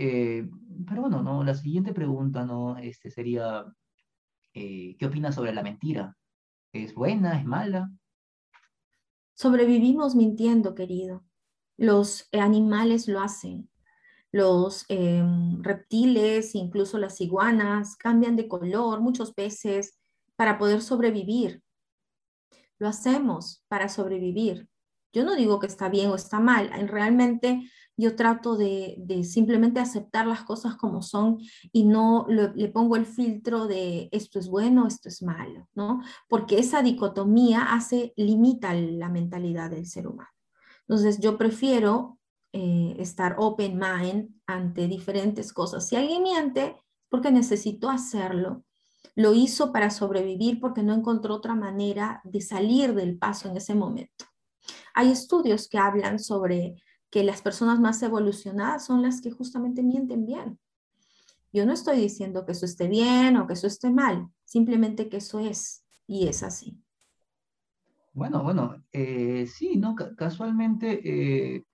Eh, 0.00 0.48
pero 0.86 1.02
bueno, 1.02 1.22
¿no? 1.22 1.42
La 1.42 1.54
siguiente 1.54 1.92
pregunta, 1.92 2.44
¿no? 2.44 2.78
Este 2.78 3.10
sería, 3.10 3.64
eh, 4.58 4.96
¿qué 4.98 5.06
opinas 5.06 5.36
sobre 5.36 5.54
la 5.54 5.62
mentira? 5.62 6.16
¿Es 6.72 6.92
buena? 6.92 7.38
¿Es 7.38 7.44
mala? 7.44 7.92
Sobrevivimos 9.34 10.16
mintiendo, 10.16 10.74
querido. 10.74 11.24
Los 11.76 12.28
animales 12.32 13.06
lo 13.06 13.20
hacen. 13.20 13.70
Los 14.32 14.84
em, 14.88 15.62
reptiles, 15.62 16.56
incluso 16.56 16.98
las 16.98 17.20
iguanas, 17.20 17.96
cambian 17.96 18.34
de 18.34 18.48
color, 18.48 19.00
muchos 19.00 19.32
peces, 19.32 19.96
para 20.34 20.58
poder 20.58 20.82
sobrevivir. 20.82 21.62
Lo 22.80 22.88
hacemos 22.88 23.64
para 23.68 23.88
sobrevivir. 23.88 24.68
Yo 25.12 25.24
no 25.24 25.36
digo 25.36 25.60
que 25.60 25.68
está 25.68 25.88
bien 25.88 26.10
o 26.10 26.16
está 26.16 26.40
mal, 26.40 26.68
realmente 26.88 27.62
yo 27.98 28.14
trato 28.14 28.56
de, 28.56 29.24
simplemente 29.24 29.80
aceptar 29.80 30.26
las 30.26 30.44
cosas 30.44 30.76
como 30.76 31.02
son 31.02 31.38
y 31.72 31.84
no 31.84 32.26
le, 32.28 32.68
pongo 32.68 32.94
el 32.94 33.04
filtro 33.04 33.66
de 33.66 34.08
esto 34.12 34.38
es 34.38 34.48
bueno, 34.48 34.86
esto 34.86 35.08
es 35.08 35.20
malo, 35.20 35.68
¿no? 35.74 36.00
Porque 36.28 36.60
esa 36.60 36.80
dicotomía 36.80 37.72
hace, 37.72 38.14
limita 38.16 38.72
la 38.72 39.08
mentalidad 39.08 39.70
del 39.70 39.84
ser 39.84 40.06
humano. 40.06 40.30
Entonces 40.82 41.18
yo 41.18 41.36
prefiero 41.36 42.20
eh, 42.52 42.94
estar 43.00 43.34
open 43.38 43.78
mind 43.78 44.30
ante 44.46 44.86
diferentes 44.86 45.52
cosas. 45.52 45.88
Si 45.88 45.96
alguien 45.96 46.22
miente, 46.22 46.76
porque 47.08 47.32
necesitó 47.32 47.90
hacerlo, 47.90 48.62
lo 49.16 49.34
hizo 49.34 49.72
para 49.72 49.90
sobrevivir 49.90 50.60
porque 50.60 50.84
no 50.84 50.94
encontró 50.94 51.34
otra 51.34 51.56
manera 51.56 52.20
de 52.22 52.40
salir 52.40 52.94
del 52.94 53.18
paso 53.18 53.48
en 53.48 53.56
ese 53.56 53.74
momento. 53.74 54.26
Hay 54.94 55.10
estudios 55.10 55.68
que 55.68 55.78
hablan 55.78 56.20
sobre 56.20 56.76
que 57.10 57.24
las 57.24 57.42
personas 57.42 57.80
más 57.80 58.02
evolucionadas 58.02 58.84
son 58.84 59.02
las 59.02 59.20
que 59.20 59.30
justamente 59.30 59.82
mienten 59.82 60.26
bien. 60.26 60.58
Yo 61.52 61.64
no 61.64 61.72
estoy 61.72 61.98
diciendo 61.98 62.44
que 62.44 62.52
eso 62.52 62.66
esté 62.66 62.88
bien 62.88 63.36
o 63.36 63.46
que 63.46 63.54
eso 63.54 63.66
esté 63.66 63.90
mal, 63.90 64.28
simplemente 64.44 65.08
que 65.08 65.18
eso 65.18 65.40
es 65.40 65.84
y 66.06 66.28
es 66.28 66.42
así. 66.42 66.78
Bueno, 68.12 68.42
bueno, 68.42 68.84
eh, 68.92 69.46
sí, 69.46 69.76
¿no? 69.76 69.94
casualmente 69.94 71.00
eh, 71.04 71.64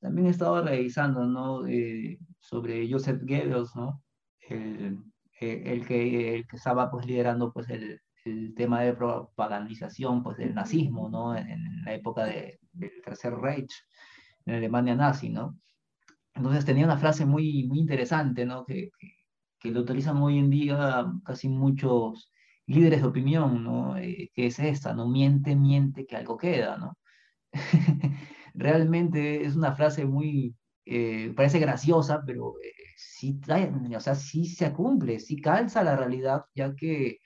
también 0.00 0.28
he 0.28 0.30
estado 0.30 0.62
revisando, 0.62 1.24
¿no? 1.24 1.66
Eh, 1.66 2.18
sobre 2.38 2.90
Joseph 2.90 3.22
Goebbels, 3.22 3.74
¿no? 3.74 4.02
El, 4.40 5.02
el, 5.40 5.86
que, 5.86 6.34
el 6.36 6.46
que 6.46 6.56
estaba 6.56 6.90
pues 6.90 7.06
liderando 7.06 7.52
pues 7.52 7.68
el, 7.70 8.00
el 8.24 8.54
tema 8.54 8.82
de 8.82 8.94
propagandización 8.94 10.22
pues 10.22 10.36
del 10.38 10.54
nazismo, 10.54 11.08
¿no? 11.08 11.36
En, 11.36 11.82
la 11.84 11.94
época 11.94 12.24
de, 12.24 12.60
del 12.72 13.02
Tercer 13.02 13.34
Reich 13.34 13.72
en 14.48 14.54
Alemania 14.56 14.94
nazi, 14.94 15.28
¿no? 15.30 15.58
Entonces 16.34 16.64
tenía 16.64 16.84
una 16.84 16.98
frase 16.98 17.26
muy, 17.26 17.64
muy 17.66 17.80
interesante, 17.80 18.46
¿no? 18.46 18.64
Que, 18.64 18.90
que, 19.60 19.70
lo 19.70 19.80
utilizan 19.80 20.18
hoy 20.18 20.38
en 20.38 20.50
día 20.50 21.06
casi 21.24 21.48
muchos 21.48 22.32
líderes 22.66 23.02
de 23.02 23.08
opinión, 23.08 23.64
¿no? 23.64 23.96
Eh, 23.98 24.30
que 24.34 24.46
es 24.46 24.58
esta, 24.58 24.94
¿no? 24.94 25.08
Miente, 25.08 25.56
miente, 25.56 26.06
que 26.06 26.16
algo 26.16 26.36
queda, 26.36 26.78
¿no? 26.78 26.98
Realmente 28.54 29.44
es 29.44 29.56
una 29.56 29.74
frase 29.74 30.06
muy, 30.06 30.56
eh, 30.86 31.32
parece 31.36 31.58
graciosa, 31.58 32.22
pero 32.26 32.54
eh, 32.62 32.72
sí, 32.96 33.40
o 33.96 34.00
sea, 34.00 34.14
sí 34.14 34.46
se 34.46 34.72
cumple, 34.72 35.20
sí 35.20 35.36
calza 35.40 35.84
la 35.84 35.96
realidad, 35.96 36.44
ya 36.54 36.74
que, 36.74 37.18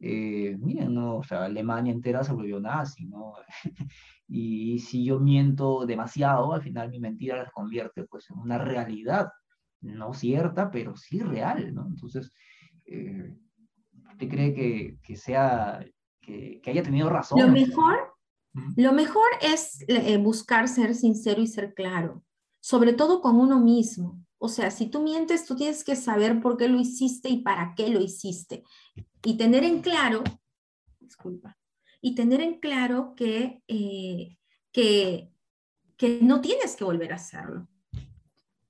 miren, 0.00 0.94
¿no? 0.94 1.18
O 1.18 1.22
sea, 1.22 1.44
Alemania 1.44 1.92
entera 1.92 2.24
se 2.24 2.32
volvió 2.32 2.58
nazi, 2.60 3.06
¿no? 3.06 3.34
Y 4.32 4.78
si 4.78 5.04
yo 5.04 5.18
miento 5.18 5.84
demasiado, 5.86 6.52
al 6.54 6.62
final 6.62 6.88
mi 6.88 7.00
mentira 7.00 7.36
la 7.36 7.50
convierte 7.50 8.04
pues 8.04 8.30
en 8.30 8.38
una 8.38 8.58
realidad, 8.58 9.32
no 9.80 10.14
cierta, 10.14 10.70
pero 10.70 10.96
sí 10.96 11.18
real, 11.18 11.74
¿no? 11.74 11.88
Entonces, 11.88 12.32
eh, 12.84 13.34
¿usted 14.12 14.28
cree 14.28 14.54
que, 14.54 14.98
que 15.02 15.16
sea, 15.16 15.84
que, 16.20 16.60
que, 16.62 16.70
haya 16.70 16.84
tenido 16.84 17.10
razón? 17.10 17.40
Lo 17.40 17.48
mejor, 17.48 18.14
lo 18.76 18.92
mejor 18.92 19.26
es 19.42 19.84
eh, 19.88 20.16
buscar 20.18 20.68
ser 20.68 20.94
sincero 20.94 21.42
y 21.42 21.48
ser 21.48 21.74
claro, 21.74 22.22
sobre 22.60 22.92
todo 22.92 23.20
con 23.20 23.34
uno 23.34 23.58
mismo. 23.58 24.24
O 24.42 24.48
sea, 24.48 24.70
si 24.70 24.86
tú 24.86 25.02
mientes, 25.02 25.44
tú 25.44 25.54
tienes 25.54 25.84
que 25.84 25.94
saber 25.94 26.40
por 26.40 26.56
qué 26.56 26.66
lo 26.66 26.80
hiciste 26.80 27.28
y 27.28 27.42
para 27.42 27.74
qué 27.76 27.88
lo 27.88 28.00
hiciste. 28.00 28.64
Y 29.22 29.36
tener 29.36 29.64
en 29.64 29.82
claro, 29.82 30.24
disculpa, 30.98 31.58
y 32.00 32.14
tener 32.14 32.40
en 32.40 32.58
claro 32.58 33.14
que, 33.14 33.62
eh, 33.68 34.38
que, 34.72 35.30
que 35.98 36.20
no 36.22 36.40
tienes 36.40 36.74
que 36.74 36.84
volver 36.84 37.12
a 37.12 37.16
hacerlo. 37.16 37.68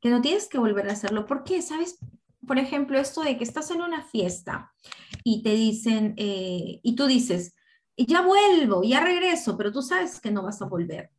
Que 0.00 0.10
no 0.10 0.20
tienes 0.20 0.48
que 0.48 0.58
volver 0.58 0.88
a 0.88 0.94
hacerlo. 0.94 1.24
¿Por 1.24 1.44
qué? 1.44 1.62
¿Sabes? 1.62 1.98
Por 2.44 2.58
ejemplo, 2.58 2.98
esto 2.98 3.22
de 3.22 3.38
que 3.38 3.44
estás 3.44 3.70
en 3.70 3.80
una 3.80 4.02
fiesta 4.02 4.72
y 5.22 5.44
te 5.44 5.54
dicen, 5.54 6.14
eh, 6.16 6.80
y 6.82 6.96
tú 6.96 7.06
dices, 7.06 7.54
ya 7.96 8.22
vuelvo, 8.22 8.82
ya 8.82 9.04
regreso, 9.04 9.56
pero 9.56 9.70
tú 9.70 9.82
sabes 9.82 10.20
que 10.20 10.32
no 10.32 10.42
vas 10.42 10.60
a 10.62 10.66
volver. 10.66 11.12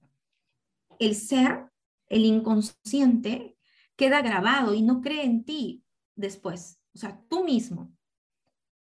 El 0.99 1.15
ser, 1.15 1.71
el 2.09 2.25
inconsciente, 2.25 3.55
queda 4.01 4.21
grabado 4.23 4.73
y 4.73 4.81
no 4.81 5.01
cree 5.01 5.23
en 5.23 5.43
ti 5.45 5.83
después. 6.15 6.79
O 6.95 6.97
sea, 6.97 7.21
tú 7.29 7.43
mismo 7.43 7.91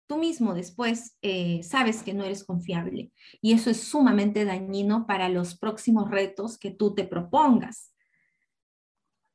tú 0.08 0.18
mismo 0.18 0.54
después 0.54 1.18
eh, 1.22 1.62
sabes 1.64 2.02
que 2.02 2.14
no 2.14 2.24
eres 2.24 2.44
confiable 2.44 3.12
y 3.42 3.54
eso 3.54 3.70
es 3.70 3.82
sumamente 3.82 4.46
dañino 4.46 5.06
para 5.06 5.30
los 5.30 5.58
próximos 5.58 6.10
retos 6.10 6.58
que 6.58 6.72
tú 6.72 6.96
te 6.96 7.04
propongas. 7.04 7.94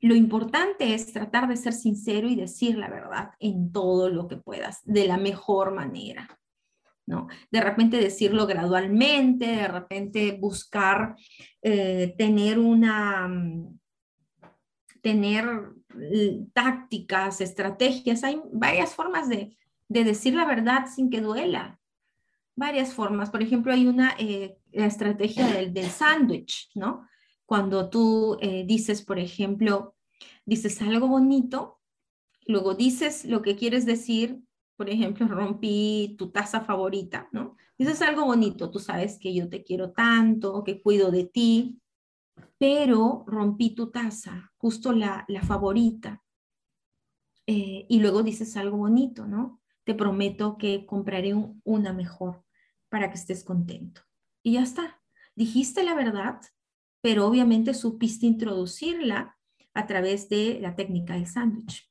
Lo 0.00 0.16
importante 0.16 0.94
es 0.94 1.12
tratar 1.12 1.46
de 1.46 1.56
ser 1.56 1.74
sincero 1.74 2.26
y 2.26 2.34
decir 2.34 2.76
la 2.76 2.88
verdad 2.88 3.32
en 3.38 3.70
todo 3.70 4.08
lo 4.08 4.26
que 4.26 4.36
puedas, 4.36 4.80
de 4.84 5.06
la 5.06 5.16
mejor 5.16 5.72
manera. 5.72 6.40
¿no? 7.06 7.28
De 7.50 7.60
repente 7.60 7.98
decirlo 7.98 8.46
gradualmente, 8.46 9.46
de 9.46 9.68
repente 9.68 10.38
buscar 10.40 11.14
eh, 11.60 12.14
tener 12.16 12.58
una, 12.58 13.28
mm, 13.28 13.78
tener 15.02 15.44
mm, 15.94 16.52
tácticas, 16.54 17.40
estrategias, 17.40 18.24
hay 18.24 18.40
varias 18.52 18.94
formas 18.94 19.28
de, 19.28 19.56
de 19.88 20.04
decir 20.04 20.34
la 20.34 20.46
verdad 20.46 20.86
sin 20.92 21.10
que 21.10 21.20
duela. 21.20 21.78
Varias 22.54 22.94
formas. 22.94 23.30
Por 23.30 23.42
ejemplo, 23.42 23.72
hay 23.72 23.86
una 23.86 24.14
eh, 24.18 24.56
estrategia 24.72 25.46
del, 25.48 25.72
del 25.72 25.90
sándwich, 25.90 26.70
¿no? 26.74 27.06
Cuando 27.46 27.90
tú 27.90 28.38
eh, 28.40 28.64
dices, 28.66 29.02
por 29.02 29.18
ejemplo, 29.18 29.94
dices 30.44 30.80
algo 30.80 31.08
bonito, 31.08 31.80
luego 32.46 32.74
dices 32.74 33.24
lo 33.24 33.42
que 33.42 33.56
quieres 33.56 33.84
decir, 33.84 34.40
por 34.76 34.88
ejemplo, 34.88 35.26
rompí 35.28 36.14
tu 36.18 36.30
taza 36.30 36.60
favorita, 36.60 37.28
¿no? 37.32 37.56
Dices 37.78 38.00
algo 38.02 38.24
bonito, 38.24 38.70
tú 38.70 38.78
sabes 38.78 39.18
que 39.18 39.34
yo 39.34 39.48
te 39.48 39.64
quiero 39.64 39.92
tanto, 39.92 40.62
que 40.64 40.80
cuido 40.80 41.10
de 41.10 41.24
ti, 41.24 41.81
pero 42.58 43.24
rompí 43.26 43.74
tu 43.74 43.90
taza, 43.90 44.52
justo 44.56 44.92
la, 44.92 45.24
la 45.28 45.42
favorita. 45.42 46.22
Eh, 47.46 47.86
y 47.88 48.00
luego 48.00 48.22
dices 48.22 48.56
algo 48.56 48.76
bonito, 48.76 49.26
¿no? 49.26 49.62
te 49.84 49.94
prometo 49.94 50.58
que 50.58 50.86
compraré 50.86 51.34
una 51.64 51.92
mejor 51.92 52.44
para 52.88 53.08
que 53.08 53.16
estés 53.16 53.44
contento. 53.44 54.02
Y 54.42 54.54
ya 54.54 54.62
está. 54.62 55.00
Dijiste 55.34 55.82
la 55.82 55.94
verdad, 55.94 56.40
pero 57.00 57.26
obviamente 57.26 57.74
supiste 57.74 58.26
introducirla 58.26 59.36
a 59.74 59.86
través 59.86 60.28
de 60.28 60.58
la 60.60 60.76
técnica 60.76 61.14
del 61.14 61.26
sándwich. 61.26 61.90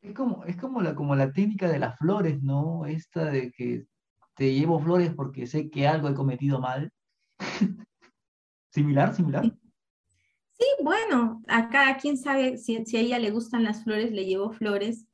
Es 0.00 0.14
como, 0.14 0.44
es 0.44 0.56
como, 0.56 0.80
la, 0.80 0.94
como 0.94 1.14
la 1.14 1.32
técnica 1.32 1.68
de 1.68 1.78
las 1.78 1.98
flores, 1.98 2.42
¿no? 2.42 2.86
Esta 2.86 3.26
de 3.26 3.52
que 3.52 3.86
te 4.34 4.54
llevo 4.54 4.80
flores 4.80 5.12
porque 5.14 5.46
sé 5.46 5.68
que 5.68 5.86
algo 5.86 6.08
he 6.08 6.14
cometido 6.14 6.60
mal. 6.60 6.90
similar, 8.70 9.14
similar. 9.14 9.44
Sí. 9.44 10.66
bueno, 10.82 11.42
acá 11.46 11.96
quien 12.00 12.16
sabe 12.16 12.58
si, 12.58 12.84
si, 12.84 12.96
a 12.96 13.00
ella 13.00 13.18
le 13.18 13.30
gustan 13.30 13.64
las 13.64 13.84
flores, 13.84 14.12
le 14.12 14.24
llevo 14.24 14.52
flores. 14.52 15.06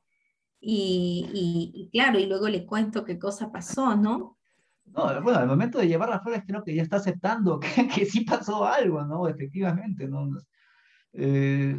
Y, 0.67 1.89
claro, 1.93 2.17
y 2.17 2.25
luego 2.25 2.49
le 2.49 2.65
cuento 2.65 3.05
qué 3.05 3.19
cosa 3.19 3.51
pasó, 3.51 3.95
¿no? 3.95 4.37
No, 4.85 5.21
bueno, 5.21 5.39
al 5.39 5.47
momento 5.47 5.77
de 5.77 5.87
llevar 5.87 6.09
las 6.09 6.23
flores 6.23 6.43
creo 6.47 6.63
que 6.63 6.73
ya 6.73 6.81
está 6.81 6.97
aceptando 6.97 7.59
que, 7.75 7.87
que 7.87 8.05
sí 8.05 8.21
pasó 8.21 8.65
algo, 8.65 9.03
¿no? 9.03 9.27
Efectivamente, 9.27 10.07
¿no? 10.07 10.27
Eh, 11.13 11.75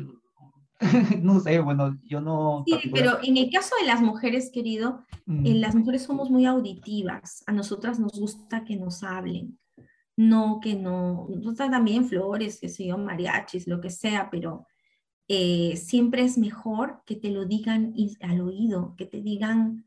no 1.22 1.40
sé, 1.40 1.58
bueno, 1.60 1.98
yo 2.04 2.20
no... 2.20 2.64
Sí, 2.66 2.90
pero 2.92 3.18
en 3.22 3.36
el 3.36 3.50
caso 3.50 3.74
de 3.80 3.86
las 3.86 4.02
mujeres, 4.02 4.50
querido, 4.52 5.04
mm. 5.26 5.46
las 5.54 5.74
mujeres 5.74 6.02
somos 6.02 6.30
muy 6.30 6.44
auditivas, 6.44 7.42
a 7.46 7.52
nosotras 7.52 7.98
nos 7.98 8.12
gusta 8.18 8.64
que 8.64 8.76
nos 8.76 9.02
hablen, 9.02 9.58
no 10.16 10.60
que 10.60 10.74
no, 10.74 11.26
nos 11.28 11.44
gustan 11.44 11.70
también 11.70 12.06
flores, 12.06 12.58
que 12.58 12.68
sé 12.68 12.86
yo, 12.86 12.98
mariachis, 12.98 13.66
lo 13.66 13.80
que 13.80 13.90
sea, 13.90 14.30
pero 14.30 14.66
eh, 15.28 15.76
siempre 15.76 16.22
es 16.22 16.38
mejor 16.38 17.02
que 17.04 17.16
te 17.16 17.30
lo 17.30 17.44
digan 17.44 17.94
al 18.20 18.40
oído, 18.40 18.94
que 18.96 19.06
te 19.06 19.20
digan, 19.20 19.86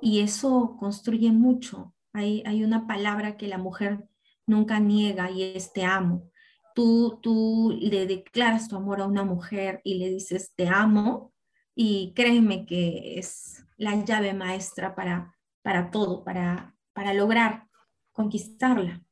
y 0.00 0.20
eso 0.20 0.76
construye 0.78 1.30
mucho. 1.30 1.94
Hay, 2.12 2.42
hay 2.46 2.64
una 2.64 2.86
palabra 2.86 3.36
que 3.36 3.46
la 3.46 3.58
mujer 3.58 4.08
nunca 4.46 4.80
niega 4.80 5.30
y 5.30 5.42
es 5.42 5.72
te 5.72 5.84
amo. 5.84 6.30
Tú, 6.74 7.18
tú 7.22 7.76
le 7.80 8.06
declaras 8.06 8.68
tu 8.68 8.76
amor 8.76 9.00
a 9.00 9.06
una 9.06 9.24
mujer 9.24 9.80
y 9.84 9.98
le 9.98 10.10
dices 10.10 10.52
te 10.54 10.68
amo 10.68 11.32
y 11.74 12.12
créeme 12.14 12.66
que 12.66 13.18
es 13.18 13.64
la 13.76 13.94
llave 14.04 14.34
maestra 14.34 14.94
para, 14.94 15.36
para 15.62 15.90
todo, 15.90 16.24
para, 16.24 16.74
para 16.92 17.14
lograr 17.14 17.68
conquistarla. 18.12 19.02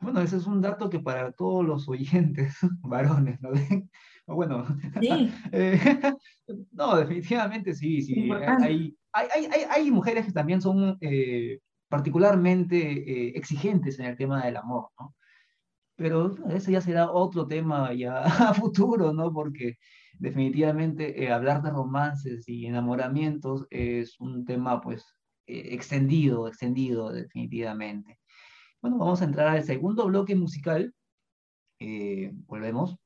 Bueno, 0.00 0.20
ese 0.20 0.36
es 0.36 0.46
un 0.46 0.60
dato 0.60 0.88
que 0.88 1.00
para 1.00 1.32
todos 1.32 1.64
los 1.64 1.88
oyentes 1.88 2.56
varones, 2.82 3.40
¿no? 3.40 3.50
Bueno, 4.26 4.64
eh, 5.52 5.80
no, 6.70 6.96
definitivamente 6.96 7.74
sí, 7.74 8.00
sí. 8.00 8.30
Hay, 8.30 8.96
hay, 9.12 9.46
hay, 9.46 9.62
hay, 9.68 9.90
mujeres 9.90 10.26
que 10.26 10.30
también 10.30 10.62
son 10.62 10.96
eh, 11.00 11.58
particularmente 11.88 12.76
eh, 12.78 13.32
exigentes 13.34 13.98
en 13.98 14.06
el 14.06 14.16
tema 14.16 14.44
del 14.44 14.56
amor, 14.56 14.90
¿no? 15.00 15.16
pero 16.00 16.34
ese 16.48 16.72
ya 16.72 16.80
será 16.80 17.10
otro 17.10 17.46
tema 17.46 17.92
ya 17.92 18.22
a 18.22 18.54
futuro, 18.54 19.12
¿no? 19.12 19.30
Porque 19.34 19.76
definitivamente 20.18 21.22
eh, 21.22 21.30
hablar 21.30 21.60
de 21.62 21.70
romances 21.70 22.48
y 22.48 22.64
enamoramientos 22.64 23.66
es 23.68 24.18
un 24.18 24.46
tema 24.46 24.80
pues 24.80 25.04
eh, 25.46 25.74
extendido, 25.74 26.48
extendido 26.48 27.12
definitivamente. 27.12 28.18
Bueno, 28.82 28.98
vamos 28.98 29.20
a 29.20 29.24
entrar 29.24 29.48
al 29.48 29.62
segundo 29.64 30.06
bloque 30.06 30.34
musical. 30.34 30.94
Eh, 31.80 32.32
volvemos. 32.46 32.96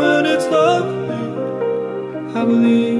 when 0.00 0.24
it's 0.24 0.46
lovely. 0.46 1.20
I 2.34 2.44
believe 2.44 2.99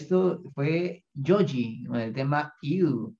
esto 0.00 0.42
fue 0.54 1.04
Joji, 1.14 1.84
con 1.84 1.96
el 2.00 2.12
tema 2.12 2.54
You. 2.62 3.16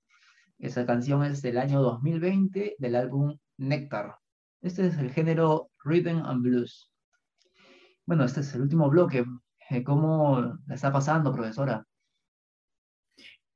Esa 0.59 0.87
canción 0.87 1.22
es 1.24 1.43
del 1.43 1.59
año 1.59 1.81
2020 1.83 2.76
del 2.78 2.97
álbum 2.97 3.37
Nectar. 3.59 4.16
Este 4.62 4.87
es 4.87 4.99
el 4.99 5.11
género 5.11 5.70
Rhythm 5.85 6.22
and 6.24 6.43
Blues. 6.43 6.91
Bueno, 8.07 8.24
este 8.24 8.41
es 8.41 8.55
el 8.55 8.62
último 8.62 8.89
bloque. 8.89 9.24
Eh, 9.70 9.85
¿Cómo 9.85 10.59
la 10.66 10.74
está 10.74 10.93
pasando, 10.93 11.33
profesora? 11.33 11.87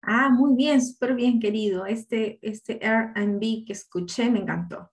Ah, 0.02 0.28
muy 0.28 0.54
bien, 0.54 0.82
súper 0.84 1.14
bien, 1.14 1.40
querido. 1.40 1.86
Este, 1.86 2.38
este 2.42 2.78
R&B 2.84 3.64
que 3.66 3.72
escuché 3.72 4.30
me 4.30 4.40
encantó. 4.40 4.90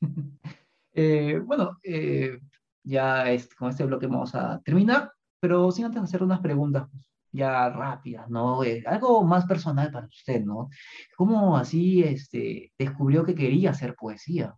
Eh, 0.94 1.40
bueno, 1.42 1.78
eh, 1.82 2.38
ya 2.84 3.30
es- 3.32 3.54
con 3.54 3.70
este 3.70 3.82
bloque 3.86 4.06
vamos 4.06 4.34
a 4.34 4.60
terminar, 4.60 5.10
pero 5.40 5.70
sin 5.70 5.86
antes 5.86 6.02
hacer 6.02 6.22
unas 6.22 6.40
preguntas 6.40 6.86
pues, 6.92 7.11
ya 7.32 7.70
rápidas, 7.70 8.28
¿no? 8.28 8.62
Eh, 8.62 8.84
algo 8.86 9.24
más 9.24 9.46
personal 9.46 9.90
para 9.90 10.06
usted, 10.06 10.42
¿no? 10.42 10.68
¿Cómo 11.16 11.56
así 11.56 12.02
este, 12.02 12.72
descubrió 12.78 13.24
que 13.24 13.34
quería 13.34 13.70
hacer 13.70 13.94
poesía? 13.94 14.54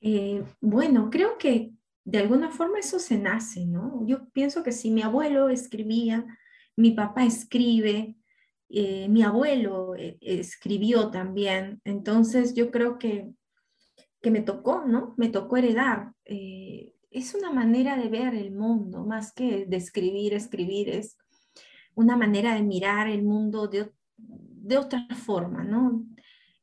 Eh, 0.00 0.42
bueno, 0.60 1.10
creo 1.10 1.36
que 1.36 1.72
de 2.04 2.18
alguna 2.18 2.50
forma 2.50 2.78
eso 2.78 2.98
se 2.98 3.18
nace, 3.18 3.66
¿no? 3.66 4.06
Yo 4.06 4.28
pienso 4.30 4.62
que 4.62 4.72
si 4.72 4.90
mi 4.90 5.02
abuelo 5.02 5.48
escribía, 5.50 6.24
mi 6.76 6.92
papá 6.92 7.24
escribe, 7.24 8.16
eh, 8.70 9.08
mi 9.08 9.22
abuelo 9.22 9.94
eh, 9.96 10.16
escribió 10.20 11.10
también, 11.10 11.80
entonces 11.84 12.54
yo 12.54 12.70
creo 12.70 12.98
que, 12.98 13.30
que 14.22 14.30
me 14.30 14.40
tocó, 14.40 14.84
¿no? 14.86 15.14
Me 15.18 15.28
tocó 15.28 15.56
heredar. 15.56 16.12
Es 17.10 17.34
una 17.34 17.52
manera 17.52 17.96
de 17.96 18.08
ver 18.08 18.34
el 18.34 18.52
mundo, 18.52 19.04
más 19.04 19.32
que 19.32 19.66
de 19.66 19.76
escribir, 19.76 20.34
es 20.88 21.18
una 21.94 22.16
manera 22.16 22.54
de 22.54 22.62
mirar 22.62 23.08
el 23.08 23.22
mundo 23.22 23.66
de, 23.66 23.92
de 24.16 24.78
otra 24.78 25.06
forma, 25.14 25.64
¿no? 25.64 26.06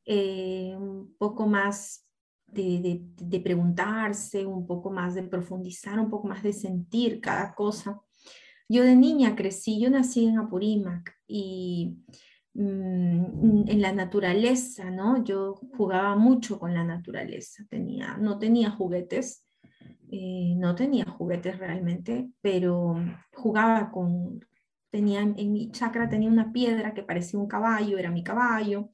Eh, 0.04 0.74
un 0.74 1.14
poco 1.18 1.46
más 1.46 2.08
de, 2.46 3.40
preguntarse 3.42 4.46
un 4.46 4.66
poco 4.66 4.90
más, 4.90 5.14
de 5.14 5.22
profundizar 5.24 5.98
un 5.98 6.08
poco 6.08 6.28
más, 6.28 6.42
de 6.42 6.52
sentir 6.52 7.20
cada 7.20 7.54
cosa. 7.54 8.00
Yo 8.68 8.84
de 8.84 8.96
niña 8.96 9.36
crecí, 9.36 9.80
yo 9.80 9.90
nací 9.90 10.26
en 10.26 10.38
Apurímac 10.38 11.14
y 11.26 11.98
mm, 12.54 13.68
en 13.68 13.82
la 13.82 13.92
naturaleza, 13.92 14.90
¿no? 14.90 15.22
Yo 15.24 15.54
jugaba 15.76 16.16
mucho 16.16 16.58
con 16.58 16.72
la 16.72 16.84
naturaleza, 16.84 17.64
tenía, 17.68 18.16
no 18.16 18.38
tenía 18.38 18.70
juguetes, 18.70 19.44
eh, 20.10 20.54
no 20.56 20.74
tenía 20.74 21.04
juguetes 21.04 21.58
realmente, 21.58 22.30
pero 22.40 22.96
jugaba 23.32 23.90
con, 23.90 24.40
tenía 24.90 25.20
en 25.20 25.52
mi 25.52 25.70
chacra 25.70 26.08
tenía 26.08 26.30
una 26.30 26.52
piedra 26.52 26.94
que 26.94 27.02
parecía 27.02 27.38
un 27.38 27.48
caballo, 27.48 27.98
era 27.98 28.10
mi 28.10 28.22
caballo. 28.24 28.90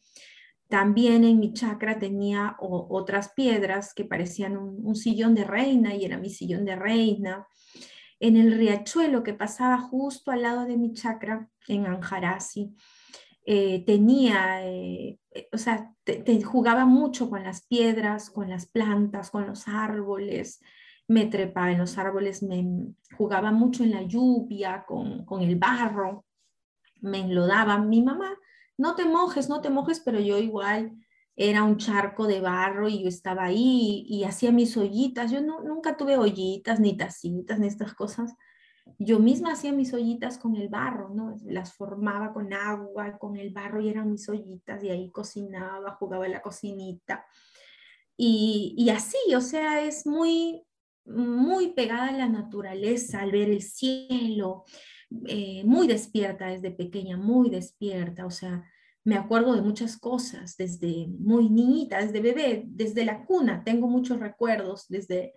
También 0.69 1.25
en 1.25 1.39
mi 1.39 1.53
chacra 1.53 1.99
tenía 1.99 2.57
otras 2.59 3.33
piedras 3.35 3.95
que 3.95 4.05
parecían 4.05 4.57
un, 4.57 4.97
sillón 4.97 5.35
de 5.35 5.45
reina 5.45 5.95
y 5.95 6.05
era 6.05 6.19
mi 6.19 6.31
sillón 6.31 6.65
de 6.65 6.75
reina. 6.75 7.47
En 8.19 8.37
el 8.37 8.53
riachuelo 8.57 9.23
que 9.23 9.35
pasaba 9.35 9.79
justo 9.79 10.31
al 10.31 10.43
lado 10.43 10.65
de 10.65 10.77
mi 10.77 10.93
chacra, 10.95 11.49
en 11.69 11.87
Anjarasi, 11.87 12.75
eh, 13.47 13.85
tenía, 13.85 14.67
eh, 14.67 15.21
o 15.53 15.59
sea, 15.59 15.93
jugaba 16.45 16.87
mucho 16.87 17.29
con 17.29 17.45
las 17.45 17.67
piedras, 17.67 18.31
con 18.31 18.49
las 18.49 18.67
plantas, 18.67 19.31
con 19.31 19.47
los 19.47 19.69
árboles 19.69 20.61
me 21.07 21.27
trepaba 21.27 21.73
en 21.73 21.79
los 21.79 21.99
árboles, 21.99 22.43
me 22.43 22.95
jugaba 23.17 23.53
mucho 23.53 23.85
en 23.85 23.91
la 23.91 24.03
lluvia, 24.03 24.85
con, 24.87 25.25
con 25.25 25.43
el 25.43 25.57
barro, 25.57 26.25
me 27.01 27.21
enlodaba. 27.21 27.79
Mi 27.79 28.03
mamá, 28.03 28.37
no 28.77 28.95
te 28.95 29.05
mojes, 29.05 29.49
no 29.49 29.61
te 29.61 29.71
mojes, 29.71 30.01
pero 30.01 30.19
yo 30.21 30.39
igual 30.39 30.93
era 31.37 31.65
un 31.65 31.79
charco 31.79 32.27
de 32.27 32.41
barro 32.41 32.89
y 32.89 33.03
yo 33.03 33.09
estaba 33.09 33.45
ahí 33.45 34.05
y, 34.09 34.25
hacía 34.25 34.53
mis 34.53 34.77
ollitas. 34.77 35.31
Yo 35.31 35.41
no, 35.41 35.61
nunca 35.63 35.97
tuve 35.97 36.17
ollitas, 36.17 36.81
ni 36.81 36.97
tacitas, 36.97 37.59
ni 37.59 37.67
estas 37.67 37.95
cosas. 37.95 38.35
Yo 38.99 39.19
misma 39.19 39.53
hacía 39.53 39.73
mis 39.73 39.93
ollitas 39.95 40.39
con 40.39 40.57
el 40.57 40.69
barro, 40.69 41.11
¿no? 41.11 41.37
Las 41.45 41.73
formaba 41.73 42.33
con 42.33 42.53
agua, 42.53 43.19
con 43.19 43.37
el 43.37 43.51
barro 43.51 43.81
y 43.81 43.89
eran 43.89 44.11
mis 44.11 44.29
ollitas 44.29 44.83
y 44.85 44.91
ahí 44.91 45.11
cocinaba, 45.11 45.97
jugaba 45.97 46.27
en 46.27 46.33
la 46.33 46.43
cocinita. 46.43 47.27
Y, 48.17 48.75
y 48.79 48.91
así, 48.91 49.35
o 49.35 49.41
sea, 49.41 49.83
es 49.83 50.07
muy, 50.07 50.65
muy 51.07 51.73
pegada 51.73 52.09
a 52.09 52.13
la 52.13 52.29
naturaleza, 52.29 53.21
al 53.21 53.33
ver 53.33 53.51
el 53.51 53.63
cielo, 53.63 54.65
eh, 55.27 55.63
muy 55.65 55.87
despierta 55.87 56.47
desde 56.47 56.71
pequeña, 56.71 57.17
muy 57.17 57.51
despierta, 57.51 58.27
o 58.27 58.31
sea, 58.31 58.65
me 59.05 59.17
acuerdo 59.17 59.55
de 59.55 59.63
muchas 59.63 59.99
cosas 59.99 60.57
desde 60.57 61.07
muy 61.09 61.51
niñita, 61.51 62.01
desde 62.01 62.21
bebé, 62.21 62.63
desde 62.67 63.05
la 63.05 63.25
cuna, 63.25 63.63
tengo 63.63 63.87
muchos 63.87 64.19
recuerdos 64.19 64.87
desde, 64.89 65.35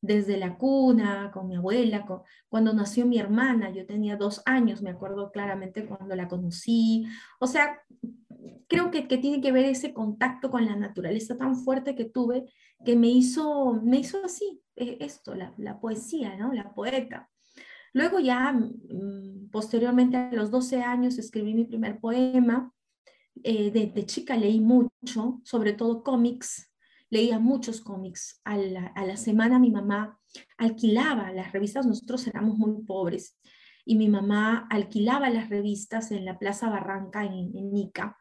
desde 0.00 0.36
la 0.36 0.58
cuna, 0.58 1.30
con 1.32 1.46
mi 1.46 1.54
abuela, 1.54 2.04
cuando 2.48 2.72
nació 2.72 3.06
mi 3.06 3.18
hermana, 3.18 3.70
yo 3.70 3.86
tenía 3.86 4.16
dos 4.16 4.42
años, 4.44 4.82
me 4.82 4.90
acuerdo 4.90 5.30
claramente 5.30 5.86
cuando 5.86 6.16
la 6.16 6.26
conocí, 6.26 7.06
o 7.38 7.46
sea, 7.46 7.80
creo 8.68 8.90
que, 8.90 9.08
que 9.08 9.18
tiene 9.18 9.40
que 9.40 9.52
ver 9.52 9.64
ese 9.64 9.92
contacto 9.92 10.50
con 10.50 10.64
la 10.64 10.76
naturaleza 10.76 11.36
tan 11.36 11.56
fuerte 11.56 11.94
que 11.94 12.04
tuve 12.04 12.46
que 12.84 12.96
me 12.96 13.08
hizo, 13.08 13.80
me 13.82 13.98
hizo 13.98 14.24
así, 14.24 14.60
eh, 14.76 14.98
esto, 15.00 15.34
la, 15.34 15.80
poesía, 15.80 16.36
¿no? 16.36 16.52
La 16.52 16.74
poeta. 16.74 17.30
Luego 17.92 18.20
ya, 18.20 18.52
mm, 18.52 19.50
posteriormente 19.50 20.16
a 20.16 20.32
los 20.32 20.50
12 20.50 20.82
años, 20.82 21.18
escribí 21.18 21.54
mi 21.54 21.64
primer 21.64 21.98
poema. 22.00 22.72
Eh, 23.42 23.70
de, 23.70 24.06
chica 24.06 24.36
leí 24.36 24.60
mucho, 24.60 25.40
sobre 25.44 25.72
todo 25.72 26.02
cómics, 26.02 26.72
leía 27.10 27.38
muchos 27.38 27.80
cómics. 27.80 28.40
A 28.44 28.56
la, 28.56 29.16
semana 29.16 29.58
mi 29.58 29.70
mamá 29.70 30.18
alquilaba 30.58 31.32
las 31.32 31.52
revistas, 31.52 31.86
nosotros 31.86 32.26
éramos 32.26 32.58
muy 32.58 32.82
pobres, 32.84 33.38
y 33.84 33.96
mi 33.96 34.08
mamá 34.08 34.66
alquilaba 34.70 35.30
las 35.30 35.48
revistas 35.48 36.10
en 36.12 36.24
la 36.24 36.38
Plaza 36.38 36.68
Barranca, 36.68 37.24
en, 37.24 37.56
en 37.56 37.72
Nica, 37.72 38.16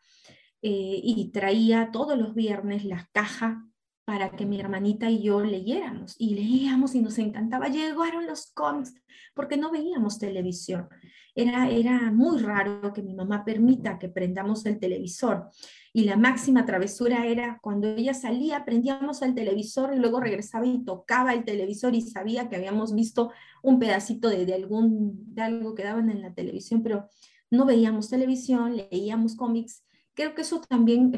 eh, 0.68 0.99
y 1.03 1.30
traía 1.30 1.91
todos 1.91 2.18
los 2.18 2.34
viernes 2.34 2.86
la 2.86 3.07
caja 3.11 3.70
para 4.03 4.32
que 4.32 4.47
mi 4.47 4.59
hermanita 4.59 5.11
y 5.11 5.22
yo 5.22 5.43
leyéramos 5.43 6.16
y 6.18 6.34
leíamos 6.34 6.95
y 6.95 7.01
nos 7.01 7.20
encantaba. 7.20 7.68
Llegaron 7.68 8.26
los 8.26 8.47
cómics 8.47 8.95
porque 9.36 9.57
no 9.57 9.70
veíamos 9.70 10.18
televisión. 10.18 10.89
Era, 11.36 11.70
era 11.70 12.11
muy 12.11 12.39
raro 12.39 12.93
que 12.93 13.03
mi 13.03 13.13
mamá 13.13 13.45
permita 13.45 13.99
que 13.99 14.09
prendamos 14.09 14.66
el 14.66 14.80
televisor. 14.80 15.51
Y 15.93 16.05
la 16.05 16.18
máxima 16.18 16.66
travesura 16.66 17.28
era 17.28 17.59
cuando 17.61 17.88
ella 17.89 18.16
salía, 18.16 18.66
prendíamos 18.66 19.22
el 19.22 19.36
televisor 19.36 19.93
y 19.93 19.99
luego 19.99 20.20
regresaba 20.20 20.66
y 20.66 20.84
tocaba 20.84 21.32
el 21.36 21.45
televisor 21.45 21.93
y 21.93 22.01
sabía 22.01 22.49
que 22.49 22.55
habíamos 22.55 22.95
visto 22.95 23.32
un 23.61 23.78
pedacito 23.78 24.30
de 24.30 24.51
algún, 24.51 25.32
de 25.36 25.43
algo 25.43 25.76
que 25.76 25.84
daban 25.84 26.09
en 26.09 26.24
la 26.24 26.34
televisión, 26.34 26.82
pero 26.82 27.07
no 27.51 27.66
veíamos 27.66 28.09
televisión, 28.09 28.76
leíamos 28.76 29.36
cómics. 29.36 29.85
Creo 30.16 30.34
que 30.34 30.41
eso 30.41 30.61
también 30.61 31.11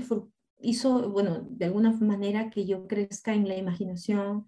hizo, 0.59 1.09
bueno, 1.09 1.47
de 1.49 1.65
alguna 1.65 1.91
manera 1.91 2.49
que 2.49 2.65
yo 2.65 2.87
crezca 2.87 3.33
en 3.33 3.47
la 3.47 3.55
imaginación 3.55 4.47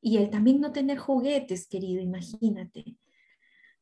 y 0.00 0.18
el 0.18 0.30
también 0.30 0.60
no 0.60 0.72
tener 0.72 0.98
juguetes, 0.98 1.66
querido, 1.66 2.02
imagínate. 2.02 2.96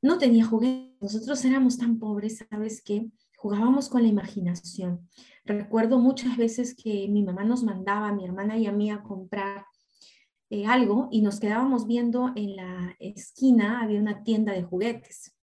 No 0.02 0.18
tenía 0.18 0.44
juguetes, 0.44 1.00
nosotros 1.00 1.44
éramos 1.44 1.78
tan 1.78 1.98
pobres, 1.98 2.44
¿sabes 2.48 2.82
qué? 2.82 3.11
Jugábamos 3.36 3.88
con 3.88 4.02
la 4.02 4.09
imaginación. 4.09 5.09
Recuerdo 5.44 5.98
muchas 5.98 6.36
veces 6.36 6.74
que 6.74 7.09
mi 7.09 7.22
mamá 7.22 7.44
nos 7.44 7.62
mandaba, 7.62 8.12
mi 8.12 8.24
hermana 8.24 8.59
y 8.59 8.66
a 8.66 8.72
mí, 8.72 8.90
a 8.90 9.02
comprar 9.02 9.66
eh, 10.50 10.66
algo 10.66 11.09
y 11.11 11.22
nos 11.22 11.40
quedábamos 11.40 11.86
viendo 11.86 12.32
en 12.36 12.57
la 12.57 12.96
esquina, 12.98 13.82
había 13.82 14.00
una 14.00 14.22
tienda 14.22 14.52
de 14.52 14.62
juguetes. 14.62 15.34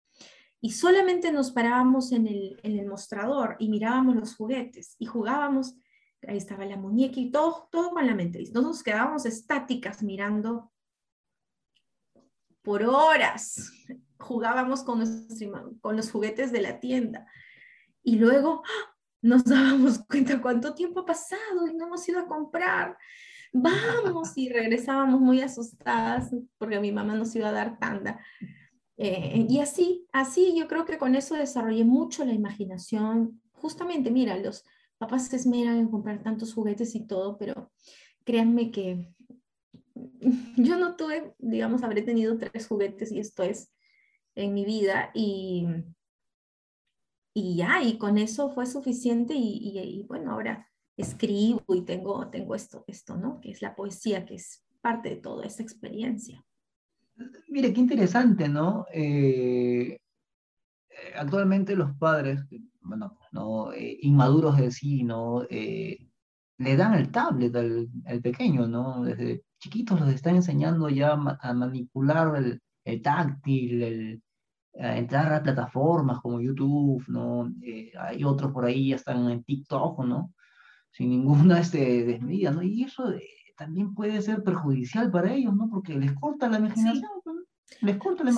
Y 0.62 0.70
solamente 0.70 1.30
nos 1.30 1.50
parábamos 1.50 2.12
en 2.12 2.26
el, 2.26 2.58
en 2.62 2.78
el 2.78 2.86
mostrador 2.86 3.56
y 3.58 3.68
mirábamos 3.68 4.16
los 4.16 4.34
juguetes 4.36 4.96
y 4.98 5.04
jugábamos 5.04 5.74
ahí 6.28 6.36
estaba 6.36 6.64
la 6.64 6.76
muñeca 6.76 7.18
y 7.18 7.30
todo, 7.30 7.68
todo 7.70 7.90
con 7.90 8.06
la 8.06 8.14
mente. 8.14 8.40
Y 8.40 8.50
nos 8.52 8.82
quedábamos 8.82 9.26
estáticas 9.26 10.02
mirando 10.02 10.72
por 12.62 12.84
horas. 12.84 13.72
Jugábamos 14.18 14.84
con, 14.84 15.02
con 15.80 15.96
los 15.96 16.10
juguetes 16.10 16.52
de 16.52 16.62
la 16.62 16.80
tienda. 16.80 17.26
Y 18.02 18.16
luego 18.16 18.62
¡ah! 18.64 18.96
nos 19.20 19.44
dábamos 19.44 19.98
cuenta 20.08 20.40
cuánto 20.40 20.74
tiempo 20.74 21.00
ha 21.00 21.06
pasado 21.06 21.66
y 21.68 21.74
no 21.74 21.86
hemos 21.86 22.08
ido 22.08 22.20
a 22.20 22.28
comprar. 22.28 22.96
Vamos 23.52 24.32
y 24.36 24.48
regresábamos 24.48 25.20
muy 25.20 25.42
asustadas 25.42 26.30
porque 26.56 26.80
mi 26.80 26.90
mamá 26.90 27.14
nos 27.14 27.34
iba 27.34 27.48
a 27.48 27.52
dar 27.52 27.78
tanda. 27.78 28.20
Eh, 28.96 29.46
y 29.48 29.58
así, 29.60 30.06
así 30.12 30.54
yo 30.56 30.68
creo 30.68 30.84
que 30.84 30.98
con 30.98 31.14
eso 31.14 31.34
desarrollé 31.34 31.84
mucho 31.84 32.24
la 32.24 32.32
imaginación. 32.32 33.40
Justamente, 33.52 34.10
mira, 34.10 34.36
los, 34.36 34.64
papás 35.02 35.26
se 35.26 35.36
esmeran 35.36 35.78
en 35.78 35.88
comprar 35.88 36.22
tantos 36.22 36.54
juguetes 36.54 36.94
y 36.94 37.04
todo, 37.04 37.36
pero 37.36 37.72
créanme 38.24 38.70
que 38.70 39.12
yo 40.56 40.76
no 40.78 40.94
tuve, 40.94 41.34
digamos, 41.38 41.82
habré 41.82 42.02
tenido 42.02 42.38
tres 42.38 42.68
juguetes 42.68 43.10
y 43.10 43.18
esto 43.18 43.42
es 43.42 43.72
en 44.36 44.54
mi 44.54 44.64
vida 44.64 45.10
y, 45.12 45.66
y 47.34 47.56
ya, 47.56 47.82
y 47.82 47.98
con 47.98 48.16
eso 48.16 48.50
fue 48.50 48.64
suficiente 48.64 49.34
y, 49.34 49.76
y, 49.76 50.04
bueno, 50.04 50.32
ahora 50.32 50.70
escribo 50.96 51.64
y 51.74 51.82
tengo, 51.82 52.28
tengo 52.30 52.54
esto, 52.54 52.84
esto, 52.86 53.16
¿no? 53.16 53.40
Que 53.40 53.50
es 53.50 53.60
la 53.60 53.74
poesía, 53.74 54.24
que 54.24 54.36
es 54.36 54.64
parte 54.80 55.10
de 55.10 55.16
toda 55.16 55.44
esa 55.44 55.64
experiencia. 55.64 56.44
Mire, 57.48 57.72
qué 57.72 57.80
interesante, 57.80 58.48
¿no? 58.48 58.86
Eh, 58.92 59.98
actualmente 61.16 61.76
los 61.76 61.94
padres, 61.96 62.40
bueno, 62.80 63.18
¿no? 63.32 63.72
Eh, 63.72 63.98
inmaduros 64.02 64.56
de 64.56 64.70
sí, 64.70 65.04
¿no? 65.04 65.42
Eh, 65.50 66.08
le 66.58 66.76
dan 66.76 66.94
el 66.94 67.10
tablet 67.10 67.54
al, 67.56 67.88
pequeño, 68.22 68.66
¿no? 68.66 69.02
Desde 69.04 69.44
chiquitos 69.58 70.00
los 70.00 70.10
están 70.10 70.36
enseñando 70.36 70.88
ya 70.88 71.12
a 71.12 71.54
manipular 71.54 72.60
el, 72.84 73.02
táctil, 73.02 74.22
a 74.78 74.96
entrar 74.98 75.32
a 75.34 75.42
plataformas 75.42 76.20
como 76.20 76.40
YouTube, 76.40 77.04
¿no? 77.08 77.52
Hay 78.00 78.24
otros 78.24 78.52
por 78.52 78.64
ahí 78.64 78.88
ya 78.90 78.96
están 78.96 79.30
en 79.30 79.44
TikTok, 79.44 80.04
¿no? 80.04 80.32
Sin 80.90 81.10
ninguna 81.10 81.60
este, 81.60 82.04
desmedida, 82.04 82.50
¿no? 82.50 82.62
Y 82.62 82.84
eso 82.84 83.12
también 83.62 83.94
puede 83.94 84.20
ser 84.20 84.42
perjudicial 84.42 85.08
para 85.10 85.32
ellos, 85.32 85.54
¿no? 85.54 85.70
Porque 85.70 85.94
les 85.94 86.12
corta 86.14 86.48
la 86.48 86.58
imaginación, 86.58 87.08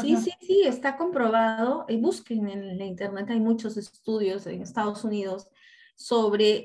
Sí, 0.01 0.17
sí, 0.17 0.31
sí, 0.41 0.63
está 0.65 0.97
comprobado. 0.97 1.87
y 1.89 1.97
busquen 1.97 2.49
en 2.49 2.79
la 2.79 2.85
internet, 2.85 3.31
hay 3.31 3.41
muchos 3.41 3.77
estudios 3.77 4.47
en 4.47 4.63
Estados 4.63 5.03
Unidos 5.03 5.49
sobre 5.97 6.63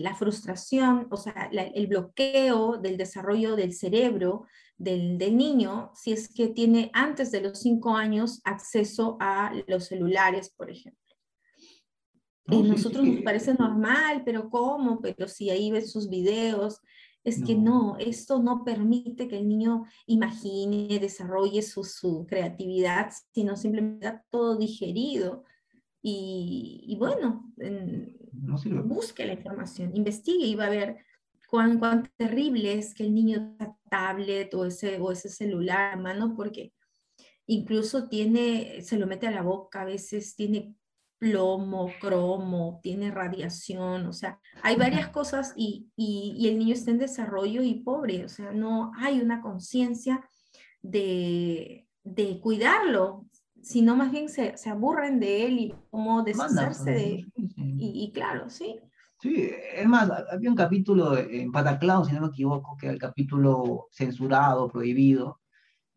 la 0.00 0.14
frustración, 0.14 1.06
o 1.10 1.16
sea, 1.16 1.50
el 1.52 1.86
bloqueo 1.86 2.78
del 2.78 2.96
desarrollo 2.96 3.56
del 3.56 3.72
cerebro 3.72 4.46
del, 4.78 5.18
niño 5.36 5.90
si 5.94 6.12
es 6.12 6.32
que 6.32 6.48
tiene 6.48 6.90
antes 6.94 7.30
de 7.30 7.40
los 7.40 7.58
cinco 7.60 7.94
años 7.94 8.40
acceso 8.44 9.16
a 9.20 9.52
los 9.66 9.86
celulares, 9.86 10.50
por 10.50 10.70
ejemplo. 10.70 11.14
nosotros 12.46 13.04
nos 13.04 13.22
parece 13.22 13.54
normal, 13.54 14.22
pero 14.24 14.48
¿cómo? 14.48 15.00
Pero 15.00 15.28
si 15.28 15.50
ahí 15.50 15.70
ves 15.70 15.90
sus 15.92 16.08
videos, 16.08 16.80
es 17.24 17.42
que 17.42 17.54
no, 17.54 17.96
esto 17.98 18.42
no 18.42 18.64
permite 18.64 19.28
que 19.28 19.38
el 19.38 19.48
niño 19.48 19.84
imagine, 20.06 20.98
desarrolle 20.98 21.62
su, 21.62 21.84
su 21.84 22.26
creatividad, 22.26 23.10
sino 23.32 23.56
simplemente 23.56 24.20
todo 24.30 24.56
digerido. 24.56 25.44
Y, 26.00 26.84
y 26.86 26.96
bueno, 26.96 27.52
busque 28.84 29.26
la 29.26 29.34
información, 29.34 29.94
investigue 29.94 30.46
y 30.46 30.54
va 30.54 30.66
a 30.66 30.70
ver 30.70 30.98
cuán, 31.48 31.78
cuán 31.78 32.10
terrible 32.16 32.74
es 32.74 32.94
que 32.94 33.02
el 33.02 33.14
niño 33.14 33.56
tenga 33.58 33.76
tablet 33.90 34.54
o 34.54 34.64
ese, 34.64 34.98
o 35.00 35.10
ese 35.10 35.28
celular 35.28 35.94
a 35.94 35.96
mano, 35.96 36.34
porque 36.36 36.72
incluso 37.46 38.08
tiene, 38.08 38.80
se 38.82 38.98
lo 38.98 39.06
mete 39.06 39.26
a 39.26 39.32
la 39.32 39.42
boca, 39.42 39.82
a 39.82 39.86
veces 39.86 40.36
tiene 40.36 40.74
plomo, 41.18 41.90
cromo, 42.00 42.80
tiene 42.82 43.10
radiación, 43.10 44.06
o 44.06 44.12
sea, 44.12 44.40
hay 44.62 44.76
varias 44.76 45.08
cosas 45.08 45.52
y, 45.56 45.88
y, 45.96 46.46
el 46.48 46.58
niño 46.58 46.74
está 46.74 46.92
en 46.92 46.98
desarrollo 46.98 47.62
y 47.62 47.74
pobre, 47.74 48.24
o 48.24 48.28
sea, 48.28 48.52
no 48.52 48.92
hay 48.96 49.20
una 49.20 49.40
conciencia 49.40 50.24
de, 50.80 51.86
de, 52.04 52.40
cuidarlo, 52.40 53.26
sino 53.60 53.96
más 53.96 54.12
bien 54.12 54.28
se, 54.28 54.56
se, 54.56 54.70
aburren 54.70 55.18
de 55.18 55.46
él 55.46 55.58
y 55.58 55.74
cómo 55.90 56.22
deshacerse 56.22 56.90
de 56.92 57.14
él. 57.14 57.32
Y, 57.56 58.04
y, 58.04 58.12
claro, 58.12 58.48
sí. 58.48 58.78
Sí, 59.20 59.50
es 59.74 59.86
más, 59.88 60.08
había 60.30 60.48
un 60.48 60.56
capítulo 60.56 61.18
en 61.18 61.50
Pataclown, 61.50 62.04
si 62.04 62.12
no 62.12 62.20
me 62.20 62.28
equivoco, 62.28 62.76
que 62.76 62.86
era 62.86 62.92
el 62.92 63.00
capítulo 63.00 63.88
censurado, 63.90 64.68
prohibido, 64.68 65.40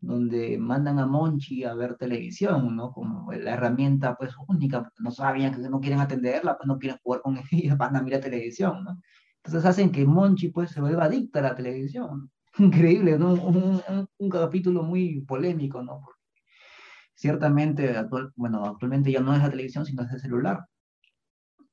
donde 0.02 0.58
mandan 0.58 0.98
a 0.98 1.06
Monchi 1.06 1.64
a 1.64 1.74
ver 1.74 1.96
televisión, 1.96 2.76
¿no? 2.76 2.92
Como 2.92 3.32
la 3.32 3.54
herramienta, 3.54 4.16
pues, 4.16 4.34
única, 4.48 4.92
no 4.98 5.12
sabían 5.12 5.54
que 5.54 5.68
no 5.68 5.80
quieren 5.80 6.00
atenderla, 6.00 6.56
pues 6.56 6.66
no 6.66 6.78
quieren 6.78 6.98
jugar 7.02 7.22
con 7.22 7.38
ella, 7.52 7.76
van 7.76 7.96
a 7.96 8.02
mirar 8.02 8.20
televisión, 8.20 8.84
¿no? 8.84 9.00
Entonces 9.36 9.64
hacen 9.64 9.92
que 9.92 10.04
Monchi, 10.04 10.48
pues, 10.48 10.72
se 10.72 10.80
vuelva 10.80 11.04
adicta 11.04 11.38
a 11.38 11.42
la 11.42 11.54
televisión. 11.54 12.30
Increíble, 12.58 13.18
¿no? 13.18 13.34
Un, 13.34 13.80
un, 14.18 14.30
capítulo 14.30 14.82
muy 14.82 15.20
polémico, 15.22 15.82
¿no? 15.82 16.00
Porque 16.04 16.20
ciertamente, 17.14 17.96
actual, 17.96 18.32
bueno, 18.36 18.64
actualmente 18.66 19.12
ya 19.12 19.20
no 19.20 19.34
es 19.34 19.42
la 19.42 19.50
televisión, 19.50 19.86
sino 19.86 20.02
es 20.02 20.12
el 20.12 20.20
celular. 20.20 20.66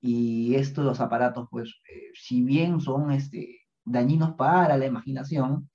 Y 0.01 0.55
estos 0.55 0.99
aparatos, 1.01 1.47
pues, 1.49 1.69
eh, 1.91 2.11
si 2.13 2.43
bien 2.43 2.80
son 2.80 3.11
este, 3.11 3.61
dañinos 3.84 4.36
para 4.36 4.77
la 4.77 4.86
imaginación, 4.86 5.69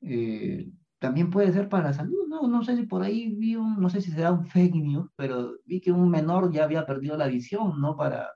eh, 0.00 0.70
también 1.04 1.28
puede 1.28 1.52
ser 1.52 1.68
para 1.68 1.88
la 1.88 1.92
salud, 1.92 2.26
¿no? 2.28 2.48
No 2.48 2.64
sé 2.64 2.76
si 2.76 2.84
por 2.84 3.02
ahí 3.02 3.34
vi 3.34 3.56
un, 3.56 3.78
no 3.78 3.90
sé 3.90 4.00
si 4.00 4.10
será 4.10 4.32
un 4.32 4.46
fake 4.46 4.74
news, 4.74 5.10
pero 5.16 5.58
vi 5.66 5.78
que 5.78 5.92
un 5.92 6.08
menor 6.08 6.50
ya 6.50 6.64
había 6.64 6.86
perdido 6.86 7.14
la 7.18 7.26
visión, 7.26 7.78
¿no? 7.78 7.94
Para, 7.94 8.30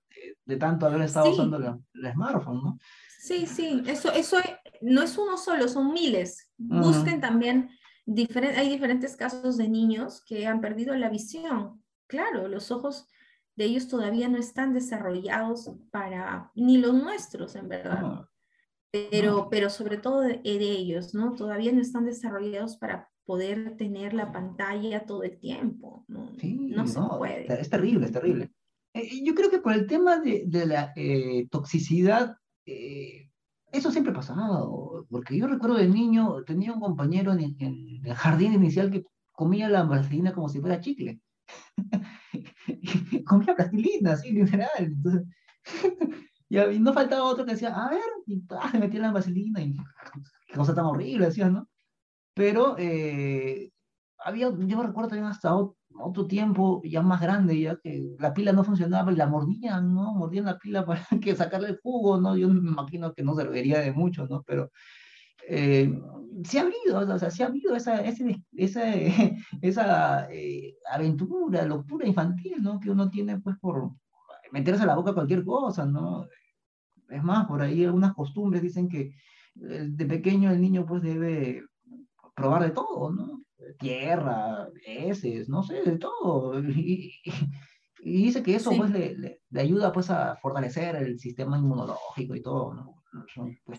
de, 0.44 0.56
tanto 0.56 0.84
haber 0.84 1.00
estado 1.00 1.30
usando 1.30 1.56
el, 1.56 2.12
smartphone, 2.12 2.62
¿no? 2.62 2.78
Sí, 3.20 3.46
sí, 3.46 3.82
eso, 3.86 4.12
eso 4.12 4.36
no 4.82 5.02
es 5.02 5.16
uno 5.16 5.38
solo, 5.38 5.66
son 5.66 5.94
miles. 5.94 6.52
Busquen 6.58 7.22
también, 7.22 7.70
hay 8.06 8.68
diferentes 8.68 9.16
casos 9.16 9.56
de 9.56 9.66
niños 9.66 10.22
que 10.26 10.46
han 10.46 10.60
perdido 10.60 10.94
la 10.94 11.08
visión. 11.08 11.82
Claro, 12.06 12.48
los 12.48 12.70
ojos 12.70 13.08
de 13.56 13.64
ellos 13.64 13.88
todavía 13.88 14.28
no 14.28 14.36
están 14.36 14.74
desarrollados 14.74 15.70
para, 15.90 16.52
ni 16.54 16.76
los 16.76 16.92
nuestros, 16.92 17.56
en 17.56 17.68
verdad. 17.70 18.28
Pero, 18.90 19.48
pero 19.50 19.70
sobre 19.70 19.98
todo 19.98 20.22
de, 20.22 20.40
ellos, 20.44 21.14
¿no? 21.14 21.34
Todavía 21.34 21.72
no 21.72 21.80
están 21.80 22.06
desarrollados 22.06 22.76
para 22.76 23.10
poder 23.24 23.76
tener 23.76 24.14
la 24.14 24.32
pantalla 24.32 25.04
todo 25.04 25.22
el 25.22 25.38
tiempo, 25.38 26.04
¿no? 26.08 26.32
no 26.42 26.86
se 26.86 27.00
puede. 27.18 27.60
Es 27.60 27.68
terrible, 27.68 28.06
es 28.06 28.12
terrible. 28.12 28.50
Eh, 28.94 29.22
yo 29.22 29.34
creo 29.34 29.50
que 29.50 29.58
por 29.58 29.74
el 29.74 29.86
tema 29.86 30.18
de, 30.18 30.44
de 30.46 30.66
la 30.66 30.92
eh, 30.96 31.46
toxicidad, 31.50 32.36
eh, 32.64 33.30
eso 33.70 33.90
siempre 33.90 34.12
ha 34.12 34.16
pasado, 34.16 35.06
porque 35.10 35.36
yo 35.36 35.46
recuerdo 35.46 35.76
de 35.76 35.88
niño, 35.88 36.42
tenía 36.44 36.72
un 36.72 36.80
compañero 36.80 37.32
en, 37.32 37.56
en 37.58 38.00
el 38.02 38.14
jardín 38.14 38.54
inicial 38.54 38.90
que 38.90 39.04
comía 39.32 39.68
la 39.68 39.86
plastilina 39.86 40.32
como 40.32 40.48
si 40.48 40.60
fuera 40.60 40.80
chicle. 40.80 41.20
comía 43.26 43.54
plastilina, 43.54 44.12
así, 44.12 44.32
literal. 44.32 44.68
Entonces, 44.78 45.22
y, 46.48 46.78
no 46.78 46.92
faltaba 46.92 47.24
otro 47.24 47.44
que 47.44 47.52
decía, 47.52 47.74
a 47.74 47.90
ver, 47.90 48.00
y 48.26 48.42
ah, 48.50 48.70
se 48.70 48.78
metía 48.78 49.00
la 49.00 49.12
vaselina 49.12 49.60
y 49.60 49.76
qué 50.46 50.54
cosa 50.56 50.74
tan 50.74 50.86
horrible, 50.86 51.26
decía, 51.26 51.48
¿no? 51.48 51.68
Pero 52.34 52.76
eh, 52.78 53.70
había, 54.18 54.50
yo 54.56 54.82
recuerdo 54.82 55.10
también 55.10 55.26
hasta 55.26 55.54
otro, 55.54 56.26
tiempo 56.26 56.80
ya 56.84 57.02
más 57.02 57.20
grande, 57.20 57.60
ya 57.60 57.76
que 57.76 58.14
la 58.18 58.32
pila 58.32 58.52
no 58.52 58.64
funcionaba 58.64 59.12
y 59.12 59.16
la 59.16 59.26
mordían, 59.26 59.94
¿no? 59.94 60.14
Mordían 60.14 60.46
la 60.46 60.58
pila 60.58 60.84
para 60.86 61.04
que 61.20 61.34
sacarle 61.34 61.68
el 61.70 61.80
jugo, 61.82 62.20
¿no? 62.20 62.36
Yo 62.36 62.48
me 62.48 62.70
imagino 62.70 63.12
que 63.12 63.22
no 63.22 63.34
serviría 63.34 63.80
de 63.80 63.92
mucho, 63.92 64.26
¿no? 64.26 64.42
Pero 64.46 64.70
eh, 65.48 65.90
sí 66.44 66.58
ha 66.58 66.62
habido, 66.62 67.14
o 67.14 67.18
sea, 67.18 67.30
sí 67.30 67.42
ha 67.42 67.46
habido 67.46 67.74
esa, 67.74 68.00
ese, 68.02 68.42
esa, 68.52 68.82
esa 69.62 70.28
eh, 70.30 70.76
aventura, 70.90 71.64
locura 71.64 72.06
infantil, 72.06 72.62
¿no? 72.62 72.78
Que 72.80 72.90
uno 72.90 73.10
tiene, 73.10 73.40
pues, 73.40 73.56
por 73.58 73.90
meterse 74.52 74.82
a 74.82 74.86
la 74.86 74.96
boca 74.96 75.14
cualquier 75.14 75.44
cosa, 75.44 75.86
¿no? 75.86 76.26
Es 77.08 77.22
más, 77.22 77.46
por 77.46 77.62
ahí 77.62 77.84
algunas 77.84 78.14
costumbres 78.14 78.62
dicen 78.62 78.88
que 78.88 79.00
eh, 79.60 79.86
de 79.88 80.06
pequeño 80.06 80.50
el 80.50 80.60
niño 80.60 80.84
pues 80.86 81.02
debe 81.02 81.64
probar 82.34 82.62
de 82.62 82.70
todo, 82.70 83.10
¿no? 83.10 83.42
Tierra, 83.78 84.68
heces, 84.84 85.48
no 85.48 85.62
sé, 85.62 85.82
de 85.82 85.98
todo. 85.98 86.60
Y, 86.60 88.22
dice 88.22 88.44
que 88.44 88.54
eso 88.54 88.70
pues 88.76 88.92
le, 88.92 89.16
le, 89.16 89.60
ayuda 89.60 89.92
pues 89.92 90.08
a 90.08 90.36
fortalecer 90.36 90.94
el 90.94 91.18
sistema 91.18 91.58
inmunológico 91.58 92.36
y 92.36 92.42
todo, 92.42 92.72
¿no? 92.72 92.98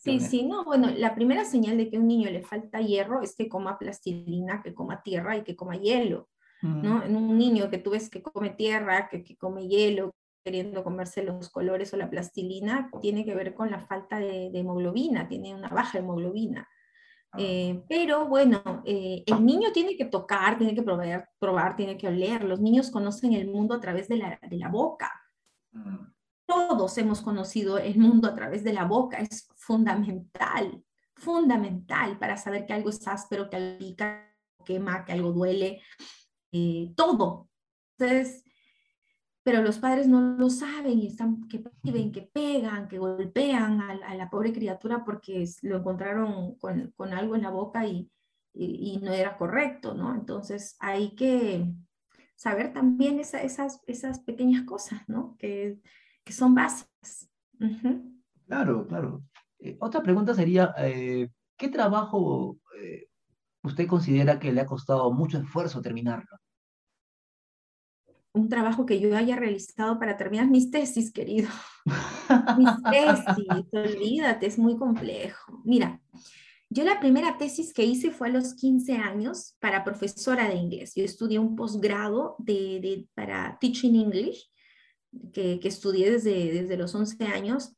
Sí, 0.02 0.20
sí, 0.20 0.44
no, 0.44 0.66
bueno, 0.66 0.90
la 0.90 1.16
primera 1.16 1.46
señal 1.46 1.78
de 1.78 1.90
que 1.90 1.98
a 1.98 2.00
un 2.00 2.08
niño 2.08 2.30
le 2.30 2.42
falta 2.42 2.82
hierro 2.82 3.22
es 3.22 3.36
que 3.36 3.48
coma 3.48 3.78
plastilina, 3.78 4.62
que 4.62 4.74
coma 4.74 5.02
tierra 5.04 5.38
y 5.38 5.44
que 5.44 5.56
coma 5.56 5.78
hielo, 5.78 6.30
¿no? 6.62 7.04
En 7.04 7.16
un 7.16 7.38
niño 7.38 7.70
que 7.70 7.78
tú 7.78 7.92
ves 7.92 8.10
que 8.10 8.22
come 8.22 8.50
tierra, 8.50 9.08
que, 9.08 9.24
que 9.24 9.38
come 9.38 9.68
hielo, 9.68 10.14
queriendo 10.50 10.84
comerse 10.84 11.22
los 11.22 11.48
colores 11.52 11.94
o 11.94 11.98
la 11.98 12.10
plastilina, 12.10 12.90
tiene 13.00 13.24
que 13.24 13.36
ver 13.36 13.54
con 13.54 13.70
la 13.70 13.80
falta 13.80 14.18
de, 14.18 14.50
hemoglobina, 14.52 15.28
tiene 15.28 15.54
una 15.54 15.70
baja 15.70 16.00
hemoglobina. 16.00 16.68
Ah. 17.32 17.38
Eh, 17.40 17.84
pero 17.88 18.28
bueno, 18.28 18.82
eh, 18.84 19.24
el 19.28 19.46
niño 19.46 19.72
tiene 19.72 19.96
que 19.96 20.06
tocar, 20.06 20.58
tiene 20.58 20.74
que 20.74 20.82
probar, 20.82 21.30
probar, 21.38 21.76
tiene 21.76 22.00
que 22.00 22.08
oler. 22.08 22.44
Los 22.46 22.60
niños 22.60 22.90
conocen 22.90 23.34
el 23.34 23.48
mundo 23.48 23.76
a 23.76 23.80
través 23.80 24.08
de 24.08 24.18
la, 24.18 24.40
de 24.42 24.58
la 24.58 24.70
boca. 24.70 25.12
Mm. 25.72 26.14
Todos 26.48 26.98
hemos 26.98 27.22
conocido 27.22 27.78
el 27.78 28.00
mundo 28.00 28.28
a 28.28 28.34
través 28.34 28.64
de 28.64 28.74
la 28.74 28.86
boca. 28.86 29.20
Es 29.20 29.48
fundamental, 29.56 30.84
fundamental 31.14 32.18
para 32.18 32.38
saber 32.38 32.66
que 32.66 32.74
algo 32.74 32.90
es 32.90 33.08
áspero, 33.08 33.52
que 33.52 33.58
algo 33.58 33.78
pica, 33.78 34.36
quema, 34.66 35.06
que 35.06 35.12
algo 35.12 35.32
duele. 35.32 35.84
Eh, 36.52 36.92
todo. 36.96 37.50
Entonces, 38.00 38.49
pero 39.44 39.62
los 39.64 39.80
padres 39.80 40.08
no 40.08 40.38
lo 40.38 40.50
saben 40.50 41.00
y 41.00 41.08
están 41.08 41.48
que 41.48 41.64
viven, 41.82 42.12
que 42.12 42.22
pegan, 42.22 42.88
que 42.88 43.00
golpean 43.00 43.82
a, 43.82 44.16
la 44.16 44.30
pobre 44.30 44.54
criatura 44.54 45.04
porque 45.06 45.46
lo 45.62 45.78
encontraron 45.78 46.56
con, 46.56 46.92
con 46.96 47.14
algo 47.14 47.36
en 47.36 47.44
la 47.44 47.50
boca 47.50 47.86
y, 47.88 48.12
y, 48.54 49.00
no 49.02 49.12
era 49.14 49.38
correcto, 49.38 49.94
¿no? 49.94 50.14
Entonces 50.14 50.76
hay 50.80 51.16
que 51.16 51.66
saber 52.36 52.74
también 52.74 53.20
esas, 53.20 53.82
esas 53.88 54.20
pequeñas 54.20 54.64
cosas, 54.64 55.02
¿no? 55.08 55.36
Que, 55.38 55.80
que 56.24 56.34
son 56.34 56.54
básicas. 56.56 57.30
Claro, 58.46 58.88
claro. 58.88 59.24
Eh, 59.60 59.78
otra 59.80 60.02
pregunta 60.02 60.34
sería, 60.34 60.74
eh, 60.78 61.30
¿qué 61.58 61.70
trabajo 61.70 62.58
eh, 62.82 63.08
usted 63.64 63.88
considera 63.88 64.40
que 64.40 64.52
le 64.52 64.62
ha 64.62 64.66
costado 64.66 65.12
mucho 65.12 65.38
esfuerzo 65.38 65.82
terminarlo? 65.82 66.38
Un 68.34 68.50
trabajo 68.50 68.86
que 68.86 69.00
yo 69.00 69.16
haya 69.16 69.36
realizado 69.36 70.00
para 70.00 70.18
terminar 70.18 70.48
mis 70.48 70.72
tesis, 70.72 71.12
querido. 71.12 71.50
mis 72.58 72.70
tesis, 72.92 73.66
olvídate, 73.72 74.46
es 74.46 74.58
muy 74.58 74.78
complejo. 74.78 75.62
Mira, 75.66 76.02
yo 76.70 76.84
la 76.84 77.00
primera 77.00 77.38
tesis 77.38 77.74
que 77.74 77.84
hice 77.84 78.12
fue 78.12 78.28
a 78.28 78.32
los 78.32 78.54
15 78.54 78.94
años 78.98 79.56
para 79.60 79.84
profesora 79.84 80.48
de 80.48 80.56
inglés. 80.56 80.94
Yo 80.96 81.04
estudié 81.04 81.40
un 81.40 81.56
posgrado 81.56 82.36
de, 82.38 83.08
para 83.16 83.58
Teaching 83.60 83.96
English, 83.96 84.52
que, 85.34 85.60
que 85.60 85.68
estudié 85.68 86.12
desde, 86.12 86.54
desde 86.54 86.78
los 86.78 86.94
11 86.94 87.26
años. 87.26 87.76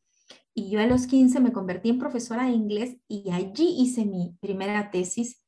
Y 0.53 0.69
yo 0.69 0.81
a 0.81 0.85
los 0.85 1.07
15 1.07 1.39
me 1.39 1.53
convertí 1.53 1.87
en 1.87 1.99
profesora 1.99 2.47
de 2.47 2.51
inglés 2.51 2.97
y 3.07 3.31
allí 3.31 3.77
hice 3.79 4.05
mi 4.05 4.35
primera 4.41 4.91
tesis 4.91 5.40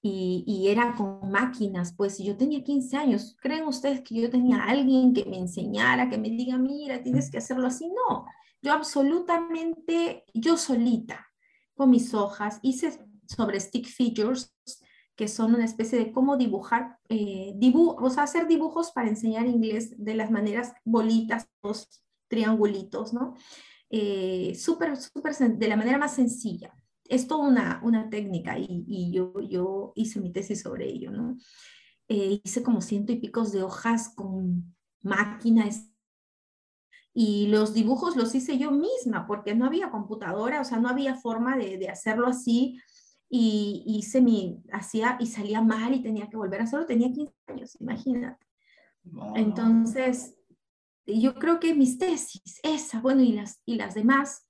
y, 0.00 0.68
era 0.68 0.94
con 0.94 1.30
máquinas, 1.30 1.92
pues 1.96 2.18
yo 2.18 2.36
tenía 2.36 2.62
15 2.62 2.96
años. 2.96 3.36
¿Creen 3.40 3.66
ustedes 3.66 4.02
que 4.02 4.14
yo 4.14 4.30
tenía 4.30 4.62
alguien 4.64 5.12
que 5.12 5.24
me 5.24 5.38
enseñara, 5.38 6.08
que 6.08 6.18
me 6.18 6.30
diga, 6.30 6.56
mira, 6.56 7.02
tienes 7.02 7.30
que 7.30 7.38
hacerlo 7.38 7.66
así? 7.66 7.88
No, 7.88 8.26
yo 8.62 8.72
absolutamente, 8.72 10.24
yo 10.34 10.56
solita, 10.56 11.26
con 11.74 11.90
mis 11.90 12.14
hojas, 12.14 12.60
hice 12.62 12.98
sobre 13.26 13.60
stick 13.60 13.86
figures, 13.86 14.54
que 15.16 15.26
son 15.26 15.54
una 15.54 15.64
especie 15.64 15.98
de 15.98 16.12
cómo 16.12 16.36
dibujar, 16.36 16.98
eh, 17.08 17.52
o 17.74 18.10
sea, 18.10 18.22
hacer 18.22 18.46
dibujos 18.46 18.92
para 18.92 19.08
enseñar 19.08 19.46
inglés 19.46 19.94
de 19.96 20.14
las 20.14 20.30
maneras 20.30 20.74
bolitas, 20.84 21.48
los 21.62 22.04
triangulitos, 22.28 23.12
¿no? 23.12 23.34
Eh, 23.90 24.54
súper, 24.54 24.96
súper, 24.96 25.34
de 25.36 25.68
la 25.68 25.76
manera 25.76 25.98
más 25.98 26.14
sencilla 26.14 26.77
es 27.08 27.26
toda 27.26 27.48
una, 27.48 27.80
una 27.82 28.10
técnica 28.10 28.58
y, 28.58 28.84
y, 28.86 29.12
yo, 29.12 29.40
yo 29.40 29.92
hice 29.96 30.20
mi 30.20 30.32
tesis 30.32 30.62
sobre 30.62 30.86
ello, 30.86 31.10
¿no? 31.10 31.36
Eh, 32.08 32.40
hice 32.44 32.62
como 32.62 32.80
ciento 32.80 33.12
y 33.12 33.16
picos 33.16 33.52
de 33.52 33.62
hojas 33.62 34.14
con 34.14 34.74
máquinas 35.02 35.90
y 37.12 37.48
los 37.48 37.74
dibujos 37.74 38.16
los 38.16 38.34
hice 38.34 38.58
yo 38.58 38.70
misma 38.70 39.26
porque 39.26 39.54
no 39.54 39.66
había 39.66 39.90
computadora, 39.90 40.60
o 40.60 40.64
sea, 40.64 40.78
no 40.78 40.88
había 40.88 41.16
forma 41.16 41.56
de, 41.56 41.78
de 41.78 41.88
hacerlo 41.88 42.28
así 42.28 42.78
y 43.28 43.82
hice 43.86 44.20
mi, 44.20 44.62
hacía 44.72 45.16
y 45.20 45.26
salía 45.26 45.60
mal 45.60 45.94
y 45.94 46.02
tenía 46.02 46.28
que 46.28 46.36
volver 46.36 46.60
a 46.60 46.64
hacerlo, 46.64 46.86
tenía 46.86 47.12
15 47.12 47.32
años, 47.48 47.76
imagínate. 47.80 48.46
Entonces, 49.34 50.34
yo 51.06 51.34
creo 51.34 51.60
que 51.60 51.74
mis 51.74 51.98
tesis, 51.98 52.60
esa, 52.62 53.00
bueno, 53.00 53.22
y 53.22 53.32
las, 53.32 53.60
y 53.64 53.76
las 53.76 53.94
demás, 53.94 54.46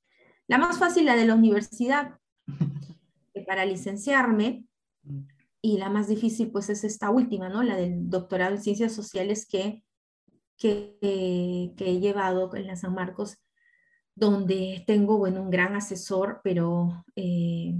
la 0.46 0.58
más 0.58 0.78
fácil, 0.78 1.06
la 1.06 1.16
de 1.16 1.26
la 1.26 1.34
universidad, 1.34 2.17
para 3.46 3.64
licenciarme, 3.64 4.64
y 5.60 5.78
la 5.78 5.90
más 5.90 6.08
difícil, 6.08 6.50
pues 6.50 6.70
es 6.70 6.84
esta 6.84 7.10
última, 7.10 7.48
¿no? 7.48 7.62
La 7.62 7.76
del 7.76 8.08
doctorado 8.08 8.54
en 8.54 8.62
ciencias 8.62 8.92
sociales 8.92 9.46
que, 9.46 9.82
que, 10.56 10.96
que 11.76 11.90
he 11.90 12.00
llevado 12.00 12.54
en 12.54 12.66
la 12.66 12.76
San 12.76 12.94
Marcos, 12.94 13.38
donde 14.14 14.84
tengo, 14.86 15.18
bueno, 15.18 15.42
un 15.42 15.50
gran 15.50 15.74
asesor, 15.74 16.40
pero 16.44 17.04
eh, 17.16 17.74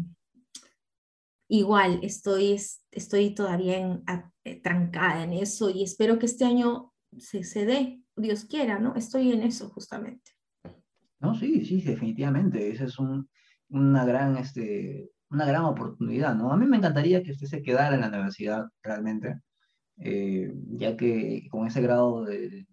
igual 1.49 2.01
estoy, 2.03 2.61
estoy 2.91 3.35
todavía 3.35 3.79
en, 3.79 4.05
eh, 4.45 4.61
trancada 4.61 5.25
en 5.25 5.33
eso 5.33 5.71
y 5.71 5.83
espero 5.83 6.19
que 6.19 6.27
este 6.27 6.45
año 6.45 6.93
se, 7.17 7.45
se 7.45 7.65
dé, 7.65 8.03
Dios 8.17 8.45
quiera, 8.45 8.79
¿no? 8.79 8.95
Estoy 8.97 9.33
en 9.33 9.43
eso 9.43 9.69
justamente. 9.71 10.33
No, 11.21 11.35
sí, 11.35 11.65
sí, 11.65 11.81
definitivamente. 11.81 12.71
Esa 12.71 12.85
es 12.85 12.99
un, 12.99 13.29
una, 13.69 14.05
gran, 14.05 14.37
este, 14.37 15.11
una 15.31 15.47
gran 15.47 15.65
oportunidad, 15.65 16.35
¿no? 16.35 16.53
A 16.53 16.57
mí 16.57 16.67
me 16.67 16.77
encantaría 16.77 17.23
que 17.23 17.33
usted 17.33 17.47
se 17.47 17.63
quedara 17.63 17.95
en 17.95 18.03
la 18.03 18.09
universidad 18.09 18.67
realmente, 18.83 19.41
eh, 19.99 20.53
ya 20.71 20.97
que 20.97 21.47
con 21.51 21.67
ese 21.67 21.81
grado 21.81 22.25
de, 22.25 22.67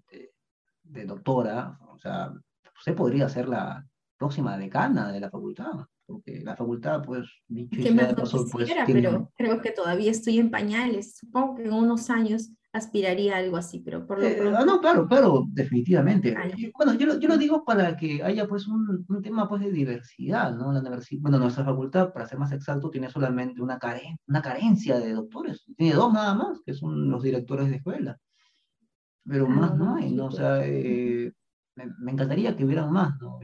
de, 0.84 1.06
doctora, 1.06 1.78
o 1.90 1.98
sea, 1.98 2.32
usted 2.78 2.96
podría 2.96 3.28
ser 3.30 3.50
la 3.50 3.86
próxima 4.18 4.58
decana 4.58 5.12
de 5.12 5.20
la 5.20 5.30
facultad 5.30 5.86
porque 6.06 6.42
la 6.42 6.56
facultad, 6.56 7.02
pues, 7.04 7.28
dicho 7.48 7.80
y 7.80 7.84
sea 7.84 8.16
pues, 8.16 8.72
pero 8.86 9.32
creo 9.36 9.62
que 9.62 9.72
todavía 9.72 10.12
estoy 10.12 10.40
en 10.40 10.52
pañales. 10.52 11.18
Supongo 11.18 11.56
que 11.56 11.64
en 11.64 11.74
unos 11.74 12.10
años 12.10 12.52
aspiraría 12.76 13.36
a 13.36 13.38
algo 13.40 13.56
así, 13.56 13.80
pero 13.80 14.06
por 14.06 14.20
lo 14.20 14.28
eh, 14.28 14.54
ah, 14.56 14.66
no, 14.66 14.82
claro, 14.82 15.08
claro, 15.08 15.46
definitivamente. 15.48 16.36
Bueno, 16.76 16.94
yo, 16.96 17.18
yo, 17.20 17.30
lo 17.30 17.38
digo 17.38 17.64
para 17.64 17.96
que 17.96 18.22
haya, 18.22 18.48
pues, 18.48 18.68
un, 18.68 19.06
un 19.08 19.22
tema, 19.22 19.48
pues, 19.48 19.62
de 19.62 19.72
diversidad, 19.72 20.54
¿no? 20.54 20.74
La 20.74 20.82
universidad, 20.82 21.22
bueno, 21.22 21.40
nuestra 21.40 21.64
facultad, 21.64 22.12
para 22.12 22.28
ser 22.28 22.38
más 22.38 22.52
exacto, 22.52 22.90
tiene 22.90 23.10
solamente 23.10 23.62
una, 23.62 23.80
caren 23.80 24.18
una 24.28 24.42
carencia 24.42 25.00
de 25.00 25.14
doctores. 25.14 25.66
Tiene 25.78 25.96
dos 25.96 26.12
nada 26.14 26.34
más, 26.34 26.60
que 26.66 26.74
son 26.74 27.10
los 27.10 27.24
directores 27.24 27.70
de 27.70 27.78
escuela. 27.78 28.20
Pero 29.24 29.48
más 29.48 29.72
ah, 29.72 29.76
no 29.76 29.96
hay, 29.96 30.12
¿no? 30.12 30.26
O 30.26 30.32
sea, 30.32 30.66
eh, 30.66 31.32
me, 31.76 31.86
me, 32.00 32.12
encantaría 32.12 32.56
que 32.56 32.66
hubieran 32.66 32.92
más, 32.92 33.18
¿no? 33.22 33.40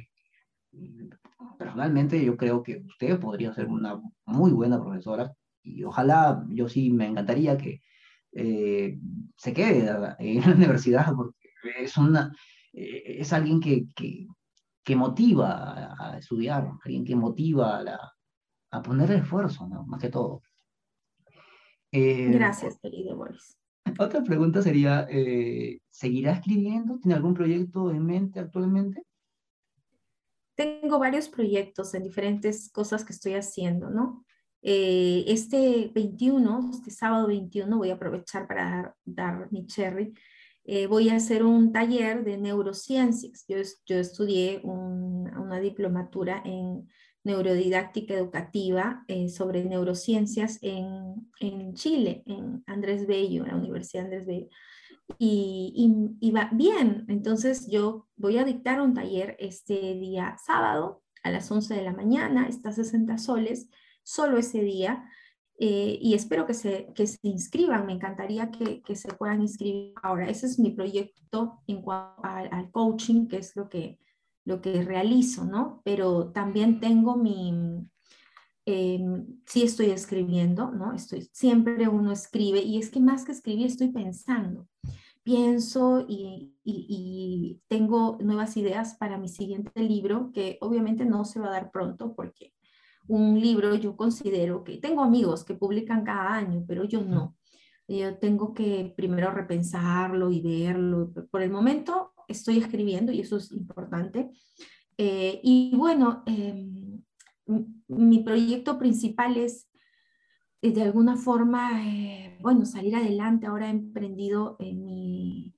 personalmente 1.58 2.24
yo 2.24 2.38
creo 2.38 2.64
que 2.64 2.82
usted 2.88 3.20
podría 3.20 3.54
ser 3.54 3.68
una 3.68 4.00
muy 4.26 4.52
buena 4.52 4.82
profesora 4.82 5.34
y 5.64 5.84
ojalá, 5.84 6.44
yo 6.50 6.68
sí 6.68 6.92
me 6.92 7.08
encantaría 7.08 7.58
que 7.58 7.82
eh, 8.34 8.98
se 9.36 9.54
quede 9.54 9.80
en 10.20 10.42
la 10.42 10.48
universidad 10.56 11.14
porque 11.16 11.50
es, 11.80 11.98
una, 11.98 12.36
eh, 12.74 13.18
es 13.20 13.34
alguien 13.34 13.60
que, 13.60 13.86
que, 13.96 14.28
que, 14.84 14.96
motiva 14.96 15.96
a 15.98 16.18
estudiar, 16.18 16.70
alguien 16.84 17.06
que 17.06 17.16
motiva 17.16 17.78
a, 17.78 17.84
la, 17.84 18.14
a 18.72 18.82
poner 18.82 19.12
esfuerzo, 19.12 19.68
¿no? 19.68 19.86
más 19.86 20.02
que 20.02 20.10
todo. 20.10 20.42
Eh, 21.92 22.30
Gracias, 22.32 22.80
querido 22.82 23.16
Boris. 23.18 23.58
Otra 24.00 24.24
pregunta 24.24 24.62
sería, 24.62 25.08
¿seguirá 25.90 26.34
escribiendo? 26.34 27.00
¿Tiene 27.00 27.16
algún 27.16 27.34
proyecto 27.34 27.92
en 27.92 28.06
mente 28.06 28.40
actualmente? 28.40 29.04
tengo 30.62 31.00
varios 31.00 31.28
proyectos 31.28 31.94
en 31.96 32.04
diferentes 32.04 32.70
cosas 32.72 33.04
que 33.04 33.14
estoy 33.14 33.34
haciendo, 33.34 33.90
¿no? 33.90 34.24
Eh, 34.62 35.24
este 35.28 35.92
21, 35.94 36.72
este 36.74 36.92
sábado 36.92 37.28
21, 37.28 37.78
voy 37.78 37.90
a 37.90 37.96
aprovechar 37.96 38.48
para 38.48 38.96
dar, 39.04 39.52
mi 39.52 39.66
cherry. 39.66 40.14
Eh, 40.64 40.88
voy 40.88 41.10
a 41.10 41.16
hacer 41.16 41.44
un 41.44 41.72
taller 41.72 42.24
de 42.24 42.38
neurociencias. 42.38 43.46
Yo, 43.48 43.58
estudié 43.98 44.62
una 44.64 45.60
diplomatura 45.60 46.42
en 46.46 46.88
neurodidáctica 47.24 48.14
educativa 48.14 49.04
eh, 49.08 49.30
sobre 49.30 49.64
neurociencias 49.64 50.60
en, 50.62 51.74
Chile, 51.74 52.24
en 52.26 52.64
Andrés 52.68 53.08
Bello, 53.08 53.44
en 53.44 53.50
la 53.50 53.56
Universidad 53.56 54.06
Andrés 54.06 54.26
Bello 54.26 54.50
y, 55.18 56.32
va 56.36 56.50
bien. 56.54 57.06
Entonces 57.08 57.68
yo 57.70 58.08
voy 58.16 58.38
a 58.38 58.44
dictar 58.44 58.82
un 58.82 58.94
taller 58.94 59.36
este 59.40 59.96
día 59.96 60.36
sábado 60.44 61.04
a 61.24 61.32
las 61.32 61.52
11 61.52 61.76
de 61.76 61.84
la 61.84 61.94
mañana, 61.94 62.48
está 62.48 62.72
60 62.72 63.18
soles, 63.18 63.70
solo 64.04 64.38
ese 64.38 64.62
día. 64.62 65.06
Eh, 65.60 66.00
y 66.02 66.16
espero 66.16 66.48
que 66.48 66.56
se, 66.56 66.88
que 66.96 67.06
se 67.06 67.20
inscriban, 67.22 67.86
me 67.86 67.94
encantaría 67.94 68.50
que, 68.50 68.82
que, 68.82 68.96
se 68.96 69.14
puedan 69.14 69.42
inscribir 69.42 69.94
ahora. 70.02 70.28
Ese 70.28 70.48
es 70.48 70.58
mi 70.58 70.72
proyecto 70.72 71.62
en 71.68 71.82
cuanto 71.84 72.24
al, 72.24 72.72
coaching, 72.72 73.28
que 73.28 73.38
es 73.38 73.56
lo 73.56 73.70
que, 73.70 74.00
lo 74.44 74.60
que 74.60 74.82
realizo, 74.82 75.46
¿no? 75.46 75.82
Pero 75.84 76.32
también 76.32 76.80
tengo 76.80 77.16
mi, 77.16 77.54
eh, 78.66 79.00
sí 79.46 79.62
estoy 79.62 79.92
escribiendo, 79.92 80.72
¿no? 80.72 80.94
Estoy, 80.94 81.30
siempre 81.32 81.88
uno 81.88 82.12
escribe 82.12 82.62
y 82.62 82.80
es 82.80 82.90
que 82.90 83.00
más 83.00 83.24
que 83.24 83.34
escribir 83.34 83.68
estoy 83.68 83.90
pensando 83.90 84.68
pienso 85.24 86.06
y, 86.08 86.48
tengo 87.68 88.18
nuevas 88.22 88.58
ideas 88.58 88.96
para 88.96 89.18
mi 89.18 89.28
siguiente 89.28 89.82
libro, 89.82 90.32
que 90.34 90.58
obviamente 90.62 91.06
no 91.06 91.26
se 91.26 91.40
va 91.40 91.48
a 91.48 91.52
dar 91.52 91.72
pronto 91.72 92.14
porque 92.16 92.54
un 93.08 93.40
libro 93.40 93.76
yo 93.76 93.96
considero 93.96 94.64
que 94.64 94.78
tengo 94.78 95.02
amigos 95.02 95.44
que 95.44 95.56
publican 95.56 96.04
cada 96.04 96.34
año, 96.34 96.64
pero 96.68 96.84
yo 96.86 97.02
no. 97.04 97.36
Yo 97.88 98.18
tengo 98.18 98.54
que 98.54 98.94
primero 98.96 99.32
repensarlo 99.32 100.32
y 100.32 100.42
verlo. 100.42 101.12
Por 101.30 101.42
el 101.42 101.50
momento 101.50 102.14
estoy 102.28 102.58
escribiendo 102.58 103.12
y 103.12 103.20
eso 103.20 103.38
es 103.38 103.52
importante. 103.52 104.32
Eh, 104.98 105.42
y 105.44 105.76
bueno, 105.76 106.24
em, 106.26 107.02
mi 107.88 108.20
proyecto 108.20 108.78
principal 108.78 109.38
es 109.38 109.68
de 110.62 110.82
alguna 110.82 111.18
forma, 111.18 111.86
eh, 111.88 112.38
bueno, 112.42 112.66
salir 112.66 112.96
adelante. 112.96 113.48
Ahora 113.48 113.68
he 113.68 113.72
emprendido 113.72 114.58
en 114.60 114.86
mi, 114.86 115.54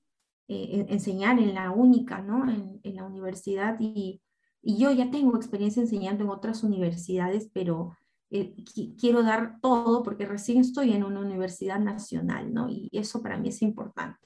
eh, 0.48 0.86
enseñar 0.88 1.38
en 1.38 1.54
la 1.54 1.70
única, 1.70 2.22
¿no? 2.22 2.50
En, 2.50 2.80
la 2.94 3.04
universidad 3.04 3.76
y, 3.80 4.22
y, 4.64 4.78
yo 4.78 4.92
ya 4.92 5.10
tengo 5.10 5.36
experiencia 5.36 5.82
enseñando 5.82 6.24
en 6.24 6.30
otras 6.30 6.62
universidades, 6.62 7.50
pero 7.52 7.96
eh, 8.30 8.54
quiero 8.98 9.22
dar 9.22 9.60
todo 9.60 10.02
porque 10.02 10.26
recién 10.26 10.58
estoy 10.58 10.92
en 10.92 11.04
una 11.04 11.20
universidad 11.20 11.78
nacional, 11.78 12.52
¿no? 12.52 12.68
Y 12.68 12.88
eso 12.92 13.22
para 13.22 13.36
mí 13.36 13.48
es 13.48 13.62
importante. 13.62 14.18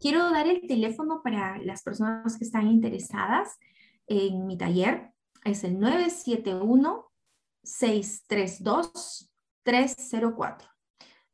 Quiero 0.00 0.30
dar 0.30 0.46
el 0.46 0.66
teléfono 0.66 1.22
para 1.22 1.58
las 1.58 1.82
personas 1.82 2.36
que 2.36 2.44
están 2.44 2.68
interesadas 2.68 3.58
en 4.06 4.46
mi 4.46 4.56
taller. 4.56 5.12
Es 5.44 5.64
el 5.64 5.78
971 5.78 7.06
632 7.62 9.30
304. 9.62 10.68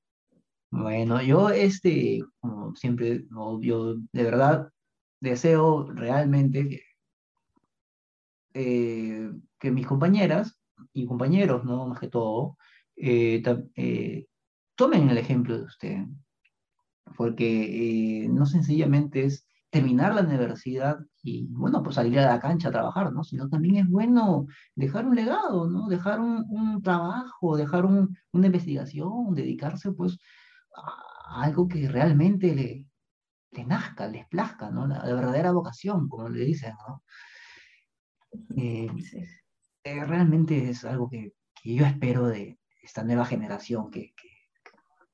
Bueno, 0.78 1.22
yo, 1.22 1.50
este, 1.50 2.20
como 2.40 2.76
siempre, 2.76 3.26
yo 3.62 3.96
de 4.12 4.24
verdad 4.24 4.72
deseo 5.22 5.90
realmente 5.92 6.68
que, 6.68 6.82
eh, 8.54 9.32
que 9.60 9.72
mis 9.72 9.88
compañeras 9.88 10.60
y 10.94 11.06
compañeros, 11.06 11.64
¿no? 11.66 11.88
Más 11.88 12.00
que 12.00 12.10
todo, 12.10 12.58
eh, 12.96 13.42
eh, 13.76 14.28
tomen 14.76 15.10
el 15.10 15.18
ejemplo 15.18 15.58
de 15.58 15.64
usted, 15.66 15.98
porque 17.18 18.28
no 18.30 18.46
sencillamente 18.46 19.26
es 19.26 19.48
terminar 19.70 20.16
la 20.16 20.22
universidad 20.22 21.00
y, 21.22 21.48
bueno, 21.48 21.84
pues 21.84 21.96
salir 21.96 22.20
a 22.20 22.28
la 22.28 22.40
cancha 22.40 22.70
a 22.70 22.72
trabajar, 22.72 23.12
¿no? 23.12 23.24
Sino 23.24 23.50
también 23.50 23.78
es 23.78 23.90
bueno 23.90 24.48
dejar 24.76 25.06
un 25.06 25.16
legado, 25.16 25.68
¿no? 25.70 25.88
Dejar 25.88 26.20
un, 26.22 26.82
trabajo, 26.82 27.58
dejar 27.58 27.86
un- 27.86 28.16
una 28.32 28.46
investigación, 28.48 29.34
dedicarse, 29.36 29.92
pues, 29.92 30.18
algo 31.28 31.68
que 31.68 31.88
realmente 31.90 32.54
le, 32.56 32.86
le 33.52 33.66
nazca, 33.66 34.08
les 34.08 34.28
plazca, 34.28 34.70
¿no? 34.72 34.88
La, 34.88 35.06
la 35.06 35.14
verdadera 35.16 35.52
vocación, 35.52 36.08
como 36.08 36.30
le 36.30 36.46
dicen, 36.46 36.74
¿no? 36.88 37.04
Eh, 38.58 38.90
Sí. 39.02 39.18
eh, 39.84 40.06
realmente 40.06 40.70
es 40.70 40.84
algo 40.86 41.10
que, 41.10 41.34
que 41.62 41.76
yo 41.76 41.86
espero 41.86 42.28
de 42.28 42.60
esta 42.82 43.04
nueva 43.04 43.26
generación 43.26 43.90
que, 43.90 44.14
que, 44.16 44.30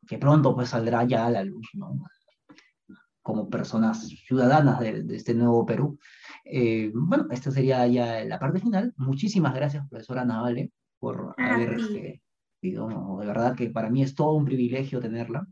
que 0.07 0.17
pronto 0.17 0.55
pues 0.55 0.69
saldrá 0.69 1.03
ya 1.03 1.25
a 1.27 1.31
la 1.31 1.43
luz, 1.43 1.69
¿no? 1.73 1.97
Como 3.21 3.49
personas 3.49 4.07
ciudadanas 4.07 4.79
de, 4.79 5.03
de 5.03 5.15
este 5.15 5.35
nuevo 5.35 5.65
Perú. 5.65 5.99
Eh, 6.43 6.91
bueno, 6.93 7.27
esta 7.29 7.51
sería 7.51 7.85
ya 7.87 8.23
la 8.25 8.39
parte 8.39 8.59
final. 8.59 8.93
Muchísimas 8.97 9.53
gracias, 9.53 9.87
profesora 9.87 10.25
Navale, 10.25 10.71
por 10.99 11.35
haber, 11.37 11.77
ti. 11.77 12.21
De 12.61 13.25
verdad 13.25 13.55
que 13.55 13.69
para 13.69 13.89
mí 13.89 14.03
es 14.03 14.13
todo 14.13 14.33
un 14.33 14.45
privilegio 14.45 14.99
tenerla. 14.99 15.47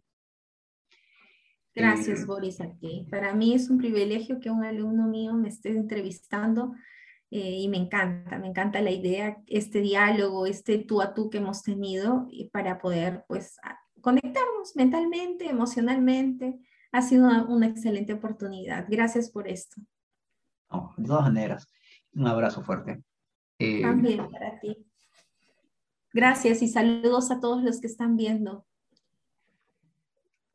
Gracias, 1.73 2.21
Eh, 2.21 2.25
Boris, 2.25 2.61
a 2.61 2.71
ti. 2.77 3.07
Para 3.09 3.33
mí 3.33 3.53
es 3.53 3.69
un 3.69 3.77
privilegio 3.77 4.39
que 4.39 4.51
un 4.51 4.63
alumno 4.63 5.07
mío 5.07 5.33
me 5.33 5.49
esté 5.49 5.69
entrevistando 5.69 6.73
eh, 7.31 7.57
y 7.59 7.67
me 7.67 7.77
encanta, 7.77 8.37
me 8.37 8.47
encanta 8.47 8.81
la 8.81 8.91
idea, 8.91 9.41
este 9.47 9.81
diálogo, 9.81 10.45
este 10.45 10.79
tú 10.79 11.01
a 11.01 11.13
tú 11.13 11.29
que 11.29 11.37
hemos 11.37 11.63
tenido 11.63 12.27
y 12.31 12.49
para 12.49 12.79
poder 12.79 13.23
pues 13.27 13.57
conectarnos 14.01 14.75
mentalmente, 14.75 15.49
emocionalmente. 15.49 16.59
Ha 16.91 17.01
sido 17.01 17.25
una, 17.25 17.45
una 17.45 17.67
excelente 17.67 18.13
oportunidad. 18.13 18.87
Gracias 18.89 19.29
por 19.29 19.47
esto. 19.47 19.81
no, 20.71 20.93
de 20.97 21.07
todas 21.07 21.23
maneras, 21.23 21.67
un 22.13 22.27
abrazo 22.27 22.63
fuerte. 22.63 23.03
Eh, 23.59 23.81
También 23.81 24.29
para 24.29 24.59
ti. 24.59 24.88
Gracias 26.13 26.61
y 26.61 26.67
saludos 26.67 27.31
a 27.31 27.39
todos 27.39 27.63
los 27.63 27.79
que 27.79 27.87
están 27.87 28.17
viendo. 28.17 28.65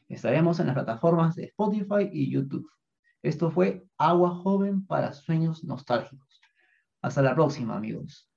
Estaremos 0.08 0.60
en 0.60 0.66
las 0.66 0.74
plataformas 0.74 1.34
de 1.36 1.44
Spotify 1.44 2.10
y 2.12 2.30
YouTube. 2.30 2.68
Esto 3.26 3.50
fue 3.50 3.84
Agua 3.98 4.30
Joven 4.30 4.86
para 4.86 5.12
Sueños 5.12 5.64
Nostálgicos. 5.64 6.40
Hasta 7.02 7.22
la 7.22 7.34
próxima, 7.34 7.76
amigos. 7.76 8.30